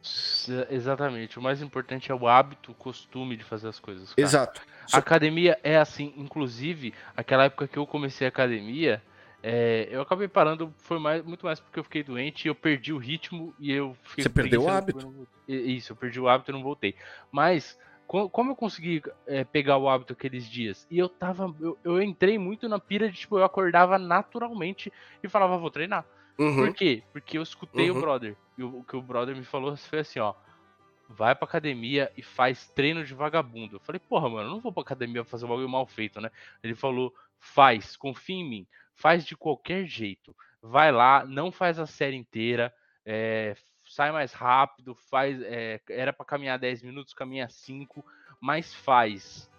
Exatamente. 0.70 1.38
O 1.38 1.42
mais 1.42 1.62
importante 1.62 2.14
é 2.14 2.16
o 2.16 2.26
hábito, 2.30 2.72
o 2.72 2.74
costume 2.74 3.36
de 3.36 3.44
fazer 3.44 3.68
as 3.68 3.78
coisas. 3.78 4.14
cara. 4.14 4.22
Exato. 4.26 4.62
A 4.86 4.88
Só- 4.88 4.98
academia 5.00 5.60
é 5.66 5.76
assim, 5.76 6.14
inclusive, 6.16 6.94
aquela 7.14 7.44
época 7.44 7.68
que 7.68 7.76
eu 7.78 7.86
comecei 7.86 8.26
a 8.26 8.30
academia, 8.30 9.04
é, 9.44 9.90
eu 9.92 10.00
acabei 10.02 10.30
parando, 10.30 10.74
foi 10.78 10.98
mais, 10.98 11.26
muito 11.26 11.46
mais 11.46 11.60
porque 11.60 11.78
eu 11.78 11.84
fiquei 11.84 12.04
doente 12.04 12.46
e 12.46 12.48
eu 12.48 12.56
perdi 12.56 12.94
o 12.94 12.98
ritmo 12.98 13.54
e 13.60 13.70
eu 13.70 13.98
fiquei 14.02 14.24
Você 14.24 14.30
perdeu 14.30 14.62
o 14.64 14.70
hábito. 14.70 15.00
eu 15.00 15.04
não 15.04 15.12
voltei. 15.12 15.56
Isso, 15.76 15.92
eu 15.92 15.96
perdi 15.98 16.22
o 16.22 16.30
hábito 16.30 16.52
e 16.52 16.54
não 16.54 16.64
voltei. 16.64 16.96
Mas, 17.30 17.78
como 18.06 18.52
eu 18.52 18.56
consegui 18.56 19.02
é, 19.26 19.44
pegar 19.44 19.78
o 19.78 19.90
hábito 19.90 20.14
aqueles 20.14 20.50
dias? 20.50 20.88
E 20.90 20.98
eu 20.98 21.10
tava, 21.10 21.54
eu, 21.60 21.78
eu 21.84 22.02
entrei 22.02 22.38
muito 22.38 22.70
na 22.70 22.80
pira 22.80 23.10
de, 23.10 23.18
tipo, 23.18 23.38
eu 23.38 23.44
acordava 23.44 23.98
naturalmente 23.98 24.92
e 25.24 25.28
falava, 25.28 25.58
vou 25.58 25.72
treinar. 25.72 26.06
Uhum. 26.38 26.56
Por 26.56 26.74
quê? 26.74 27.04
Porque 27.12 27.38
eu 27.38 27.44
escutei 27.44 27.90
Uhum. 27.90 27.98
o 27.98 28.02
brother. 28.02 28.36
E 28.58 28.64
o, 28.64 28.80
o 28.80 28.84
que 28.84 28.96
o 28.96 29.02
brother 29.02 29.36
me 29.36 29.44
falou 29.44 29.76
foi 29.76 30.00
assim, 30.00 30.20
ó. 30.20 30.34
Vai 31.08 31.36
pra 31.36 31.46
academia 31.46 32.12
e 32.18 32.24
faz 32.24 32.68
treino 32.70 33.04
de 33.04 33.14
vagabundo. 33.14 33.76
Eu 33.76 33.80
falei, 33.80 34.00
porra, 34.00 34.28
mano, 34.30 34.48
eu 34.50 34.52
não 34.54 34.60
vou 34.60 34.74
pra 34.74 34.82
academia 34.82 35.24
fazer 35.24 35.46
um 35.46 35.50
bagulho 35.50 35.70
mal 35.70 35.86
feito, 35.86 36.20
né? 36.20 36.32
Ele 36.64 36.74
falou, 36.74 37.14
faz, 37.40 37.96
confia 37.96 38.36
em 38.36 38.48
mim. 38.48 38.68
Faz 38.96 39.26
de 39.26 39.36
qualquer 39.36 39.86
jeito. 39.86 40.36
Vai 40.62 40.92
lá, 40.92 41.24
não 41.26 41.52
faz 41.52 41.78
a 41.78 41.86
série 41.86 42.16
inteira. 42.16 42.74
é, 43.06 43.56
sai 43.96 44.12
mais 44.12 44.34
rápido, 44.34 44.94
faz. 45.10 45.42
é, 45.42 45.80
era 45.90 46.12
pra 46.12 46.26
caminhar 46.26 46.60
10 46.60 46.84
minutos, 46.84 47.14
caminha 47.14 47.48
5, 47.48 48.06
mas 48.42 48.74
faz. 48.74 49.50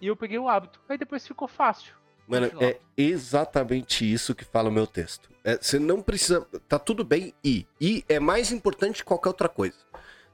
E 0.00 0.08
eu 0.08 0.16
peguei 0.16 0.38
o 0.38 0.48
hábito. 0.48 0.80
Aí 0.88 0.98
depois 0.98 1.26
ficou 1.26 1.46
fácil. 1.46 1.94
Mano, 2.26 2.50
é 2.60 2.78
exatamente 2.96 4.10
isso 4.10 4.34
que 4.34 4.44
fala 4.44 4.68
o 4.68 4.72
meu 4.72 4.86
texto. 4.86 5.30
É, 5.44 5.56
você 5.56 5.78
não 5.78 6.02
precisa. 6.02 6.46
Tá 6.68 6.78
tudo 6.78 7.04
bem 7.04 7.32
ir. 7.42 7.66
Ir 7.80 8.04
é 8.08 8.20
mais 8.20 8.52
importante 8.52 8.98
que 8.98 9.04
qualquer 9.04 9.28
outra 9.30 9.48
coisa. 9.48 9.78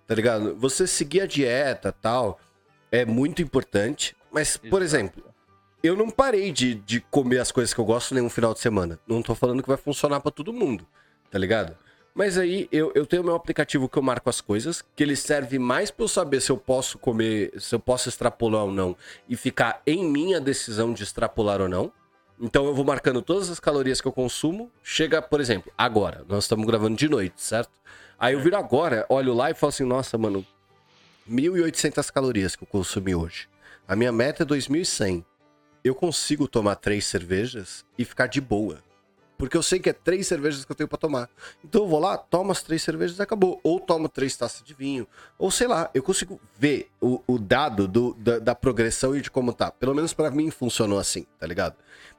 Tá 0.06 0.14
ligado? 0.14 0.56
Você 0.56 0.86
seguir 0.86 1.20
a 1.20 1.26
dieta 1.26 1.92
tal 1.92 2.40
é 2.90 3.04
muito 3.04 3.42
importante. 3.42 4.16
Mas, 4.32 4.56
por 4.56 4.82
Exato. 4.82 4.84
exemplo, 4.84 5.34
eu 5.82 5.96
não 5.96 6.10
parei 6.10 6.50
de, 6.50 6.74
de 6.74 7.00
comer 7.00 7.38
as 7.38 7.52
coisas 7.52 7.72
que 7.72 7.80
eu 7.80 7.84
gosto 7.84 8.14
nenhum 8.14 8.28
final 8.28 8.52
de 8.54 8.60
semana. 8.60 8.98
Não 9.06 9.22
tô 9.22 9.34
falando 9.34 9.62
que 9.62 9.68
vai 9.68 9.78
funcionar 9.78 10.18
pra 10.20 10.32
todo 10.32 10.52
mundo, 10.52 10.86
tá 11.30 11.38
ligado? 11.38 11.76
Mas 12.14 12.38
aí 12.38 12.68
eu, 12.70 12.92
eu 12.94 13.04
tenho 13.04 13.24
meu 13.24 13.34
aplicativo 13.34 13.88
que 13.88 13.98
eu 13.98 14.02
marco 14.02 14.30
as 14.30 14.40
coisas, 14.40 14.84
que 14.94 15.02
ele 15.02 15.16
serve 15.16 15.58
mais 15.58 15.90
pra 15.90 16.04
eu 16.04 16.08
saber 16.08 16.40
se 16.40 16.52
eu 16.52 16.56
posso 16.56 16.96
comer, 16.96 17.52
se 17.58 17.74
eu 17.74 17.80
posso 17.80 18.08
extrapolar 18.08 18.62
ou 18.62 18.70
não, 18.70 18.96
e 19.28 19.36
ficar 19.36 19.82
em 19.84 20.04
minha 20.08 20.40
decisão 20.40 20.92
de 20.92 21.02
extrapolar 21.02 21.60
ou 21.60 21.68
não. 21.68 21.92
Então 22.40 22.66
eu 22.66 22.74
vou 22.74 22.84
marcando 22.84 23.20
todas 23.20 23.50
as 23.50 23.58
calorias 23.58 24.00
que 24.00 24.06
eu 24.06 24.12
consumo. 24.12 24.70
Chega, 24.82 25.20
por 25.20 25.40
exemplo, 25.40 25.72
agora, 25.76 26.24
nós 26.28 26.44
estamos 26.44 26.64
gravando 26.66 26.96
de 26.96 27.08
noite, 27.08 27.42
certo? 27.42 27.72
Aí 28.16 28.34
eu 28.34 28.40
viro 28.40 28.56
agora, 28.56 29.04
olho 29.08 29.34
lá 29.34 29.50
e 29.50 29.54
falo 29.54 29.70
assim: 29.70 29.84
nossa, 29.84 30.16
mano, 30.16 30.46
1.800 31.28 32.12
calorias 32.12 32.54
que 32.54 32.62
eu 32.62 32.68
consumi 32.68 33.14
hoje. 33.14 33.48
A 33.88 33.96
minha 33.96 34.12
meta 34.12 34.44
é 34.44 34.46
2.100. 34.46 35.24
Eu 35.82 35.94
consigo 35.94 36.46
tomar 36.46 36.76
três 36.76 37.06
cervejas 37.06 37.84
e 37.98 38.04
ficar 38.04 38.28
de 38.28 38.40
boa. 38.40 38.82
Porque 39.44 39.56
eu 39.56 39.62
sei 39.62 39.78
que 39.78 39.90
é 39.90 39.92
três 39.92 40.26
cervejas 40.26 40.64
que 40.64 40.72
eu 40.72 40.76
tenho 40.76 40.88
pra 40.88 40.96
tomar. 40.98 41.28
Então 41.64 41.82
eu 41.82 41.88
vou 41.88 42.00
lá, 42.00 42.16
tomo 42.16 42.50
as 42.52 42.62
três 42.62 42.82
cervejas 42.82 43.18
e 43.18 43.22
acabou. 43.22 43.60
Ou 43.62 43.78
tomo 43.78 44.08
três 44.08 44.36
taças 44.36 44.62
de 44.62 44.72
vinho. 44.74 45.06
Ou 45.38 45.50
sei 45.50 45.66
lá, 45.66 45.90
eu 45.92 46.02
consigo 46.02 46.40
ver 46.58 46.88
o, 47.00 47.20
o 47.26 47.38
dado 47.38 47.86
do- 47.86 48.14
da, 48.14 48.38
da 48.38 48.54
progressão 48.54 49.14
e 49.16 49.20
de 49.20 49.30
como 49.30 49.52
tá. 49.52 49.70
Pelo 49.70 49.94
menos 49.94 50.12
pra 50.14 50.30
mim 50.30 50.50
funcionou 50.50 50.98
assim, 50.98 51.26
tá 51.38 51.46
ligado? 51.46 51.74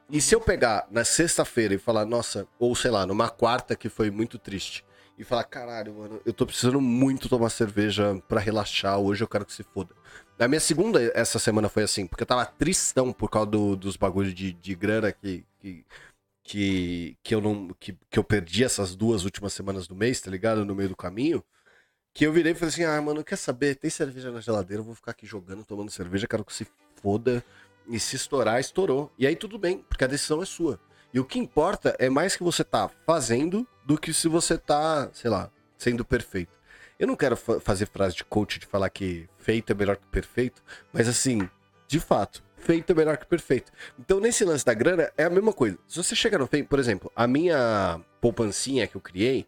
E 0.09 0.21
se 0.21 0.35
eu 0.35 0.39
pegar 0.39 0.87
na 0.91 1.03
sexta-feira 1.03 1.73
e 1.73 1.77
falar, 1.79 2.05
nossa, 2.05 2.47
ou 2.59 2.75
sei 2.75 2.91
lá, 2.91 3.05
numa 3.07 3.27
quarta 3.29 3.75
que 3.75 3.89
foi 3.89 4.11
muito 4.11 4.37
triste, 4.37 4.85
e 5.17 5.23
falar, 5.23 5.45
caralho, 5.45 5.93
mano, 5.95 6.21
eu 6.25 6.33
tô 6.33 6.45
precisando 6.45 6.79
muito 6.81 7.29
tomar 7.29 7.49
cerveja 7.49 8.21
pra 8.27 8.39
relaxar, 8.39 8.99
hoje 8.99 9.23
eu 9.23 9.27
quero 9.27 9.45
que 9.45 9.53
se 9.53 9.63
foda. 9.63 9.95
A 10.37 10.47
minha 10.47 10.59
segunda 10.59 11.01
essa 11.15 11.39
semana 11.39 11.69
foi 11.69 11.83
assim, 11.83 12.05
porque 12.05 12.21
eu 12.21 12.27
tava 12.27 12.45
tristão 12.45 13.13
por 13.13 13.29
causa 13.29 13.49
do- 13.49 13.75
dos 13.77 13.95
bagulhos 13.95 14.33
de, 14.33 14.51
de 14.51 14.75
grana 14.75 15.11
que, 15.11 15.45
que, 15.61 15.85
que, 16.45 17.17
que 17.23 17.33
eu 17.33 17.41
não 17.41 17.69
que, 17.79 17.97
que 18.09 18.19
eu 18.19 18.23
perdi 18.23 18.63
essas 18.63 18.95
duas 18.95 19.25
últimas 19.25 19.51
semanas 19.51 19.87
do 19.87 19.95
mês, 19.95 20.21
tá 20.21 20.29
ligado? 20.31 20.63
No 20.63 20.75
meio 20.75 20.89
do 20.89 20.95
caminho. 20.95 21.43
Que 22.13 22.25
eu 22.25 22.31
virei 22.31 22.53
e 22.53 22.55
falei 22.55 22.69
assim: 22.69 22.83
ah, 22.83 23.01
mano, 23.01 23.23
quer 23.23 23.35
saber? 23.35 23.75
Tem 23.75 23.89
cerveja 23.89 24.31
na 24.31 24.39
geladeira, 24.39 24.79
eu 24.79 24.85
vou 24.85 24.95
ficar 24.95 25.11
aqui 25.11 25.25
jogando, 25.25 25.65
tomando 25.65 25.91
cerveja, 25.91 26.27
quero 26.27 26.45
que 26.45 26.53
se 26.53 26.65
foda. 27.01 27.43
E 27.87 27.99
se 27.99 28.15
estourar, 28.15 28.59
estourou. 28.59 29.11
E 29.17 29.27
aí 29.27 29.35
tudo 29.35 29.59
bem, 29.59 29.79
porque 29.79 30.03
a 30.03 30.07
decisão 30.07 30.41
é 30.41 30.45
sua. 30.45 30.79
E 31.13 31.19
o 31.19 31.25
que 31.25 31.37
importa 31.37 31.95
é 31.99 32.09
mais 32.09 32.35
que 32.35 32.43
você 32.43 32.63
tá 32.63 32.89
fazendo 33.05 33.67
do 33.85 33.97
que 33.97 34.13
se 34.13 34.27
você 34.27 34.57
tá, 34.57 35.09
sei 35.13 35.29
lá, 35.29 35.51
sendo 35.77 36.05
perfeito. 36.05 36.57
Eu 36.97 37.07
não 37.07 37.15
quero 37.15 37.35
fa- 37.35 37.59
fazer 37.59 37.87
frase 37.87 38.15
de 38.15 38.23
coach 38.23 38.59
de 38.59 38.65
falar 38.65 38.89
que 38.89 39.27
feito 39.37 39.71
é 39.71 39.75
melhor 39.75 39.97
que 39.97 40.05
perfeito, 40.07 40.63
mas 40.91 41.07
assim, 41.07 41.47
de 41.87 41.99
fato, 41.99 42.43
feito 42.65 42.91
é 42.91 42.95
melhor 42.95 43.17
que 43.17 43.25
perfeito. 43.25 43.71
Então, 43.99 44.19
nesse 44.19 44.43
lance 44.43 44.65
da 44.65 44.73
grana, 44.73 45.11
é 45.17 45.23
a 45.23 45.29
mesma 45.29 45.53
coisa. 45.53 45.77
Se 45.87 45.97
você 46.03 46.15
chegar 46.15 46.39
no 46.39 46.47
feito, 46.47 46.67
por 46.67 46.79
exemplo, 46.79 47.11
a 47.15 47.27
minha 47.27 48.01
poupancinha 48.19 48.87
que 48.87 48.95
eu 48.97 49.01
criei 49.01 49.45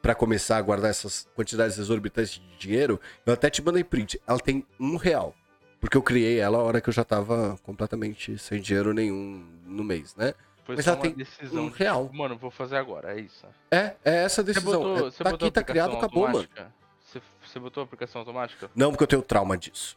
pra 0.00 0.14
começar 0.14 0.56
a 0.58 0.62
guardar 0.62 0.90
essas 0.90 1.28
quantidades 1.34 1.78
exorbitantes 1.78 2.32
de 2.34 2.56
dinheiro, 2.58 3.00
eu 3.26 3.32
até 3.32 3.50
te 3.50 3.62
mandei 3.62 3.82
print. 3.82 4.20
Ela 4.26 4.38
tem 4.38 4.64
um 4.78 4.96
real. 4.96 5.34
Porque 5.80 5.96
eu 5.96 6.02
criei 6.02 6.38
ela 6.38 6.58
a 6.58 6.62
hora 6.62 6.80
que 6.80 6.88
eu 6.88 6.92
já 6.94 7.04
tava 7.04 7.58
completamente 7.62 8.38
sem 8.38 8.60
dinheiro 8.60 8.94
nenhum 8.94 9.44
no 9.66 9.84
mês, 9.84 10.14
né? 10.16 10.32
Foi 10.64 10.76
Mas 10.76 10.86
ela 10.86 10.96
tem 10.96 11.12
decisão 11.12 11.64
um 11.66 11.70
de, 11.70 11.76
real. 11.76 12.04
tipo, 12.04 12.16
mano, 12.16 12.38
vou 12.38 12.50
fazer 12.50 12.76
agora, 12.76 13.14
é 13.14 13.20
isso. 13.20 13.44
É, 13.70 13.94
é 14.02 14.14
essa 14.24 14.40
a 14.40 14.44
Você 14.44 14.52
decisão. 14.54 14.80
botou, 14.82 14.96
É, 15.08 15.10
você 15.10 15.22
tá 15.24 15.30
aqui, 15.30 15.50
tá 15.50 15.62
criado, 15.62 15.96
acabou, 15.96 16.22
mano. 16.22 16.38
automática? 16.38 16.72
Você, 17.04 17.20
você 17.46 17.58
botou 17.60 17.82
a 17.82 17.84
aplicação 17.84 18.20
automática? 18.20 18.70
Não, 18.74 18.90
porque 18.90 19.02
eu 19.04 19.08
tenho 19.08 19.20
trauma 19.22 19.58
disso. 19.58 19.94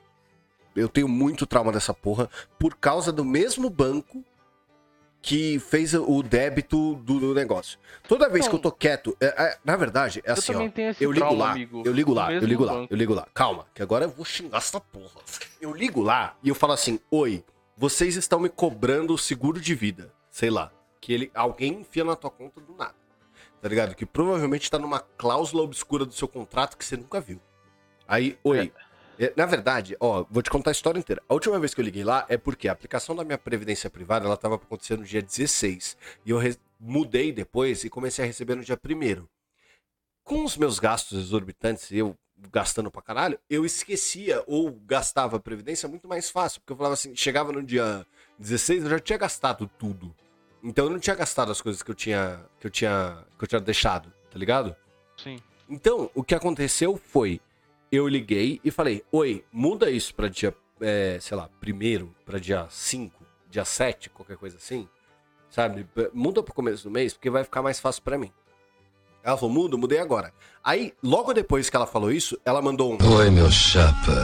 Eu 0.78 0.90
tenho 0.90 1.08
muito 1.08 1.46
trauma 1.46 1.72
dessa 1.72 1.94
porra 1.94 2.30
por 2.60 2.76
causa 2.76 3.12
do 3.12 3.26
mesmo 3.26 3.70
banco 3.70 4.24
que 5.22 5.60
fez 5.60 5.94
o 5.94 6.22
débito 6.24 6.96
do, 6.96 7.20
do 7.20 7.34
negócio. 7.34 7.78
Toda 8.08 8.30
vez 8.30 8.46
Não. 8.46 8.52
que 8.52 8.56
eu 8.56 8.62
tô 8.62 8.72
quieto, 8.72 9.18
é- 9.20 9.26
é- 9.26 9.58
na 9.66 9.76
verdade, 9.76 10.22
é 10.24 10.30
eu 10.30 10.34
assim, 10.34 10.54
também 10.54 10.68
ó. 10.78 10.94
Eu 11.02 11.12
ligo 11.12 11.26
trauma, 11.26 11.46
lá, 11.46 11.52
amigo. 11.52 11.84
eu 11.86 11.92
ligo 11.92 12.14
lá, 12.14 12.32
eu 12.32 12.40
ligo 12.42 12.64
lá, 12.64 12.74
banco. 12.74 12.94
eu 12.94 12.98
ligo 12.98 13.14
lá. 13.14 13.28
Calma, 13.34 13.66
que 13.74 13.82
agora 13.82 14.06
eu 14.06 14.10
vou 14.10 14.24
xingar 14.24 14.60
essa 14.60 14.80
porra. 14.80 15.20
Eu 15.60 15.74
ligo 15.74 16.02
lá 16.02 16.38
e 16.42 16.50
eu 16.50 16.56
falo 16.56 16.74
assim: 16.74 17.00
Oi, 17.12 17.44
vocês 17.76 18.16
estão 18.16 18.40
me 18.40 18.48
cobrando 18.48 19.14
o 19.14 19.18
seguro 19.18 19.60
de 19.60 19.76
vida. 19.76 20.14
Sei 20.30 20.50
lá. 20.50 20.72
Que 21.02 21.14
ele, 21.14 21.32
alguém 21.34 21.82
enfia 21.82 22.04
na 22.04 22.16
tua 22.16 22.30
conta 22.32 22.62
do 22.62 22.74
nada. 22.76 22.96
Tá 23.62 23.68
ligado? 23.68 23.96
Que 23.96 24.06
provavelmente 24.06 24.70
tá 24.70 24.78
numa 24.80 25.00
cláusula 25.00 25.64
obscura 25.64 26.06
do 26.06 26.14
seu 26.14 26.28
contrato 26.28 26.78
que 26.78 26.86
você 26.86 26.96
nunca 26.96 27.20
viu. 27.20 27.42
Aí, 28.08 28.38
oi. 28.44 28.72
É, 28.74 28.87
Na 29.36 29.46
verdade, 29.46 29.98
ó, 30.00 30.26
vou 30.30 30.44
te 30.44 30.50
contar 30.50 30.72
a 30.72 30.74
história 30.74 31.00
inteira. 31.00 31.22
A 31.28 31.34
última 31.34 31.60
vez 31.60 31.74
que 31.74 31.82
eu 31.82 31.86
liguei 31.86 32.04
lá 32.04 32.26
é 32.30 32.38
porque 32.38 32.68
a 32.68 32.72
aplicação 32.72 33.16
da 33.16 33.24
minha 33.24 33.38
previdência 33.38 33.90
privada, 33.90 34.26
ela 34.26 34.38
tava 34.38 34.58
pra 34.58 34.68
acontecer 34.68 34.98
no 34.98 35.04
dia 35.04 35.22
16. 35.22 35.98
E 36.26 36.30
eu 36.30 36.40
mudei 36.80 37.32
depois 37.32 37.84
e 37.84 37.90
comecei 37.90 38.24
a 38.24 38.28
receber 38.28 38.56
no 38.56 38.64
dia 38.64 38.78
1 38.78 39.26
Com 40.24 40.44
os 40.44 40.56
meus 40.56 40.78
gastos 40.78 41.20
exorbitantes, 41.20 41.90
e 41.90 41.98
eu 41.98 42.16
gastando 42.52 42.92
pra 42.92 43.02
caralho, 43.02 43.40
eu 43.50 43.66
esquecia 43.66 44.44
ou 44.46 44.72
gastava 44.86 45.38
a 45.38 45.40
previdência 45.40 45.90
muito 45.90 46.08
mais 46.08 46.30
fácil. 46.30 46.62
Porque 46.62 46.74
eu 46.74 46.78
falava 46.78 46.94
assim, 46.94 47.16
chegava 47.16 47.52
no 47.52 47.64
dia 47.64 48.06
16, 48.38 48.84
eu 48.84 48.90
já 48.92 49.00
tinha 49.00 49.18
gastado 49.18 49.70
tudo. 49.80 50.16
Então 50.64 50.86
eu 50.86 50.92
não 50.92 51.00
tinha 51.00 51.16
gastado 51.16 51.52
as 51.52 51.62
coisas 51.62 51.82
que 51.82 51.90
eu 51.90 51.96
tinha, 51.96 52.40
que 52.60 52.68
eu 52.68 52.72
tinha, 52.72 53.26
que 53.38 53.44
eu 53.44 53.48
tinha 53.48 53.62
deixado, 53.62 54.14
tá 54.30 54.38
ligado? 54.38 54.76
Sim. 55.18 55.40
Então, 55.70 56.10
o 56.14 56.24
que 56.24 56.36
aconteceu 56.36 56.98
foi, 56.98 57.42
eu 57.92 58.08
liguei 58.08 58.60
e 58.64 58.72
falei, 58.72 59.04
oi, 59.12 59.44
muda 59.52 59.90
isso 59.90 60.14
pra 60.14 60.28
dia, 60.28 60.54
é, 60.82 61.18
sei 61.22 61.38
lá, 61.38 61.50
primeiro, 61.60 62.14
pra 62.26 62.40
dia 62.40 62.68
5, 62.70 63.26
dia 63.50 63.66
7, 63.66 64.10
qualquer 64.10 64.38
coisa 64.38 64.58
assim, 64.58 64.88
sabe? 65.50 65.88
Muda 66.14 66.44
pro 66.44 66.54
começo 66.54 66.84
do 66.84 66.92
mês, 66.92 67.14
porque 67.14 67.30
vai 67.30 67.44
ficar 67.44 67.62
mais 67.62 67.80
fácil 67.80 68.04
pra 68.04 68.18
mim. 68.18 68.32
Ela 69.24 69.38
falou, 69.38 69.54
mudo, 69.54 69.78
mudei 69.78 70.00
agora. 70.00 70.34
Aí, 70.64 70.94
logo 71.04 71.34
depois 71.34 71.70
que 71.70 71.76
ela 71.76 71.88
falou 71.88 72.12
isso, 72.12 72.40
ela 72.46 72.62
mandou 72.62 72.94
um. 72.94 72.98
Oi, 73.16 73.30
meu 73.30 73.52
chapa. 73.52 74.24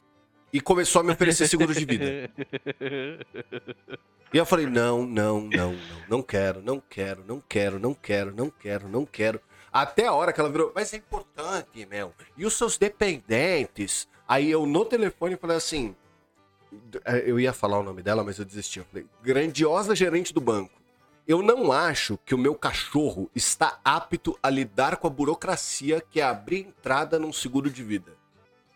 E 0.52 0.62
começou 0.62 1.02
a 1.02 1.04
me 1.04 1.12
oferecer 1.12 1.48
seguro 1.48 1.74
de 1.74 1.84
vida. 1.84 2.30
E 4.34 4.38
eu 4.38 4.46
falei, 4.46 4.66
não, 4.66 5.06
não, 5.06 5.42
não, 5.42 5.74
não, 5.74 5.76
não 6.10 6.22
quero, 6.24 6.62
não 6.62 6.82
quero, 6.90 7.24
não 7.24 7.44
quero, 7.48 7.80
não 7.80 7.94
quero, 7.94 8.34
não 8.34 8.50
quero, 8.50 8.88
não 8.88 9.06
quero. 9.06 9.42
Até 9.74 10.06
a 10.06 10.14
hora 10.14 10.32
que 10.32 10.40
ela 10.40 10.52
virou, 10.52 10.72
mas 10.76 10.94
é 10.94 10.98
importante, 10.98 11.84
Mel. 11.88 12.14
E 12.38 12.46
os 12.46 12.54
seus 12.54 12.78
dependentes? 12.78 14.08
Aí 14.28 14.52
eu 14.52 14.68
no 14.68 14.86
telefone 14.86 15.36
falei 15.36 15.58
assim, 15.58 15.96
eu 17.26 17.40
ia 17.40 17.52
falar 17.52 17.80
o 17.80 17.84
nome 17.84 18.04
dela, 18.04 18.24
mas 18.24 18.38
eu 18.38 18.46
desisti. 18.46 18.78
Eu 18.78 18.86
falei, 18.86 19.08
grandiosa 19.24 19.96
gerente 19.96 20.32
do 20.32 20.40
banco. 20.40 20.80
Eu 21.28 21.42
não 21.42 21.72
acho 21.72 22.20
que 22.24 22.36
o 22.36 22.38
meu 22.38 22.54
cachorro 22.54 23.32
está 23.34 23.80
apto 23.84 24.38
a 24.44 24.50
lidar 24.50 24.98
com 24.98 25.08
a 25.08 25.10
burocracia 25.10 26.02
que 26.02 26.20
é 26.20 26.24
abrir 26.24 26.68
entrada 26.68 27.18
num 27.18 27.34
seguro 27.34 27.70
de 27.70 27.82
vida. 27.82 28.14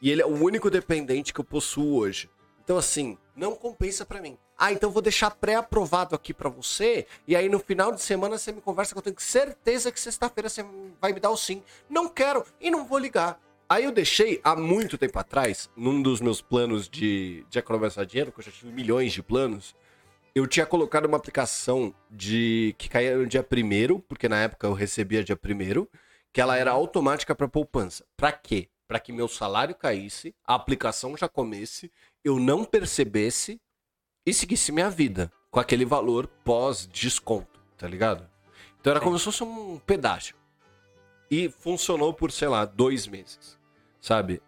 E 0.02 0.10
ele 0.10 0.22
é 0.22 0.26
o 0.26 0.44
único 0.44 0.70
dependente 0.70 1.34
que 1.34 1.40
eu 1.40 1.46
possuo 1.46 1.96
hoje. 1.98 2.30
Então, 2.64 2.78
assim, 2.78 3.18
não 3.36 3.56
compensa 3.56 4.06
para 4.06 4.22
mim. 4.22 4.38
Ah, 4.58 4.72
então 4.72 4.90
vou 4.90 5.02
deixar 5.02 5.30
pré-aprovado 5.32 6.16
aqui 6.16 6.34
para 6.34 6.50
você. 6.50 7.06
E 7.28 7.36
aí 7.36 7.48
no 7.48 7.60
final 7.60 7.92
de 7.92 8.02
semana 8.02 8.38
você 8.38 8.52
me 8.52 8.60
conversa 8.60 8.94
que 8.94 8.98
eu 8.98 9.04
tenho 9.04 9.20
certeza 9.20 9.92
que 9.92 10.00
sexta-feira 10.00 10.50
você 10.50 10.66
vai 11.00 11.14
me 11.14 11.20
dar 11.20 11.30
o 11.30 11.38
sim. 11.38 11.62
Não 11.88 12.10
quero 12.10 12.44
e 12.60 12.72
não 12.72 12.86
vou 12.86 12.98
ligar. 12.98 13.40
Aí 13.70 13.84
eu 13.84 13.92
deixei 13.92 14.40
há 14.44 14.56
muito 14.56 14.98
tempo 14.98 15.20
atrás, 15.20 15.70
num 15.76 16.02
dos 16.02 16.22
meus 16.22 16.42
planos 16.42 16.90
de, 16.90 17.46
de 17.50 17.60
economizar 17.60 18.06
dinheiro, 18.06 18.32
que 18.32 18.40
eu 18.40 18.44
já 18.46 18.52
tive 18.52 18.72
milhões 18.72 19.12
de 19.12 19.22
planos, 19.22 19.76
eu 20.34 20.48
tinha 20.48 20.66
colocado 20.66 21.06
uma 21.06 21.18
aplicação 21.18 21.94
de 22.10 22.74
que 22.78 22.88
caía 22.88 23.18
no 23.18 23.28
dia 23.28 23.44
primeiro, 23.44 24.00
porque 24.08 24.30
na 24.30 24.38
época 24.38 24.68
eu 24.68 24.74
recebia 24.74 25.24
dia 25.24 25.36
primeiro, 25.36 25.90
que 26.32 26.40
ela 26.40 26.56
era 26.58 26.72
automática 26.72 27.36
para 27.36 27.48
poupança. 27.48 28.06
Para 28.16 28.32
quê? 28.32 28.70
Para 28.88 29.00
que 29.00 29.12
meu 29.12 29.28
salário 29.28 29.76
caísse, 29.76 30.34
a 30.46 30.56
aplicação 30.56 31.18
já 31.18 31.28
comesse, 31.28 31.92
eu 32.24 32.40
não 32.40 32.64
percebesse 32.64 33.60
e 34.28 34.34
seguisse 34.34 34.74
minha 34.74 34.90
vida 34.90 35.32
com 35.50 35.58
aquele 35.58 35.86
valor 35.86 36.28
pós-desconto, 36.44 37.62
tá 37.78 37.88
ligado? 37.88 38.30
Então 38.78 38.92
era 38.92 39.00
como 39.00 39.18
se 39.18 39.24
fosse 39.24 39.42
um 39.42 39.80
pedágio. 39.80 40.36
E 41.32 41.48
funcionou 41.48 42.14
por, 42.14 42.30
sei 42.30 42.50
lá, 42.50 42.66
dois 42.66 43.08
meses, 43.08 43.58
sabe? 44.02 44.42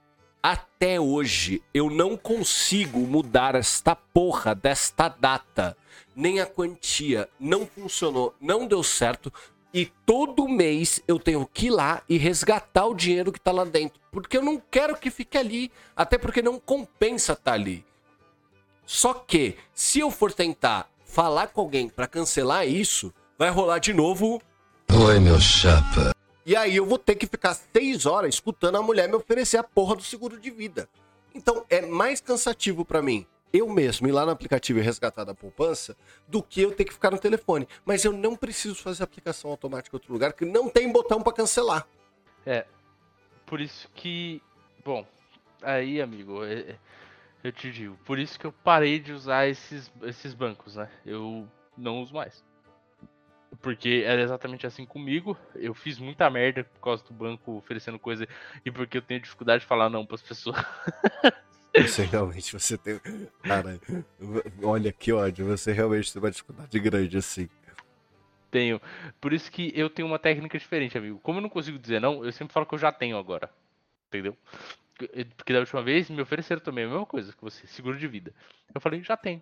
Até 0.44 1.00
hoje 1.00 1.64
eu 1.74 1.90
não 1.90 2.18
consigo 2.18 3.00
mudar 3.00 3.56
esta 3.56 3.96
porra 3.96 4.54
desta 4.54 5.08
data, 5.08 5.78
nem 6.14 6.42
a 6.42 6.46
quantia. 6.46 7.30
Não 7.40 7.66
funcionou, 7.66 8.36
não 8.40 8.68
deu 8.68 8.84
certo. 8.84 9.32
E 9.74 9.86
todo 10.06 10.50
mês 10.50 11.02
eu 11.08 11.18
tenho 11.18 11.46
que 11.46 11.68
ir 11.68 11.72
lá 11.72 12.02
e 12.10 12.18
resgatar 12.18 12.86
o 12.86 12.96
dinheiro 12.96 13.32
que 13.32 13.40
tá 13.40 13.54
lá 13.54 13.64
dentro. 13.64 14.02
Porque 14.12 14.36
eu 14.36 14.42
não 14.42 14.62
quero 14.72 14.98
que 14.98 15.10
fique 15.10 15.38
ali. 15.38 15.72
Até 15.96 16.18
porque 16.18 16.42
não 16.42 16.60
compensa 16.60 17.32
estar 17.32 17.52
tá 17.52 17.54
ali. 17.54 17.86
Só 18.92 19.14
que, 19.14 19.56
se 19.72 20.00
eu 20.00 20.10
for 20.10 20.34
tentar 20.34 20.90
falar 21.06 21.50
com 21.50 21.62
alguém 21.62 21.88
para 21.88 22.08
cancelar 22.08 22.68
isso, 22.68 23.14
vai 23.38 23.52
rolar 23.52 23.78
de 23.78 23.94
novo. 23.94 24.42
Oi, 24.92 25.20
meu 25.20 25.40
chapa. 25.40 26.12
E 26.44 26.56
aí 26.56 26.76
eu 26.76 26.88
vou 26.88 26.98
ter 26.98 27.14
que 27.14 27.28
ficar 27.28 27.54
seis 27.54 28.08
horas 28.08 28.34
escutando 28.34 28.80
a 28.80 28.82
mulher 28.82 29.08
me 29.08 29.14
oferecer 29.14 29.58
a 29.58 29.64
porra 29.64 29.96
do 29.96 30.02
seguro 30.02 30.40
de 30.40 30.50
vida. 30.50 30.90
Então 31.36 31.64
é 31.70 31.82
mais 31.86 32.20
cansativo 32.20 32.84
para 32.84 33.00
mim 33.00 33.28
eu 33.54 33.70
mesmo 33.70 34.08
ir 34.08 34.12
lá 34.12 34.26
no 34.26 34.32
aplicativo 34.32 34.80
e 34.80 34.82
resgatar 34.82 35.24
da 35.24 35.36
poupança 35.36 35.96
do 36.28 36.42
que 36.42 36.60
eu 36.60 36.72
ter 36.72 36.86
que 36.86 36.94
ficar 36.94 37.12
no 37.12 37.20
telefone. 37.20 37.68
Mas 37.86 38.04
eu 38.04 38.12
não 38.12 38.36
preciso 38.36 38.82
fazer 38.82 39.04
aplicação 39.04 39.52
automática 39.52 39.96
em 39.96 39.98
outro 39.98 40.12
lugar 40.12 40.34
que 40.34 40.46
não 40.46 40.68
tem 40.68 40.92
botão 40.92 41.22
para 41.22 41.34
cancelar. 41.34 41.88
É. 42.44 42.66
Por 43.46 43.62
isso 43.62 43.88
que. 43.94 44.42
Bom, 44.84 45.06
aí, 45.62 46.02
amigo, 46.02 46.44
é, 46.44 46.54
é 46.54 46.76
eu 47.44 47.52
te 47.52 47.72
digo. 47.72 47.98
Por 48.06 48.20
isso 48.20 48.40
que 48.40 48.46
eu 48.46 48.52
parei 48.52 49.00
de 49.00 49.12
usar 49.12 49.48
esses, 49.48 49.92
esses 50.04 50.34
bancos, 50.34 50.76
né? 50.76 50.90
Eu 51.06 51.48
não 51.78 52.02
uso 52.02 52.14
mais. 52.14 52.44
Porque 53.62 54.04
era 54.06 54.22
exatamente 54.22 54.68
assim 54.68 54.86
comigo. 54.86 55.38
Eu 55.56 55.74
fiz 55.74 55.98
muita 55.98 56.30
merda 56.30 56.64
por 56.64 56.82
causa 56.82 57.04
do 57.04 57.14
banco 57.14 57.58
oferecendo 57.58 57.98
coisa 57.98 58.28
e 58.64 58.72
porque 58.72 58.98
eu 58.98 59.02
tenho 59.02 59.22
dificuldade 59.22 59.62
de 59.62 59.68
falar 59.68 59.90
não 59.90 60.06
para 60.06 60.16
as 60.16 60.22
pessoas. 60.22 60.58
Você 61.78 62.04
realmente 62.04 62.52
você 62.52 62.78
tem. 62.78 63.00
Cara, 63.44 63.80
olha 64.64 64.92
que 64.92 65.14
ódio. 65.14 65.46
Você 65.46 65.72
realmente 65.72 66.12
tem 66.12 66.22
uma 66.22 66.32
dificuldade 66.32 66.80
grande 66.80 67.18
assim. 67.18 67.48
Tenho. 68.50 68.82
Por 69.22 69.34
isso 69.34 69.52
que 69.52 69.72
eu 69.76 69.88
tenho 69.90 70.08
uma 70.08 70.18
técnica 70.18 70.58
diferente, 70.58 70.98
amigo. 70.98 71.20
Como 71.20 71.38
eu 71.38 71.44
não 71.44 71.50
consigo 71.50 71.78
dizer 71.78 72.02
não, 72.02 72.26
eu 72.26 72.32
sempre 72.32 72.54
falo 72.54 72.66
que 72.66 72.74
eu 72.74 72.80
já 72.80 72.92
tenho 72.92 73.18
agora. 73.18 73.50
Entendeu? 74.08 74.36
Porque 75.36 75.54
da 75.54 75.60
última 75.60 75.82
vez 75.82 76.10
me 76.10 76.22
ofereceram 76.22 76.62
também 76.62 76.86
a 76.86 76.88
mesma 76.88 77.06
coisa 77.06 77.34
que 77.34 77.42
você, 77.42 77.66
seguro 77.68 77.98
de 77.98 78.08
vida. 78.08 78.34
Eu 78.74 78.82
falei, 78.82 79.02
já 79.04 79.16
tenho. 79.16 79.42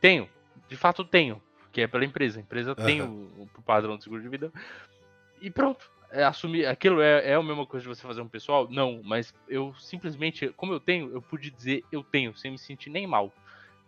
Tenho. 0.00 0.28
De 0.68 0.76
fato 0.76 1.04
tenho. 1.04 1.40
Que 1.70 1.82
é 1.82 1.86
pela 1.86 2.04
empresa. 2.04 2.38
A 2.38 2.42
empresa 2.42 2.70
uhum. 2.70 2.84
tem 2.84 3.02
o, 3.02 3.48
o, 3.56 3.62
padrão 3.62 3.96
de 3.96 4.04
seguro 4.04 4.20
de 4.20 4.28
vida. 4.28 4.52
E 5.40 5.50
pronto. 5.50 5.90
É, 6.10 6.24
assumir. 6.24 6.66
Aquilo 6.66 7.00
é, 7.00 7.30
é 7.30 7.34
a 7.34 7.42
mesma 7.42 7.64
coisa 7.64 7.82
de 7.82 7.88
você 7.88 8.02
fazer 8.02 8.20
um 8.20 8.28
pessoal? 8.28 8.68
Não, 8.70 9.00
mas 9.02 9.34
eu 9.48 9.74
simplesmente, 9.78 10.48
como 10.50 10.72
eu 10.72 10.80
tenho, 10.80 11.10
eu 11.12 11.22
pude 11.22 11.50
dizer 11.50 11.82
eu 11.90 12.02
tenho, 12.02 12.36
sem 12.36 12.50
me 12.50 12.58
sentir 12.58 12.90
nem 12.90 13.06
mal. 13.06 13.32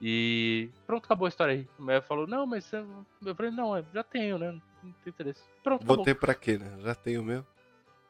E 0.00 0.70
pronto, 0.86 1.04
acabou 1.04 1.26
a 1.26 1.28
história 1.28 1.54
aí. 1.54 1.68
O 1.78 1.82
Mel 1.82 2.02
falou, 2.02 2.26
não, 2.26 2.46
mas 2.46 2.72
eu 2.72 3.34
falei, 3.34 3.50
não, 3.50 3.76
é, 3.76 3.84
já 3.92 4.02
tenho, 4.02 4.38
né? 4.38 4.52
Não 4.52 4.60
tem 4.80 4.92
interesse. 5.06 5.42
Pronto. 5.62 5.84
Vou 5.84 6.02
ter 6.02 6.14
pra 6.14 6.34
quê, 6.34 6.58
né? 6.58 6.78
Já 6.82 6.94
tenho 6.94 7.22
meu. 7.22 7.46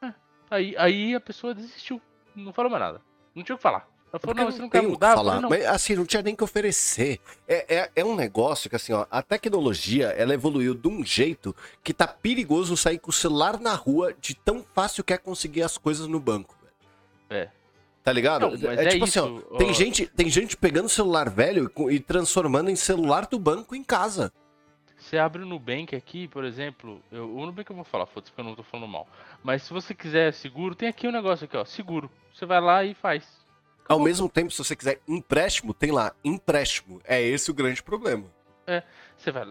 É. 0.01 0.13
Aí, 0.49 0.75
aí 0.77 1.15
a 1.15 1.19
pessoa 1.19 1.53
desistiu 1.53 2.01
não 2.35 2.53
falou 2.53 2.71
mais 2.71 2.83
nada. 2.83 3.01
Não 3.33 3.43
tinha 3.43 3.55
o 3.55 3.57
que 3.57 3.63
falar. 3.63 3.87
Ela 4.11 4.19
falou, 4.19 4.35
não, 4.35 4.51
você 4.51 4.61
não 4.61 4.69
quer 4.69 4.81
mudar? 4.81 5.15
Falar. 5.15 5.33
Falei, 5.33 5.41
não. 5.41 5.49
Mas 5.49 5.65
assim, 5.65 5.95
não 5.95 6.05
tinha 6.05 6.21
nem 6.21 6.35
que 6.35 6.43
oferecer. 6.43 7.19
É, 7.47 7.75
é, 7.75 7.91
é, 7.97 8.05
um 8.05 8.15
negócio 8.15 8.69
que 8.69 8.75
assim, 8.75 8.93
ó, 8.93 9.05
a 9.11 9.21
tecnologia, 9.21 10.07
ela 10.07 10.33
evoluiu 10.33 10.73
de 10.73 10.87
um 10.87 11.03
jeito 11.03 11.53
que 11.83 11.93
tá 11.93 12.07
perigoso 12.07 12.77
sair 12.77 12.97
com 12.97 13.09
o 13.09 13.13
celular 13.13 13.59
na 13.59 13.73
rua 13.73 14.13
de 14.19 14.33
tão 14.33 14.63
fácil 14.73 15.03
que 15.03 15.11
é 15.11 15.17
conseguir 15.17 15.63
as 15.63 15.77
coisas 15.77 16.07
no 16.07 16.19
banco. 16.19 16.55
É. 17.29 17.49
Tá 18.03 18.13
ligado? 18.13 18.55
Não, 18.57 18.71
é, 18.71 18.85
é, 18.85 18.87
tipo 18.89 19.05
isso, 19.05 19.19
assim, 19.19 19.43
ó, 19.51 19.57
tem, 19.57 19.73
gente, 19.73 20.05
tem 20.05 20.29
gente 20.29 20.55
pegando 20.55 20.87
celular 20.87 21.29
velho 21.29 21.69
e 21.89 21.99
transformando 21.99 22.69
em 22.69 22.75
celular 22.75 23.25
do 23.25 23.39
banco 23.39 23.75
em 23.75 23.83
casa. 23.83 24.31
Você 24.97 25.17
abre 25.17 25.43
o 25.43 25.45
Nubank 25.45 25.95
aqui, 25.95 26.27
por 26.27 26.43
exemplo, 26.43 27.01
eu, 27.11 27.29
o 27.35 27.45
Nubank 27.45 27.69
eu 27.69 27.75
vou 27.75 27.85
falar, 27.85 28.05
foda-se 28.05 28.31
porque 28.31 28.41
eu 28.41 28.45
não 28.45 28.55
tô 28.55 28.63
falando 28.63 28.89
mal. 28.89 29.07
Mas 29.43 29.63
se 29.63 29.73
você 29.73 29.93
quiser 29.93 30.33
seguro, 30.33 30.73
tem 30.73 30.87
aqui 30.87 31.07
um 31.07 31.11
negócio 31.11 31.45
aqui, 31.45 31.57
ó, 31.57 31.65
seguro. 31.65 32.09
Você 32.33 32.45
vai 32.45 32.61
lá 32.61 32.83
e 32.83 32.93
faz. 32.93 33.45
Ao 33.87 33.99
mesmo 33.99 34.27
tempo, 34.27 34.51
se 34.51 34.57
você 34.57 34.75
quiser 34.75 34.99
empréstimo, 35.07 35.73
tem 35.73 35.91
lá, 35.91 36.15
empréstimo. 36.23 37.01
É 37.03 37.21
esse 37.21 37.51
o 37.51 37.53
grande 37.53 37.83
problema. 37.83 38.25
É, 38.65 38.81
você 39.15 39.31
vai, 39.31 39.45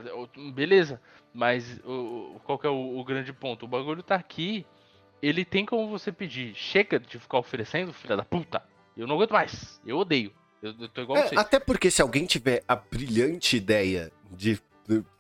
beleza, 0.53 1.01
mas 1.33 1.81
o, 1.85 2.41
qual 2.45 2.59
que 2.59 2.67
é 2.67 2.71
o, 2.71 2.99
o 2.99 3.05
grande 3.05 3.33
ponto? 3.33 3.65
O 3.65 3.69
bagulho 3.69 4.03
tá 4.03 4.17
aqui, 4.17 4.67
ele 5.23 5.45
tem 5.45 5.65
como 5.65 5.89
você 5.89 6.11
pedir, 6.11 6.55
chega 6.55 6.99
de 6.99 7.19
ficar 7.19 7.39
oferecendo, 7.39 7.93
filha 7.93 8.17
da 8.17 8.25
puta. 8.25 8.63
Eu 8.97 9.07
não 9.07 9.15
aguento 9.15 9.33
mais, 9.33 9.81
eu 9.87 9.99
odeio. 9.99 10.33
Eu, 10.61 10.75
eu 10.81 10.89
tô 10.89 11.03
igual 11.03 11.19
é, 11.19 11.29
você. 11.29 11.39
Até 11.39 11.61
porque 11.61 11.91
se 11.91 12.03
alguém 12.03 12.27
tiver 12.27 12.65
a 12.67 12.75
brilhante 12.75 13.57
ideia 13.57 14.11
de 14.31 14.59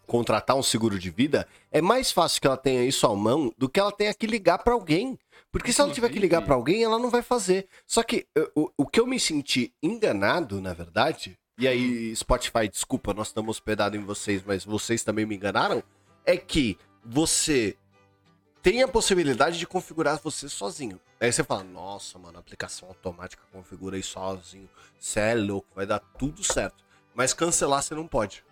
contratar 0.06 0.56
um 0.56 0.62
seguro 0.62 0.98
de 0.98 1.10
vida, 1.10 1.46
é 1.70 1.80
mais 1.80 2.12
fácil 2.12 2.40
que 2.40 2.46
ela 2.46 2.56
tenha 2.56 2.84
isso 2.84 3.06
à 3.06 3.14
mão 3.14 3.52
do 3.56 3.68
que 3.68 3.80
ela 3.80 3.92
tenha 3.92 4.12
que 4.14 4.26
ligar 4.26 4.58
para 4.58 4.74
alguém. 4.74 5.18
Porque 5.50 5.72
se 5.72 5.80
ela 5.80 5.92
tiver 5.92 6.10
que 6.10 6.18
ligar 6.18 6.42
para 6.42 6.54
alguém, 6.54 6.82
ela 6.82 6.98
não 6.98 7.10
vai 7.10 7.22
fazer. 7.22 7.68
Só 7.86 8.02
que 8.02 8.26
o, 8.54 8.70
o 8.76 8.86
que 8.86 9.00
eu 9.00 9.06
me 9.06 9.20
senti 9.20 9.72
enganado, 9.82 10.60
na 10.60 10.74
verdade, 10.74 11.38
e 11.56 11.68
aí 11.68 12.14
Spotify, 12.16 12.68
desculpa, 12.68 13.14
nós 13.14 13.28
estamos 13.28 13.56
hospedados 13.56 13.98
em 13.98 14.04
vocês, 14.04 14.42
mas 14.44 14.64
vocês 14.64 15.04
também 15.04 15.24
me 15.24 15.36
enganaram, 15.36 15.82
é 16.26 16.36
que 16.36 16.76
você 17.04 17.76
tem 18.62 18.82
a 18.82 18.88
possibilidade 18.88 19.58
de 19.58 19.66
configurar 19.66 20.18
você 20.18 20.48
sozinho. 20.48 20.98
Aí 21.20 21.32
você 21.32 21.44
fala, 21.44 21.62
nossa, 21.62 22.18
mano, 22.18 22.38
aplicação 22.38 22.88
automática 22.88 23.42
configura 23.52 23.96
aí 23.96 24.02
sozinho. 24.02 24.68
Você 24.98 25.20
é 25.20 25.34
louco, 25.34 25.68
vai 25.74 25.86
dar 25.86 26.00
tudo 26.00 26.42
certo. 26.42 26.82
Mas 27.14 27.32
cancelar 27.32 27.82
você 27.82 27.94
não 27.94 28.08
pode 28.08 28.42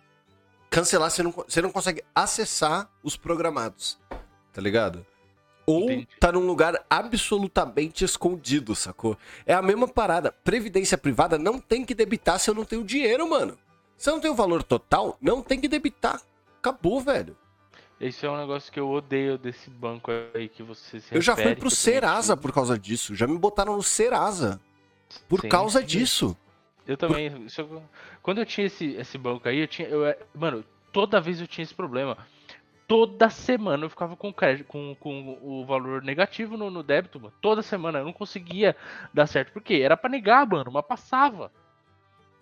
cancelar, 0.73 1.11
você 1.11 1.21
não, 1.21 1.31
você 1.31 1.61
não 1.61 1.71
consegue 1.71 2.03
acessar 2.15 2.89
os 3.03 3.15
programados. 3.15 3.99
Tá 4.51 4.59
ligado? 4.59 5.05
Ou 5.67 5.83
Entendi. 5.83 6.07
tá 6.19 6.31
num 6.31 6.45
lugar 6.47 6.83
absolutamente 6.89 8.03
escondido, 8.03 8.75
sacou? 8.75 9.15
É 9.45 9.53
a 9.53 9.61
mesma 9.61 9.87
parada. 9.87 10.31
Previdência 10.43 10.97
privada 10.97 11.37
não 11.37 11.59
tem 11.59 11.85
que 11.85 11.93
debitar 11.93 12.39
se 12.39 12.49
eu 12.49 12.55
não 12.55 12.65
tenho 12.65 12.83
dinheiro, 12.83 13.29
mano. 13.29 13.57
Se 13.95 14.09
eu 14.09 14.15
não 14.15 14.19
tenho 14.19 14.33
o 14.33 14.35
valor 14.35 14.63
total, 14.63 15.15
não 15.21 15.43
tem 15.43 15.61
que 15.61 15.67
debitar. 15.67 16.19
Acabou, 16.57 16.99
velho. 16.99 17.37
Esse 18.01 18.25
é 18.25 18.29
um 18.29 18.37
negócio 18.37 18.71
que 18.71 18.79
eu 18.79 18.89
odeio 18.89 19.37
desse 19.37 19.69
banco 19.69 20.11
aí 20.33 20.49
que 20.49 20.63
você 20.63 20.99
se 20.99 21.15
Eu 21.15 21.21
já 21.21 21.35
fui 21.35 21.55
pro 21.55 21.69
Serasa 21.69 22.35
por 22.35 22.51
causa 22.51 22.77
disso. 22.77 23.15
Já 23.15 23.27
me 23.27 23.37
botaram 23.37 23.77
no 23.77 23.83
Serasa. 23.83 24.59
Por 25.29 25.39
sim, 25.39 25.49
causa 25.49 25.83
disso. 25.83 26.35
Eu 26.87 26.97
também. 26.97 27.47
quando 28.21 28.39
eu 28.39 28.45
tinha 28.45 28.67
esse, 28.67 28.93
esse 28.95 29.17
banco 29.17 29.47
aí, 29.47 29.59
eu 29.59 29.67
tinha. 29.67 29.87
Eu, 29.87 30.01
mano, 30.33 30.63
toda 30.91 31.21
vez 31.21 31.39
eu 31.41 31.47
tinha 31.47 31.63
esse 31.63 31.73
problema. 31.73 32.17
toda 32.87 33.29
semana 33.29 33.85
eu 33.85 33.89
ficava 33.89 34.15
com, 34.15 34.31
crédito, 34.33 34.67
com, 34.67 34.95
com 34.99 35.39
o 35.41 35.65
valor 35.65 36.03
negativo 36.03 36.57
no, 36.57 36.69
no 36.69 36.83
débito, 36.83 37.19
mano. 37.19 37.33
Toda 37.41 37.61
semana 37.61 37.99
eu 37.99 38.05
não 38.05 38.13
conseguia 38.13 38.75
dar 39.13 39.27
certo. 39.27 39.51
Por 39.53 39.61
quê? 39.61 39.75
Era 39.83 39.97
pra 39.97 40.09
negar, 40.09 40.45
mano, 40.47 40.71
mas 40.71 40.85
passava. 40.85 41.51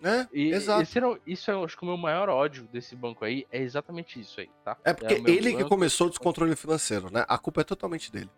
É, 0.04 0.26
E 0.32 0.52
exato. 0.52 0.82
esse 0.82 0.98
era, 0.98 1.16
isso 1.24 1.48
é, 1.50 1.64
acho 1.64 1.76
que 1.76 1.84
o 1.84 1.86
meu 1.86 1.96
maior 1.96 2.28
ódio 2.28 2.64
desse 2.72 2.96
banco 2.96 3.24
aí 3.24 3.46
é 3.52 3.62
exatamente 3.62 4.18
isso 4.20 4.40
aí, 4.40 4.50
tá? 4.64 4.76
É 4.84 4.92
porque 4.92 5.14
meu 5.20 5.32
ele 5.32 5.54
que 5.54 5.58
banco. 5.58 5.68
começou 5.68 6.08
o 6.08 6.10
descontrole 6.10 6.56
financeiro, 6.56 7.08
né? 7.12 7.24
A 7.28 7.38
culpa 7.38 7.60
é 7.60 7.64
totalmente 7.64 8.10
dele. 8.10 8.30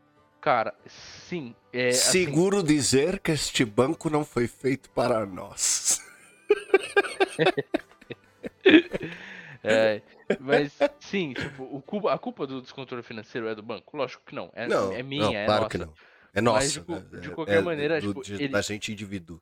Cara, 0.44 0.74
sim. 0.86 1.54
É, 1.72 1.88
assim, 1.88 2.26
Seguro 2.26 2.62
dizer 2.62 3.18
que 3.18 3.32
este 3.32 3.64
banco 3.64 4.10
não 4.10 4.26
foi 4.26 4.46
feito 4.46 4.90
para 4.90 5.24
nós. 5.24 6.02
é, 9.64 10.02
mas 10.38 10.78
sim, 11.00 11.32
tipo, 11.32 11.80
culpa- 11.80 12.12
a 12.12 12.18
culpa 12.18 12.46
do 12.46 12.60
descontrole 12.60 13.02
financeiro 13.02 13.48
é 13.48 13.54
do 13.54 13.62
banco? 13.62 13.96
Lógico 13.96 14.22
que 14.26 14.34
não. 14.34 14.52
É, 14.54 14.68
não, 14.68 14.92
é 14.92 15.02
minha, 15.02 15.22
não, 15.24 15.34
é 15.34 15.46
claro 15.46 15.62
nossa. 15.62 15.70
que 15.70 15.78
não. 15.78 15.94
É 16.34 16.42
Mas 16.42 16.44
nossa. 16.44 16.68
de 16.68 16.80
co- 16.82 16.92
né? 16.94 17.20
de 17.20 17.30
É- 17.30 17.34
qualquer 17.34 17.58
é 17.58 17.62
maneira, 17.62 17.98
do- 18.02 18.08
tipo, 18.08 18.22
de- 18.22 18.34
ele- 18.34 18.48
da 18.48 18.60
gente 18.60 18.92
indivíduo. 18.92 19.40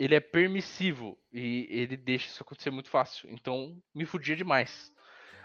Ele 0.00 0.16
é 0.16 0.20
permissivo 0.20 1.16
e 1.32 1.68
ele 1.70 1.96
deixa 1.96 2.26
isso 2.26 2.42
acontecer 2.42 2.72
muito 2.72 2.90
fácil. 2.90 3.30
Então, 3.30 3.80
me 3.94 4.04
fudia 4.04 4.34
demais. 4.34 4.90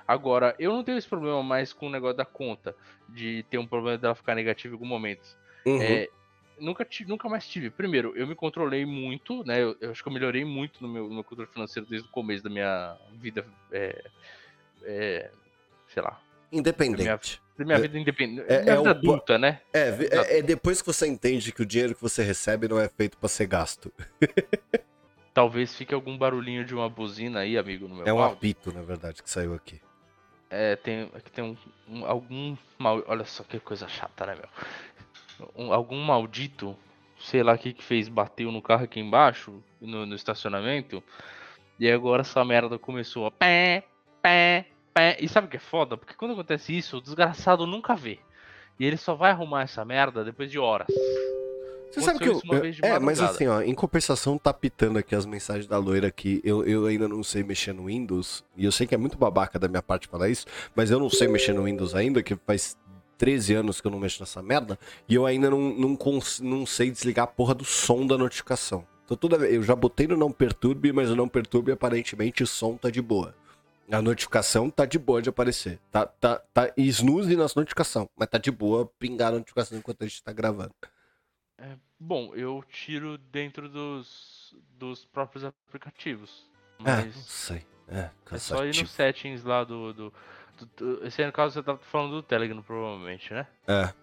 Agora, 0.07 0.55
eu 0.59 0.71
não 0.71 0.83
tenho 0.83 0.97
esse 0.97 1.07
problema 1.07 1.41
mais 1.41 1.73
com 1.73 1.87
o 1.87 1.89
negócio 1.91 2.17
da 2.17 2.25
conta, 2.25 2.75
de 3.09 3.43
ter 3.49 3.57
um 3.57 3.65
problema 3.67 3.97
dela 3.97 4.15
ficar 4.15 4.35
negativa 4.35 4.73
em 4.73 4.75
algum 4.75 4.85
momento. 4.85 5.25
Uhum. 5.65 5.81
É, 5.81 6.09
nunca, 6.59 6.87
nunca 7.07 7.27
mais 7.27 7.47
tive. 7.47 7.69
Primeiro, 7.71 8.13
eu 8.15 8.27
me 8.27 8.35
controlei 8.35 8.85
muito, 8.85 9.43
né? 9.43 9.63
Eu, 9.63 9.75
eu 9.81 9.91
acho 9.91 10.03
que 10.03 10.07
eu 10.09 10.13
melhorei 10.13 10.45
muito 10.45 10.81
no 10.81 10.87
meu, 10.87 11.07
no 11.07 11.15
meu 11.15 11.23
controle 11.23 11.49
financeiro 11.51 11.87
desde 11.89 12.07
o 12.07 12.11
começo 12.11 12.43
da 12.43 12.49
minha 12.49 12.95
vida. 13.13 13.45
É, 13.71 14.03
é, 14.83 15.31
sei 15.87 16.03
lá. 16.03 16.21
Independente. 16.51 17.41
Da 17.57 17.65
minha 17.65 17.77
É- 17.77 17.81
vida 17.81 17.97
independente. 17.97 18.41
é- 18.47 18.61
minha 18.63 18.73
é 18.73 18.77
vida 18.77 18.81
o- 18.81 18.91
adulta, 18.91 19.39
né? 19.39 19.61
É, 19.73 19.89
é, 19.89 20.37
é 20.39 20.41
depois 20.43 20.81
que 20.81 20.87
você 20.87 21.07
entende 21.07 21.51
que 21.51 21.61
o 21.61 21.65
dinheiro 21.65 21.95
que 21.95 22.01
você 22.01 22.21
recebe 22.21 22.67
não 22.67 22.79
é 22.79 22.87
feito 22.87 23.17
pra 23.17 23.27
ser 23.27 23.47
gasto. 23.47 23.91
Talvez 25.33 25.75
fique 25.75 25.93
algum 25.93 26.17
barulhinho 26.17 26.63
de 26.63 26.73
uma 26.73 26.89
buzina 26.89 27.39
aí, 27.39 27.57
amigo, 27.57 27.87
no 27.87 27.95
meu 27.95 28.07
É 28.07 28.13
um 28.13 28.19
áudio. 28.21 28.37
apito, 28.37 28.71
na 28.73 28.81
verdade, 28.81 29.21
que 29.21 29.29
saiu 29.29 29.53
aqui. 29.53 29.81
É, 30.57 30.75
tem, 30.77 31.11
aqui 31.13 31.29
tem 31.31 31.43
um, 31.43 31.57
um- 31.87 32.05
algum 32.05 32.55
mal. 32.77 33.03
Olha 33.07 33.25
só 33.25 33.43
que 33.43 33.59
coisa 33.59 33.87
chata, 33.87 34.25
né, 34.25 34.35
meu? 34.35 35.49
Um- 35.55 35.73
algum 35.73 35.97
maldito, 36.01 36.75
sei 37.19 37.43
lá 37.43 37.53
o 37.53 37.57
que 37.57 37.73
que 37.73 37.83
fez, 37.83 38.07
bateu 38.07 38.51
no 38.51 38.61
carro 38.61 38.85
aqui 38.85 38.99
embaixo, 38.99 39.61
no, 39.81 40.05
no 40.05 40.15
estacionamento. 40.15 41.03
E 41.77 41.91
agora 41.91 42.21
essa 42.21 42.43
merda 42.45 42.79
começou 42.79 43.25
a 43.25 43.31
pé, 43.31 43.83
pé, 44.21 44.65
pé. 44.93 45.17
E 45.19 45.27
sabe 45.27 45.47
o 45.47 45.49
que 45.49 45.57
é 45.57 45.59
foda? 45.59 45.97
Porque 45.97 46.13
quando 46.13 46.31
acontece 46.31 46.75
isso, 46.77 46.97
o 46.97 47.01
desgraçado 47.01 47.67
nunca 47.67 47.95
vê. 47.95 48.17
E 48.79 48.85
ele 48.85 48.95
só 48.97 49.13
vai 49.13 49.31
arrumar 49.31 49.63
essa 49.63 49.83
merda 49.83 50.23
depois 50.23 50.49
de 50.49 50.57
horas. 50.57 50.87
Você 51.95 52.01
sabe 52.05 52.19
que 52.19 52.29
eu. 52.29 52.39
é, 52.87 52.99
mas 52.99 53.19
assim, 53.33 53.47
ó, 53.47 53.61
em 53.61 53.73
compensação 53.73 54.37
tá 54.37 54.53
pitando 54.53 54.97
aqui 54.99 55.15
as 55.15 55.25
mensagens 55.25 55.65
da 55.67 55.77
loira 55.77 56.07
aqui. 56.07 56.41
Eu, 56.43 56.63
eu 56.65 56.85
ainda 56.85 57.07
não 57.07 57.23
sei 57.23 57.43
mexer 57.43 57.73
no 57.73 57.85
Windows. 57.85 58.43
E 58.55 58.65
eu 58.65 58.71
sei 58.71 58.85
que 58.85 58.93
é 58.93 58.97
muito 58.97 59.17
babaca 59.17 59.57
da 59.57 59.67
minha 59.67 59.81
parte 59.81 60.07
falar 60.07 60.29
isso, 60.29 60.45
mas 60.75 60.91
eu 60.91 60.99
não 60.99 61.09
sei 61.09 61.27
mexer 61.27 61.53
no 61.53 61.63
Windows 61.63 61.95
ainda, 61.95 62.21
que 62.21 62.35
faz 62.45 62.77
13 63.17 63.53
anos 63.55 63.79
que 63.81 63.87
eu 63.87 63.91
não 63.91 63.99
mexo 63.99 64.21
nessa 64.21 64.41
merda. 64.41 64.77
E 65.07 65.15
eu 65.15 65.25
ainda 65.25 65.49
não, 65.49 65.59
não, 65.73 65.95
cons- 65.95 66.39
não 66.41 66.65
sei 66.65 66.91
desligar 66.91 67.23
a 67.23 67.27
porra 67.27 67.53
do 67.55 67.63
som 67.65 68.05
da 68.05 68.17
notificação. 68.17 68.85
Então 69.05 69.15
toda. 69.15 69.37
Eu 69.47 69.63
já 69.63 69.75
botei 69.75 70.07
no 70.07 70.17
não 70.17 70.31
perturbe, 70.31 70.91
mas 70.91 71.09
o 71.09 71.15
não 71.15 71.27
perturbe 71.29 71.71
aparentemente 71.71 72.43
o 72.43 72.47
som 72.47 72.75
tá 72.75 72.89
de 72.89 73.01
boa. 73.01 73.33
A 73.91 74.01
notificação 74.01 74.67
tá 74.67 74.83
de 74.83 74.97
boa 74.97 75.21
de 75.21 75.29
aparecer. 75.29 75.79
Tá, 75.91 76.07
tá, 76.07 76.41
tá 76.51 76.73
snooze 76.75 77.35
nas 77.35 77.53
notificações, 77.53 78.07
mas 78.17 78.27
tá 78.27 78.39
de 78.39 78.49
boa 78.49 78.89
pingar 78.97 79.27
a 79.31 79.37
notificação 79.37 79.77
enquanto 79.77 80.01
a 80.01 80.07
gente 80.07 80.23
tá 80.23 80.33
gravando. 80.33 80.71
Bom, 81.99 82.33
eu 82.35 82.63
tiro 82.69 83.17
dentro 83.17 83.69
dos, 83.69 84.55
dos 84.77 85.05
próprios 85.05 85.43
aplicativos. 85.43 86.49
É, 86.79 86.83
não 86.83 87.05
Mas 87.05 87.15
sei. 87.15 87.65
É, 87.87 88.09
é 88.31 88.37
só 88.37 88.65
ir 88.65 88.75
nos 88.75 88.91
settings 88.91 89.43
lá 89.43 89.63
do, 89.63 89.93
do, 89.93 90.13
do- 90.57 90.65
do- 90.97 91.05
Esse 91.07 91.21
aí, 91.21 91.27
no 91.27 91.31
caso, 91.33 91.53
você 91.53 91.63
tá 91.63 91.77
falando 91.77 92.11
do 92.11 92.23
Telegram, 92.23 92.61
provavelmente, 92.61 93.33
né? 93.33 93.47
É. 93.67 93.93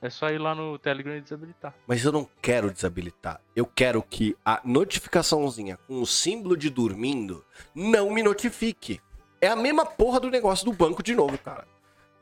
É 0.00 0.08
só 0.08 0.30
ir 0.30 0.38
lá 0.38 0.54
no 0.54 0.78
Telegram 0.78 1.16
e 1.16 1.20
desabilitar. 1.20 1.74
Mas 1.86 2.04
eu 2.04 2.12
não 2.12 2.24
quero 2.40 2.70
desabilitar. 2.70 3.40
Eu 3.56 3.66
quero 3.66 4.00
que 4.00 4.36
a 4.44 4.60
notificaçãozinha 4.64 5.76
com 5.88 6.00
o 6.00 6.06
símbolo 6.06 6.56
de 6.56 6.70
dormindo 6.70 7.44
não 7.74 8.08
me 8.10 8.22
notifique. 8.22 9.00
É 9.40 9.48
a 9.48 9.56
mesma 9.56 9.84
porra 9.84 10.20
do 10.20 10.30
negócio 10.30 10.64
do 10.64 10.72
banco 10.72 11.02
de 11.02 11.14
novo, 11.16 11.36
cara. 11.38 11.66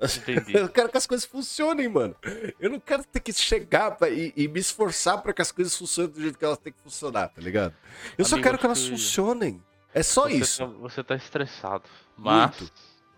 Entendi. 0.01 0.53
Eu 0.57 0.69
quero 0.69 0.89
que 0.91 0.97
as 0.99 1.07
coisas 1.07 1.25
funcionem, 1.27 1.89
mano. 1.89 2.15
Eu 2.61 2.71
não 2.71 2.79
quero 2.81 3.03
ter 3.05 3.21
que 3.21 3.33
chegar 3.33 3.93
pra- 3.93 4.11
e, 4.11 4.33
e 4.37 4.47
me 4.49 4.61
esforçar 4.61 5.23
pra 5.23 5.33
que 5.33 5.41
as 5.43 5.51
coisas 5.53 5.77
funcionem 5.77 6.11
do 6.13 6.21
jeito 6.21 6.39
que 6.39 6.45
elas 6.45 6.59
têm 6.59 6.73
que 6.73 6.81
funcionar, 6.83 7.29
tá 7.29 7.41
ligado? 7.41 7.75
Eu 8.19 8.25
só 8.25 8.35
Amigo, 8.37 8.45
quero 8.45 8.55
acho 8.57 8.61
que 8.61 8.67
elas 8.67 8.81
que- 8.83 8.91
funcionem. 8.91 9.63
É 9.95 10.03
só 10.03 10.25
você 10.29 10.35
isso. 10.37 10.59
Tá, 10.59 10.67
você 10.67 11.03
tá 11.05 11.15
estressado. 11.15 11.85
Mas. 12.17 12.59
Muito. 12.61 12.73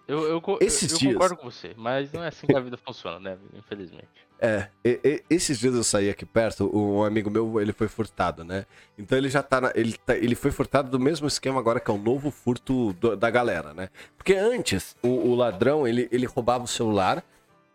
Eu, 0.07 0.23
eu, 0.29 0.41
co- 0.41 0.59
Esses 0.61 0.93
eu 0.93 0.99
dias- 0.99 1.13
concordo 1.15 1.37
com 1.37 1.51
você, 1.51 1.75
mas 1.77 2.11
não 2.13 2.23
é 2.25 2.29
assim 2.29 2.47
que 2.47 2.57
a 2.57 2.61
vida 2.61 2.77
funciona, 2.79 3.19
né? 3.19 3.39
Infelizmente. 3.53 4.09
É, 4.41 4.69
e- 4.85 5.01
e- 5.05 5.23
esses 5.29 5.59
dias 5.59 5.75
eu 5.75 5.83
saí 5.83 6.09
aqui 6.09 6.25
perto, 6.25 6.71
um 6.73 7.03
amigo 7.03 7.29
meu, 7.29 7.61
ele 7.61 7.73
foi 7.73 7.89
furtado, 7.89 8.45
né? 8.45 8.67
Então 8.97 9.19
ele 9.19 9.29
já 9.29 9.43
tá, 9.43 9.61
na- 9.61 9.73
ele, 9.75 9.95
tá- 10.07 10.17
ele 10.17 10.37
foi 10.37 10.53
furtado 10.53 10.89
do 10.89 10.99
mesmo 11.01 11.27
esquema 11.27 11.59
agora 11.59 11.81
que 11.81 11.91
é 11.91 11.95
o 11.95 11.99
novo 11.99 12.31
furto 12.31 12.93
do- 12.95 13.17
da 13.17 13.31
galera, 13.31 13.75
né? 13.75 13.89
Porque 14.17 14.35
antes, 14.35 14.95
o, 15.03 15.09
o 15.09 15.35
ladrão, 15.35 15.89
ele, 15.89 16.09
ele 16.13 16.25
roubava 16.25 16.63
o 16.63 16.69
celular 16.69 17.25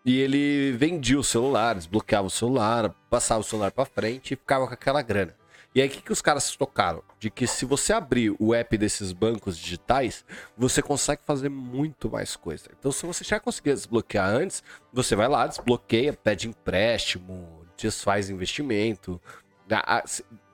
e 0.05 0.17
ele 0.19 0.71
vendia 0.77 1.19
o 1.19 1.23
celular, 1.23 1.75
desbloqueava 1.75 2.27
o 2.27 2.31
celular, 2.31 2.95
passava 3.09 3.41
o 3.41 3.43
celular 3.43 3.71
pra 3.71 3.83
frente 3.85 4.33
e 4.33 4.37
ficava 4.37 4.65
com 4.65 4.73
aquela 4.73 5.01
grana. 5.01 5.35
E 5.75 5.81
aí 5.81 5.87
o 5.87 5.91
que, 5.91 6.01
que 6.01 6.11
os 6.11 6.21
caras 6.21 6.43
se 6.43 6.57
tocaram? 6.57 7.03
De 7.19 7.31
que 7.31 7.47
se 7.47 7.65
você 7.65 7.93
abrir 7.93 8.35
o 8.39 8.53
app 8.53 8.77
desses 8.77 9.11
bancos 9.11 9.57
digitais, 9.57 10.23
você 10.55 10.81
consegue 10.81 11.23
fazer 11.25 11.49
muito 11.49 12.09
mais 12.09 12.35
coisa. 12.35 12.69
Então 12.77 12.91
se 12.91 13.05
você 13.05 13.23
já 13.23 13.39
conseguia 13.39 13.73
desbloquear 13.73 14.27
antes, 14.27 14.63
você 14.91 15.15
vai 15.15 15.27
lá, 15.27 15.47
desbloqueia, 15.47 16.13
pede 16.13 16.47
empréstimo, 16.47 17.65
desfaz 17.75 18.29
investimento. 18.29 19.19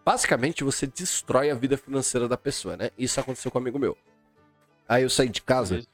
Basicamente, 0.06 0.64
você 0.64 0.88
destrói 0.88 1.52
a 1.52 1.56
vida 1.56 1.78
financeira 1.78 2.28
da 2.28 2.38
pessoa, 2.38 2.78
né? 2.78 2.90
Isso 2.98 3.20
aconteceu 3.20 3.52
com 3.52 3.60
um 3.60 3.62
amigo 3.62 3.78
meu. 3.78 3.98
Aí 4.88 5.04
eu 5.04 5.10
saí 5.10 5.30
de 5.30 5.42
casa 5.42 5.86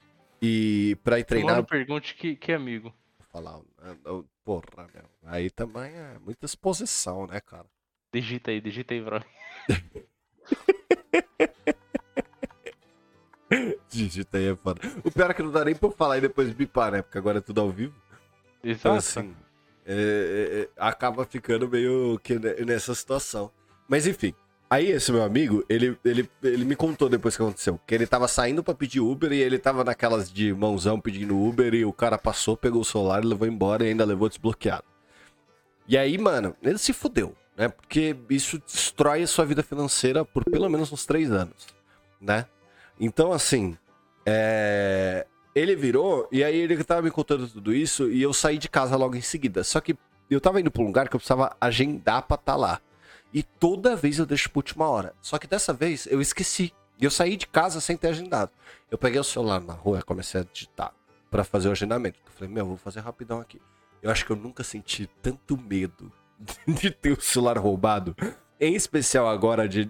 e 0.41 0.97
pra 1.03 1.19
ir 1.19 1.25
treinar. 1.25 1.55
Mano, 1.55 1.67
pergunte 1.67 2.15
que, 2.15 2.35
que 2.35 2.53
amigo. 2.53 2.93
Vou 3.17 3.27
falar, 3.31 3.59
porra, 4.43 4.87
meu. 4.93 5.03
Aí 5.25 5.49
também 5.49 5.91
é 5.91 6.17
muita 6.19 6.45
exposição, 6.45 7.27
né, 7.27 7.41
cara? 7.41 7.65
Digita 8.15 8.49
aí, 8.49 8.61
digita 8.61 8.93
aí 8.93 9.01
pra 9.03 9.19
mim. 9.19 9.25
Digita 13.89 14.37
aí 14.37 14.47
é 14.47 14.55
foda. 14.55 14.79
O 15.03 15.11
pior 15.11 15.29
é 15.31 15.33
que 15.33 15.43
não 15.43 15.51
dá 15.51 15.65
nem 15.65 15.75
pra 15.75 15.89
eu 15.89 15.91
falar 15.91 16.17
e 16.17 16.21
depois 16.21 16.49
bipar, 16.53 16.93
né? 16.93 17.01
Porque 17.01 17.17
agora 17.17 17.39
é 17.39 17.41
tudo 17.41 17.59
ao 17.59 17.69
vivo. 17.69 17.93
Então, 18.63 18.95
Exato. 18.95 19.19
assim, 19.19 19.35
é, 19.85 19.93
é, 19.93 20.59
é, 20.61 20.69
acaba 20.77 21.25
ficando 21.25 21.67
meio 21.67 22.17
que 22.23 22.39
ne- 22.39 22.53
nessa 22.65 22.95
situação. 22.95 23.51
Mas 23.85 24.07
enfim, 24.07 24.33
aí 24.69 24.87
esse 24.91 25.11
meu 25.11 25.23
amigo, 25.23 25.63
ele, 25.67 25.97
ele, 26.05 26.29
ele 26.41 26.63
me 26.63 26.75
contou 26.75 27.09
depois 27.09 27.35
que 27.35 27.43
aconteceu, 27.43 27.77
que 27.85 27.93
ele 27.93 28.07
tava 28.07 28.29
saindo 28.29 28.63
pra 28.63 28.73
pedir 28.73 29.01
Uber 29.01 29.31
e 29.33 29.41
ele 29.41 29.59
tava 29.59 29.83
naquelas 29.83 30.31
de 30.31 30.53
mãozão 30.53 31.01
pedindo 31.01 31.37
Uber 31.37 31.73
e 31.73 31.83
o 31.83 31.91
cara 31.91 32.17
passou, 32.17 32.55
pegou 32.55 32.81
o 32.81 32.85
celular, 32.85 33.25
levou 33.25 33.45
embora 33.47 33.83
e 33.85 33.89
ainda 33.89 34.05
levou 34.05 34.29
desbloqueado. 34.29 34.85
E 35.87 35.97
aí, 35.97 36.17
mano, 36.17 36.55
ele 36.63 36.77
se 36.79 36.93
fudeu, 36.93 37.35
né? 37.55 37.69
Porque 37.69 38.15
isso 38.29 38.61
destrói 38.65 39.23
a 39.23 39.27
sua 39.27 39.45
vida 39.45 39.63
financeira 39.63 40.25
por 40.25 40.43
pelo 40.43 40.69
menos 40.69 40.91
uns 40.91 41.05
três 41.05 41.31
anos, 41.31 41.67
né? 42.19 42.45
Então, 42.99 43.31
assim, 43.31 43.77
é... 44.25 45.25
ele 45.53 45.75
virou 45.75 46.27
e 46.31 46.43
aí 46.43 46.57
ele 46.57 46.83
tava 46.83 47.01
me 47.01 47.11
contando 47.11 47.47
tudo 47.47 47.73
isso 47.73 48.09
e 48.09 48.21
eu 48.21 48.33
saí 48.33 48.57
de 48.57 48.69
casa 48.69 48.95
logo 48.95 49.15
em 49.15 49.21
seguida. 49.21 49.63
Só 49.63 49.79
que 49.79 49.97
eu 50.29 50.41
tava 50.41 50.59
indo 50.59 50.71
pra 50.71 50.81
um 50.81 50.87
lugar 50.87 51.07
que 51.07 51.15
eu 51.15 51.19
precisava 51.19 51.55
agendar 51.59 52.23
pra 52.23 52.35
estar 52.35 52.55
lá. 52.55 52.81
E 53.33 53.43
toda 53.43 53.95
vez 53.95 54.17
eu 54.17 54.25
deixo 54.25 54.49
pra 54.49 54.59
última 54.59 54.87
hora. 54.87 55.13
Só 55.21 55.37
que 55.37 55.47
dessa 55.47 55.73
vez 55.73 56.07
eu 56.07 56.21
esqueci. 56.21 56.73
E 56.97 57.03
eu 57.03 57.11
saí 57.11 57.35
de 57.35 57.47
casa 57.47 57.81
sem 57.81 57.97
ter 57.97 58.07
agendado. 58.07 58.51
Eu 58.89 58.97
peguei 58.97 59.19
o 59.19 59.23
celular 59.23 59.59
na 59.59 59.73
rua 59.73 59.99
e 59.99 60.03
comecei 60.03 60.39
a 60.39 60.45
digitar 60.45 60.93
pra 61.29 61.43
fazer 61.43 61.67
o 61.67 61.71
agendamento. 61.71 62.17
Eu 62.25 62.31
falei, 62.31 62.53
meu, 62.53 62.65
vou 62.65 62.77
fazer 62.77 63.01
rapidão 63.01 63.41
aqui. 63.41 63.61
Eu 64.01 64.09
acho 64.09 64.25
que 64.25 64.31
eu 64.31 64.35
nunca 64.37 64.63
senti 64.63 65.09
tanto 65.21 65.57
medo 65.57 66.11
de 66.67 66.91
ter 66.91 67.11
o 67.17 67.21
celular 67.21 67.57
roubado. 67.57 68.15
Em 68.59 68.73
especial 68.73 69.27
agora 69.27 69.67
de. 69.67 69.89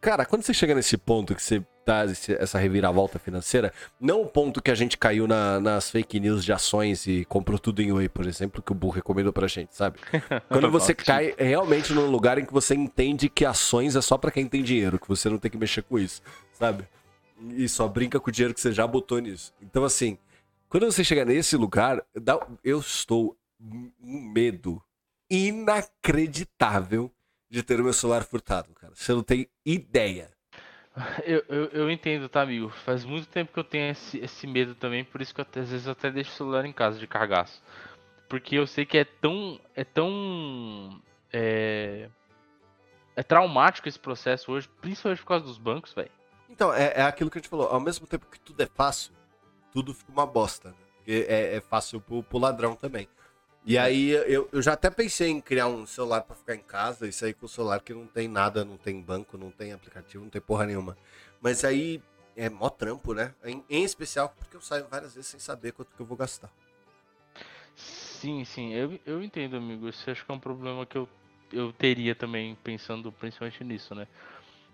Cara, 0.00 0.24
quando 0.24 0.42
você 0.42 0.54
chega 0.54 0.74
nesse 0.74 0.96
ponto 0.96 1.34
que 1.34 1.42
você 1.42 1.62
tá 1.84 2.06
esse- 2.06 2.32
essa 2.34 2.58
reviravolta 2.58 3.18
financeira, 3.18 3.72
não 4.00 4.22
o 4.22 4.26
ponto 4.26 4.62
que 4.62 4.70
a 4.70 4.74
gente 4.74 4.96
caiu 4.96 5.26
na- 5.26 5.60
nas 5.60 5.90
fake 5.90 6.18
news 6.18 6.42
de 6.44 6.50
ações 6.52 7.06
e 7.06 7.24
comprou 7.26 7.58
tudo 7.58 7.82
em 7.82 7.92
Whey, 7.92 8.08
por 8.08 8.26
exemplo, 8.26 8.62
que 8.62 8.72
o 8.72 8.74
Burro 8.74 8.94
recomendou 8.94 9.32
pra 9.32 9.46
gente, 9.46 9.74
sabe? 9.74 9.98
Quando 10.48 10.70
você 10.70 10.94
cai 10.94 11.34
realmente 11.38 11.92
num 11.92 12.06
lugar 12.10 12.38
em 12.38 12.46
que 12.46 12.52
você 12.52 12.74
entende 12.74 13.28
que 13.28 13.44
ações 13.44 13.94
é 13.94 14.00
só 14.00 14.16
pra 14.16 14.30
quem 14.30 14.46
tem 14.46 14.62
dinheiro, 14.62 14.98
que 14.98 15.08
você 15.08 15.28
não 15.28 15.38
tem 15.38 15.50
que 15.50 15.58
mexer 15.58 15.82
com 15.82 15.98
isso, 15.98 16.22
sabe? 16.54 16.84
E 17.56 17.68
só 17.68 17.86
brinca 17.86 18.18
com 18.18 18.30
o 18.30 18.32
dinheiro 18.32 18.54
que 18.54 18.60
você 18.60 18.72
já 18.72 18.86
botou 18.86 19.18
nisso. 19.18 19.52
Então, 19.62 19.84
assim, 19.84 20.16
Quando 20.70 20.84
você 20.90 21.02
chegar 21.02 21.24
nesse 21.24 21.56
lugar, 21.56 22.02
dá- 22.14 22.46
eu 22.62 22.78
estou 22.80 23.34
um 23.58 23.90
medo 24.32 24.82
inacreditável 25.30 27.12
de 27.50 27.62
ter 27.62 27.80
o 27.80 27.84
meu 27.84 27.92
celular 27.92 28.24
furtado, 28.24 28.74
cara. 28.74 28.92
Você 28.94 29.12
não 29.12 29.22
tem 29.22 29.48
ideia. 29.64 30.30
Eu, 31.24 31.44
eu, 31.48 31.64
eu 31.66 31.90
entendo, 31.90 32.28
tá, 32.28 32.42
amigo? 32.42 32.70
Faz 32.84 33.04
muito 33.04 33.28
tempo 33.28 33.52
que 33.52 33.58
eu 33.60 33.62
tenho 33.62 33.92
esse, 33.92 34.18
esse 34.18 34.48
medo 34.48 34.74
também, 34.74 35.04
por 35.04 35.22
isso 35.22 35.32
que 35.32 35.40
eu 35.40 35.46
às 35.54 35.70
vezes 35.70 35.86
eu 35.86 35.92
até 35.92 36.10
deixo 36.10 36.32
o 36.32 36.34
celular 36.34 36.64
em 36.64 36.72
casa 36.72 36.98
de 36.98 37.06
cargaço. 37.06 37.62
Porque 38.28 38.56
eu 38.56 38.66
sei 38.66 38.84
que 38.84 38.98
é 38.98 39.04
tão. 39.04 39.60
É 39.76 39.84
tão. 39.84 41.00
É, 41.32 42.08
é 43.14 43.22
traumático 43.22 43.88
esse 43.88 43.98
processo 43.98 44.50
hoje, 44.50 44.68
principalmente 44.80 45.20
por 45.20 45.28
causa 45.28 45.44
dos 45.44 45.56
bancos, 45.56 45.92
velho. 45.92 46.10
Então, 46.50 46.74
é, 46.74 46.94
é 46.96 47.02
aquilo 47.02 47.30
que 47.30 47.38
a 47.38 47.40
gente 47.40 47.48
falou. 47.48 47.68
Ao 47.68 47.80
mesmo 47.80 48.06
tempo 48.06 48.26
que 48.26 48.40
tudo 48.40 48.60
é 48.60 48.66
fácil, 48.66 49.12
tudo 49.72 49.94
fica 49.94 50.10
uma 50.10 50.26
bosta. 50.26 50.70
Né? 50.70 50.76
Porque 50.96 51.26
é, 51.28 51.56
é 51.56 51.60
fácil 51.60 52.00
pro, 52.00 52.22
pro 52.22 52.38
ladrão 52.38 52.74
também. 52.74 53.08
E 53.64 53.76
aí 53.76 54.10
eu, 54.10 54.48
eu 54.50 54.62
já 54.62 54.72
até 54.72 54.88
pensei 54.88 55.28
em 55.28 55.40
criar 55.40 55.66
um 55.66 55.86
celular 55.86 56.22
pra 56.22 56.34
ficar 56.34 56.54
em 56.54 56.60
casa 56.62 57.06
e 57.06 57.12
sair 57.12 57.34
com 57.34 57.46
o 57.46 57.48
celular 57.48 57.80
que 57.80 57.92
não 57.92 58.06
tem 58.06 58.26
nada, 58.26 58.64
não 58.64 58.78
tem 58.78 59.00
banco, 59.00 59.36
não 59.36 59.50
tem 59.50 59.72
aplicativo, 59.72 60.24
não 60.24 60.30
tem 60.30 60.40
porra 60.40 60.66
nenhuma. 60.66 60.96
Mas 61.40 61.64
aí 61.64 62.02
é 62.36 62.48
mó 62.48 62.70
trampo, 62.70 63.12
né? 63.12 63.34
Em, 63.44 63.62
em 63.68 63.84
especial 63.84 64.34
porque 64.38 64.56
eu 64.56 64.60
saio 64.60 64.86
várias 64.88 65.14
vezes 65.14 65.30
sem 65.30 65.40
saber 65.40 65.72
quanto 65.72 65.94
que 65.94 66.00
eu 66.00 66.06
vou 66.06 66.16
gastar. 66.16 66.50
Sim, 67.76 68.44
sim, 68.44 68.72
eu, 68.74 68.98
eu 69.06 69.22
entendo, 69.22 69.56
amigo. 69.56 69.88
Isso 69.88 70.10
acho 70.10 70.24
que 70.24 70.30
é 70.30 70.34
um 70.34 70.40
problema 70.40 70.84
que 70.86 70.96
eu, 70.96 71.08
eu 71.52 71.72
teria 71.72 72.14
também, 72.14 72.56
pensando 72.64 73.12
principalmente 73.12 73.62
nisso, 73.64 73.94
né? 73.94 74.06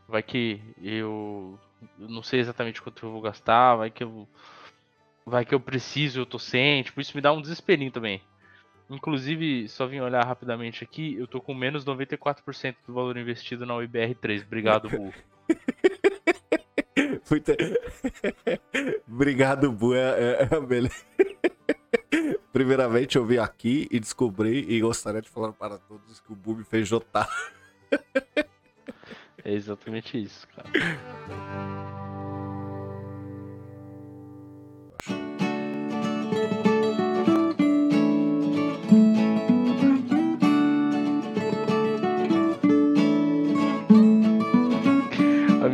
Vai 0.08 0.22
que 0.22 0.60
eu 0.82 1.58
eu 1.98 2.08
não 2.08 2.22
sei 2.22 2.40
exatamente 2.40 2.80
quanto 2.82 3.04
eu 3.06 3.12
vou 3.12 3.20
gastar, 3.20 3.76
vai 3.76 3.90
que 3.90 4.04
eu. 4.04 4.28
Vai 5.26 5.44
que 5.44 5.54
eu 5.54 5.60
preciso, 5.60 6.20
eu 6.20 6.26
tô 6.26 6.38
sem, 6.38 6.82
tipo, 6.82 7.00
isso 7.00 7.16
me 7.16 7.20
dá 7.22 7.32
um 7.32 7.40
desesperinho 7.40 7.90
também. 7.90 8.22
Inclusive, 8.90 9.68
só 9.68 9.86
vim 9.86 10.00
olhar 10.00 10.24
rapidamente 10.24 10.84
aqui, 10.84 11.14
eu 11.18 11.26
tô 11.26 11.40
com 11.40 11.54
menos 11.54 11.84
94% 11.84 12.76
do 12.86 12.92
valor 12.94 13.16
investido 13.16 13.64
na 13.64 13.74
UIBR3. 13.74 14.42
Obrigado, 14.46 14.88
Bu. 14.90 15.12
Muito- 17.30 17.52
Obrigado, 19.08 19.72
Bu. 19.72 19.94
É, 19.94 19.98
é, 20.00 20.48
é, 20.50 20.60
beleza. 20.60 21.04
Primeiramente, 22.52 23.16
eu 23.16 23.24
vim 23.26 23.38
aqui 23.38 23.88
e 23.90 23.98
descobri 23.98 24.64
e 24.68 24.80
gostaria 24.80 25.20
de 25.22 25.28
falar 25.28 25.52
para 25.52 25.78
todos 25.78 26.20
que 26.20 26.32
o 26.32 26.36
Bu 26.36 26.54
me 26.54 26.64
fez 26.64 26.86
jotar. 26.86 27.28
É 29.44 29.52
exatamente 29.52 30.22
isso, 30.22 30.46
cara. 30.48 30.68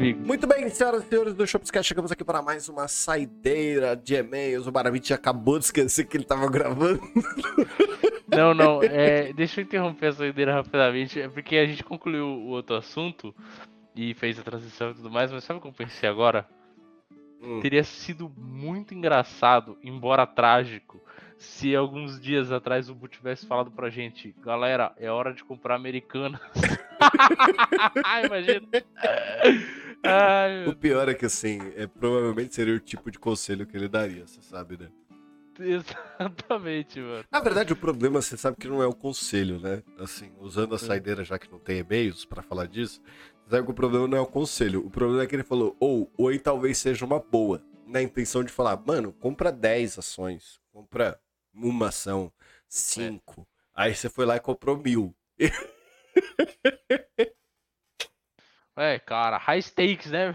Amigo, 0.01 0.27
Muito 0.27 0.47
bem, 0.47 0.67
senhoras 0.71 1.05
e 1.05 1.09
senhores 1.09 1.35
do 1.35 1.47
Shopscast, 1.47 1.87
chegamos 1.87 2.11
aqui 2.11 2.25
para 2.25 2.41
mais 2.41 2.71
uma 2.71 2.89
saideira 2.89 3.95
de 3.95 4.15
e-mails. 4.15 4.67
O 4.67 4.73
Baravit 4.73 5.13
acabou 5.13 5.59
de 5.59 5.67
esquecer 5.67 6.07
que 6.07 6.17
ele 6.17 6.25
estava 6.25 6.49
gravando. 6.51 7.03
não, 8.27 8.55
não, 8.55 8.83
é, 8.83 9.31
deixa 9.35 9.61
eu 9.61 9.65
interromper 9.65 10.07
essa 10.07 10.27
ideia 10.27 10.55
rapidamente, 10.55 11.21
é 11.21 11.29
porque 11.29 11.55
a 11.57 11.67
gente 11.67 11.85
concluiu 11.85 12.25
o 12.25 12.47
outro 12.47 12.77
assunto 12.77 13.35
e 13.95 14.15
fez 14.15 14.39
a 14.39 14.43
transição 14.43 14.91
e 14.91 14.95
tudo 14.95 15.11
mais, 15.11 15.31
mas 15.31 15.45
sabe 15.45 15.59
o 15.59 15.61
que 15.61 15.69
eu 15.69 15.73
pensei 15.73 16.09
agora? 16.09 16.49
Hum. 17.43 17.61
Teria 17.61 17.85
sido 17.85 18.33
muito 18.39 18.95
engraçado, 18.95 19.77
embora 19.83 20.27
trágico, 20.27 20.99
se 21.37 21.77
alguns 21.77 22.19
dias 22.19 22.51
atrás 22.51 22.89
o 22.89 22.95
Bu 22.95 23.07
tivesse 23.07 23.47
falado 23.47 23.71
pra 23.71 23.91
gente, 23.91 24.35
galera, 24.43 24.95
é 24.97 25.11
hora 25.11 25.35
de 25.35 25.45
comprar 25.45 25.75
americanas. 25.75 26.41
Imagina. 28.25 28.67
Ai, 30.03 30.67
O 30.67 30.75
pior 30.75 31.09
é 31.09 31.15
que, 31.15 31.27
assim, 31.27 31.59
é, 31.77 31.87
provavelmente 31.87 32.55
seria 32.55 32.75
o 32.75 32.81
tipo 32.81 33.11
de 33.11 33.19
conselho 33.19 33.67
que 33.67 33.77
ele 33.77 33.89
daria, 33.89 34.27
você 34.27 34.41
sabe, 34.41 34.79
né? 34.79 34.89
Exatamente, 35.59 37.01
mano. 37.01 37.25
Na 37.31 37.41
verdade, 37.41 37.73
o 37.73 37.77
problema, 37.77 38.23
você 38.23 38.37
sabe 38.37 38.57
que 38.57 38.67
não 38.67 38.83
é 38.83 38.87
o 38.87 38.95
conselho, 38.95 39.61
né? 39.61 39.83
Assim, 39.99 40.33
usando 40.39 40.75
a 40.75 40.79
saideira, 40.79 41.23
já 41.23 41.39
que 41.39 41.51
não 41.51 41.59
tem 41.59 41.79
e-mails 41.79 42.25
para 42.25 42.43
falar 42.43 42.67
disso, 42.67 43.03
você 43.45 43.51
sabe 43.51 43.67
que 43.67 43.71
o 43.71 43.75
problema 43.75 44.09
não 44.09 44.17
é 44.17 44.21
o 44.21 44.27
conselho. 44.27 44.85
O 44.87 44.91
problema 44.91 45.23
é 45.23 45.27
que 45.27 45.37
ele 45.37 45.43
falou, 45.43 45.77
ou, 45.79 46.11
oi 46.17 46.39
talvez 46.39 46.79
seja 46.79 47.05
uma 47.05 47.21
boa. 47.21 47.63
Na 47.87 48.01
intenção 48.01 48.43
de 48.43 48.51
falar, 48.53 48.81
mano, 48.87 49.13
compra 49.13 49.53
10 49.53 49.99
ações, 49.99 50.61
compra 50.73 51.21
uma 51.53 51.89
ação, 51.89 52.33
5. 52.69 53.47
Aí 53.75 53.95
você 53.95 54.09
foi 54.09 54.25
lá 54.25 54.37
e 54.37 54.41
comprou 54.41 54.79
mil. 54.79 55.15
É, 58.77 58.99
cara, 58.99 59.37
high 59.39 59.61
stakes, 59.63 60.11
né? 60.11 60.35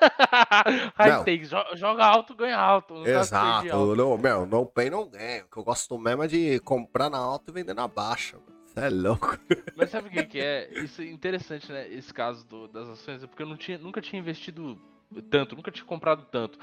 high 0.96 1.10
Não. 1.10 1.20
stakes, 1.22 1.48
jo- 1.50 1.76
joga 1.76 2.04
alto, 2.04 2.34
ganha 2.34 2.58
alto. 2.58 2.94
não 2.94 3.02
pra 3.02 3.12
perder 3.12 3.36
alto. 3.36 3.66
Exato, 3.66 3.96
não, 3.96 4.18
meu, 4.18 4.46
no 4.46 4.66
pay 4.66 4.90
não 4.90 5.08
ganha. 5.08 5.44
O 5.44 5.48
que 5.48 5.56
eu 5.56 5.64
gosto 5.64 5.98
mesmo 5.98 6.22
é 6.24 6.26
de 6.26 6.60
comprar 6.60 7.08
na 7.10 7.18
alta 7.18 7.50
e 7.50 7.54
vender 7.54 7.74
na 7.74 7.88
baixa. 7.88 8.38
Você 8.66 8.80
é 8.80 8.90
louco. 8.90 9.38
Mas 9.76 9.90
sabe 9.90 10.08
o 10.08 10.10
que, 10.10 10.24
que 10.24 10.40
é? 10.40 10.68
Isso 10.82 11.00
é 11.02 11.06
interessante, 11.06 11.70
né? 11.72 11.88
Esse 11.88 12.12
caso 12.12 12.46
do- 12.46 12.68
das 12.68 12.88
ações, 12.88 13.22
é 13.22 13.26
porque 13.26 13.42
eu 13.42 13.46
não 13.48 13.56
tinha, 13.56 13.78
nunca 13.78 14.00
tinha 14.00 14.20
investido 14.20 14.78
tanto, 15.30 15.54
nunca 15.56 15.70
tinha 15.70 15.84
comprado 15.86 16.24
tanto. 16.30 16.58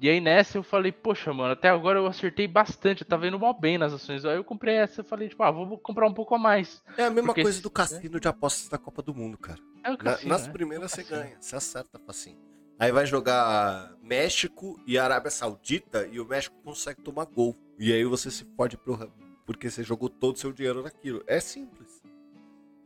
E 0.00 0.08
aí 0.10 0.20
nessa 0.20 0.58
eu 0.58 0.62
falei, 0.62 0.92
poxa, 0.92 1.32
mano, 1.32 1.52
até 1.52 1.70
agora 1.70 1.98
eu 1.98 2.06
acertei 2.06 2.46
bastante, 2.46 3.00
eu 3.02 3.06
tava 3.08 3.26
indo 3.26 3.38
mal 3.38 3.58
bem 3.58 3.78
nas 3.78 3.92
ações. 3.94 4.24
Aí 4.26 4.36
eu 4.36 4.44
comprei 4.44 4.74
essa 4.74 5.00
e 5.00 5.04
falei, 5.04 5.28
tipo, 5.28 5.42
ah, 5.42 5.50
vou 5.50 5.78
comprar 5.78 6.06
um 6.06 6.12
pouco 6.12 6.34
a 6.34 6.38
mais. 6.38 6.82
É 6.98 7.04
a 7.04 7.10
mesma 7.10 7.28
Porque 7.28 7.42
coisa 7.42 7.56
se- 7.56 7.62
do 7.62 7.70
cassino 7.70 8.20
de 8.20 8.28
apostas 8.28 8.68
da 8.68 8.76
Copa 8.76 9.00
do 9.02 9.14
Mundo, 9.14 9.38
cara. 9.38 9.58
É 9.82 9.88
o 9.88 9.92
Na- 9.92 9.96
cassino, 9.96 10.28
nas 10.28 10.46
né? 10.46 10.52
primeiras 10.52 10.92
É 10.92 10.96
você 10.96 11.02
cassino. 11.02 11.20
ganha, 11.22 11.36
você 11.40 11.56
acerta 11.56 11.98
facinho. 11.98 12.38
Aí 12.78 12.92
vai 12.92 13.06
jogar 13.06 13.94
México 14.02 14.78
e 14.86 14.98
Arábia 14.98 15.30
Saudita 15.30 16.06
e 16.12 16.20
o 16.20 16.26
México 16.26 16.54
consegue 16.62 17.00
tomar 17.00 17.24
gol. 17.24 17.56
E 17.78 17.90
aí 17.90 18.04
você 18.04 18.30
se 18.30 18.44
pode 18.44 18.76
pro... 18.76 19.10
porque 19.46 19.70
você 19.70 19.82
jogou 19.82 20.10
todo 20.10 20.36
o 20.36 20.38
seu 20.38 20.52
dinheiro 20.52 20.82
naquilo. 20.82 21.24
É 21.26 21.40
simples. 21.40 22.02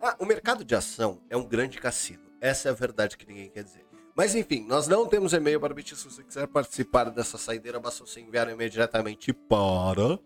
Ah, 0.00 0.14
o 0.20 0.24
mercado 0.24 0.64
de 0.64 0.76
ação 0.76 1.20
é 1.28 1.36
um 1.36 1.44
grande 1.44 1.78
cassino. 1.78 2.22
Essa 2.40 2.68
é 2.68 2.70
a 2.70 2.74
verdade 2.74 3.16
que 3.16 3.26
ninguém 3.26 3.50
quer 3.50 3.64
dizer. 3.64 3.84
Mas 4.16 4.34
enfim, 4.34 4.64
nós 4.66 4.86
não 4.86 5.06
temos 5.06 5.32
e-mail 5.32 5.60
para 5.60 5.74
Bit. 5.74 5.96
Se 5.96 6.04
você 6.04 6.22
quiser 6.22 6.46
participar 6.46 7.10
dessa 7.10 7.38
saideira, 7.38 7.80
basta 7.80 8.04
você 8.04 8.20
enviar 8.20 8.46
um 8.48 8.50
e-mail 8.50 8.70
diretamente 8.70 9.32
para 9.32 10.18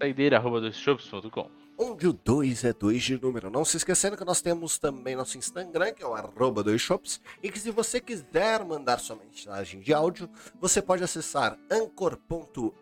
Saideira, 0.00 0.36
arroba 0.38 0.60
doisshops.com. 0.60 1.50
onde 1.78 2.06
o 2.06 2.12
2 2.12 2.64
é 2.64 2.72
2 2.72 3.02
de 3.02 3.20
número. 3.20 3.50
Não 3.50 3.64
se 3.64 3.76
esquecendo 3.76 4.16
que 4.16 4.24
nós 4.24 4.40
temos 4.40 4.78
também 4.78 5.16
nosso 5.16 5.36
Instagram, 5.36 5.92
que 5.92 6.02
é 6.02 6.06
o 6.06 6.14
arroba 6.14 6.62
2shops, 6.64 7.20
e 7.42 7.50
que 7.50 7.58
se 7.58 7.70
você 7.70 8.00
quiser 8.00 8.64
mandar 8.64 8.98
sua 8.98 9.16
mensagem 9.16 9.80
de 9.80 9.92
áudio, 9.92 10.28
você 10.60 10.80
pode 10.80 11.04
acessar 11.04 11.58
anchor.fm 11.70 12.72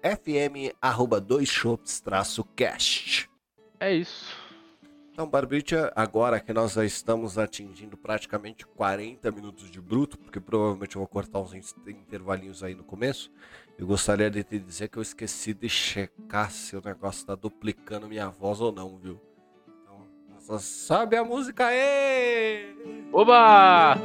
arroba 0.81 1.21
2shops 1.21 2.01
traço 2.03 2.45
cast. 2.55 3.29
É 3.81 3.93
isso. 3.95 4.42
Então, 5.13 5.27
Barbicha, 5.29 5.93
agora 5.95 6.41
que 6.41 6.55
nós 6.55 6.73
já 6.73 6.85
estamos 6.87 7.37
atingindo 7.37 7.99
praticamente 7.99 8.67
40 8.67 9.31
minutos 9.31 9.71
de 9.71 9.79
bruto, 9.79 10.19
porque 10.19 10.41
provavelmente 10.41 10.97
eu 10.97 11.01
vou 11.01 11.07
cortar 11.09 11.39
uns 11.41 11.53
in- 11.53 11.61
intervalinhos 11.87 12.63
aí 12.65 12.75
no 12.75 12.83
começo, 12.83 13.31
eu 13.79 13.87
gostaria 13.87 14.31
de 14.31 14.43
te 14.43 14.59
dizer 14.59 14.89
que 14.89 14.97
eu 14.97 15.03
esqueci 15.03 15.53
de 15.53 15.69
checar 15.69 16.51
se 16.51 16.75
o 16.77 16.83
negócio 16.83 17.27
tá 17.27 17.35
duplicando 17.35 18.09
minha 18.09 18.31
voz 18.31 18.59
ou 18.61 18.73
não, 18.73 18.97
viu? 18.97 19.21
Então, 19.83 20.07
só 20.41 20.59
sabe 20.59 21.15
a 21.17 21.23
música 21.25 21.67
aí! 21.67 22.75
Oba! 23.13 23.97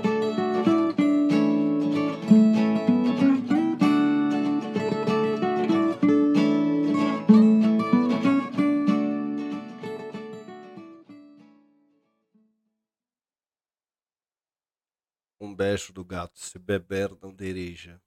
Beijo 15.58 15.92
do 15.92 16.06
gato, 16.06 16.40
se 16.40 16.60
beber 16.60 17.18
não 17.20 17.34
dirija. 17.34 18.00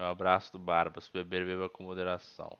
Um 0.00 0.04
abraço 0.04 0.52
do 0.52 0.58
Barbas, 0.58 1.08
beber 1.08 1.46
beba 1.46 1.70
com 1.70 1.84
moderação. 1.84 2.58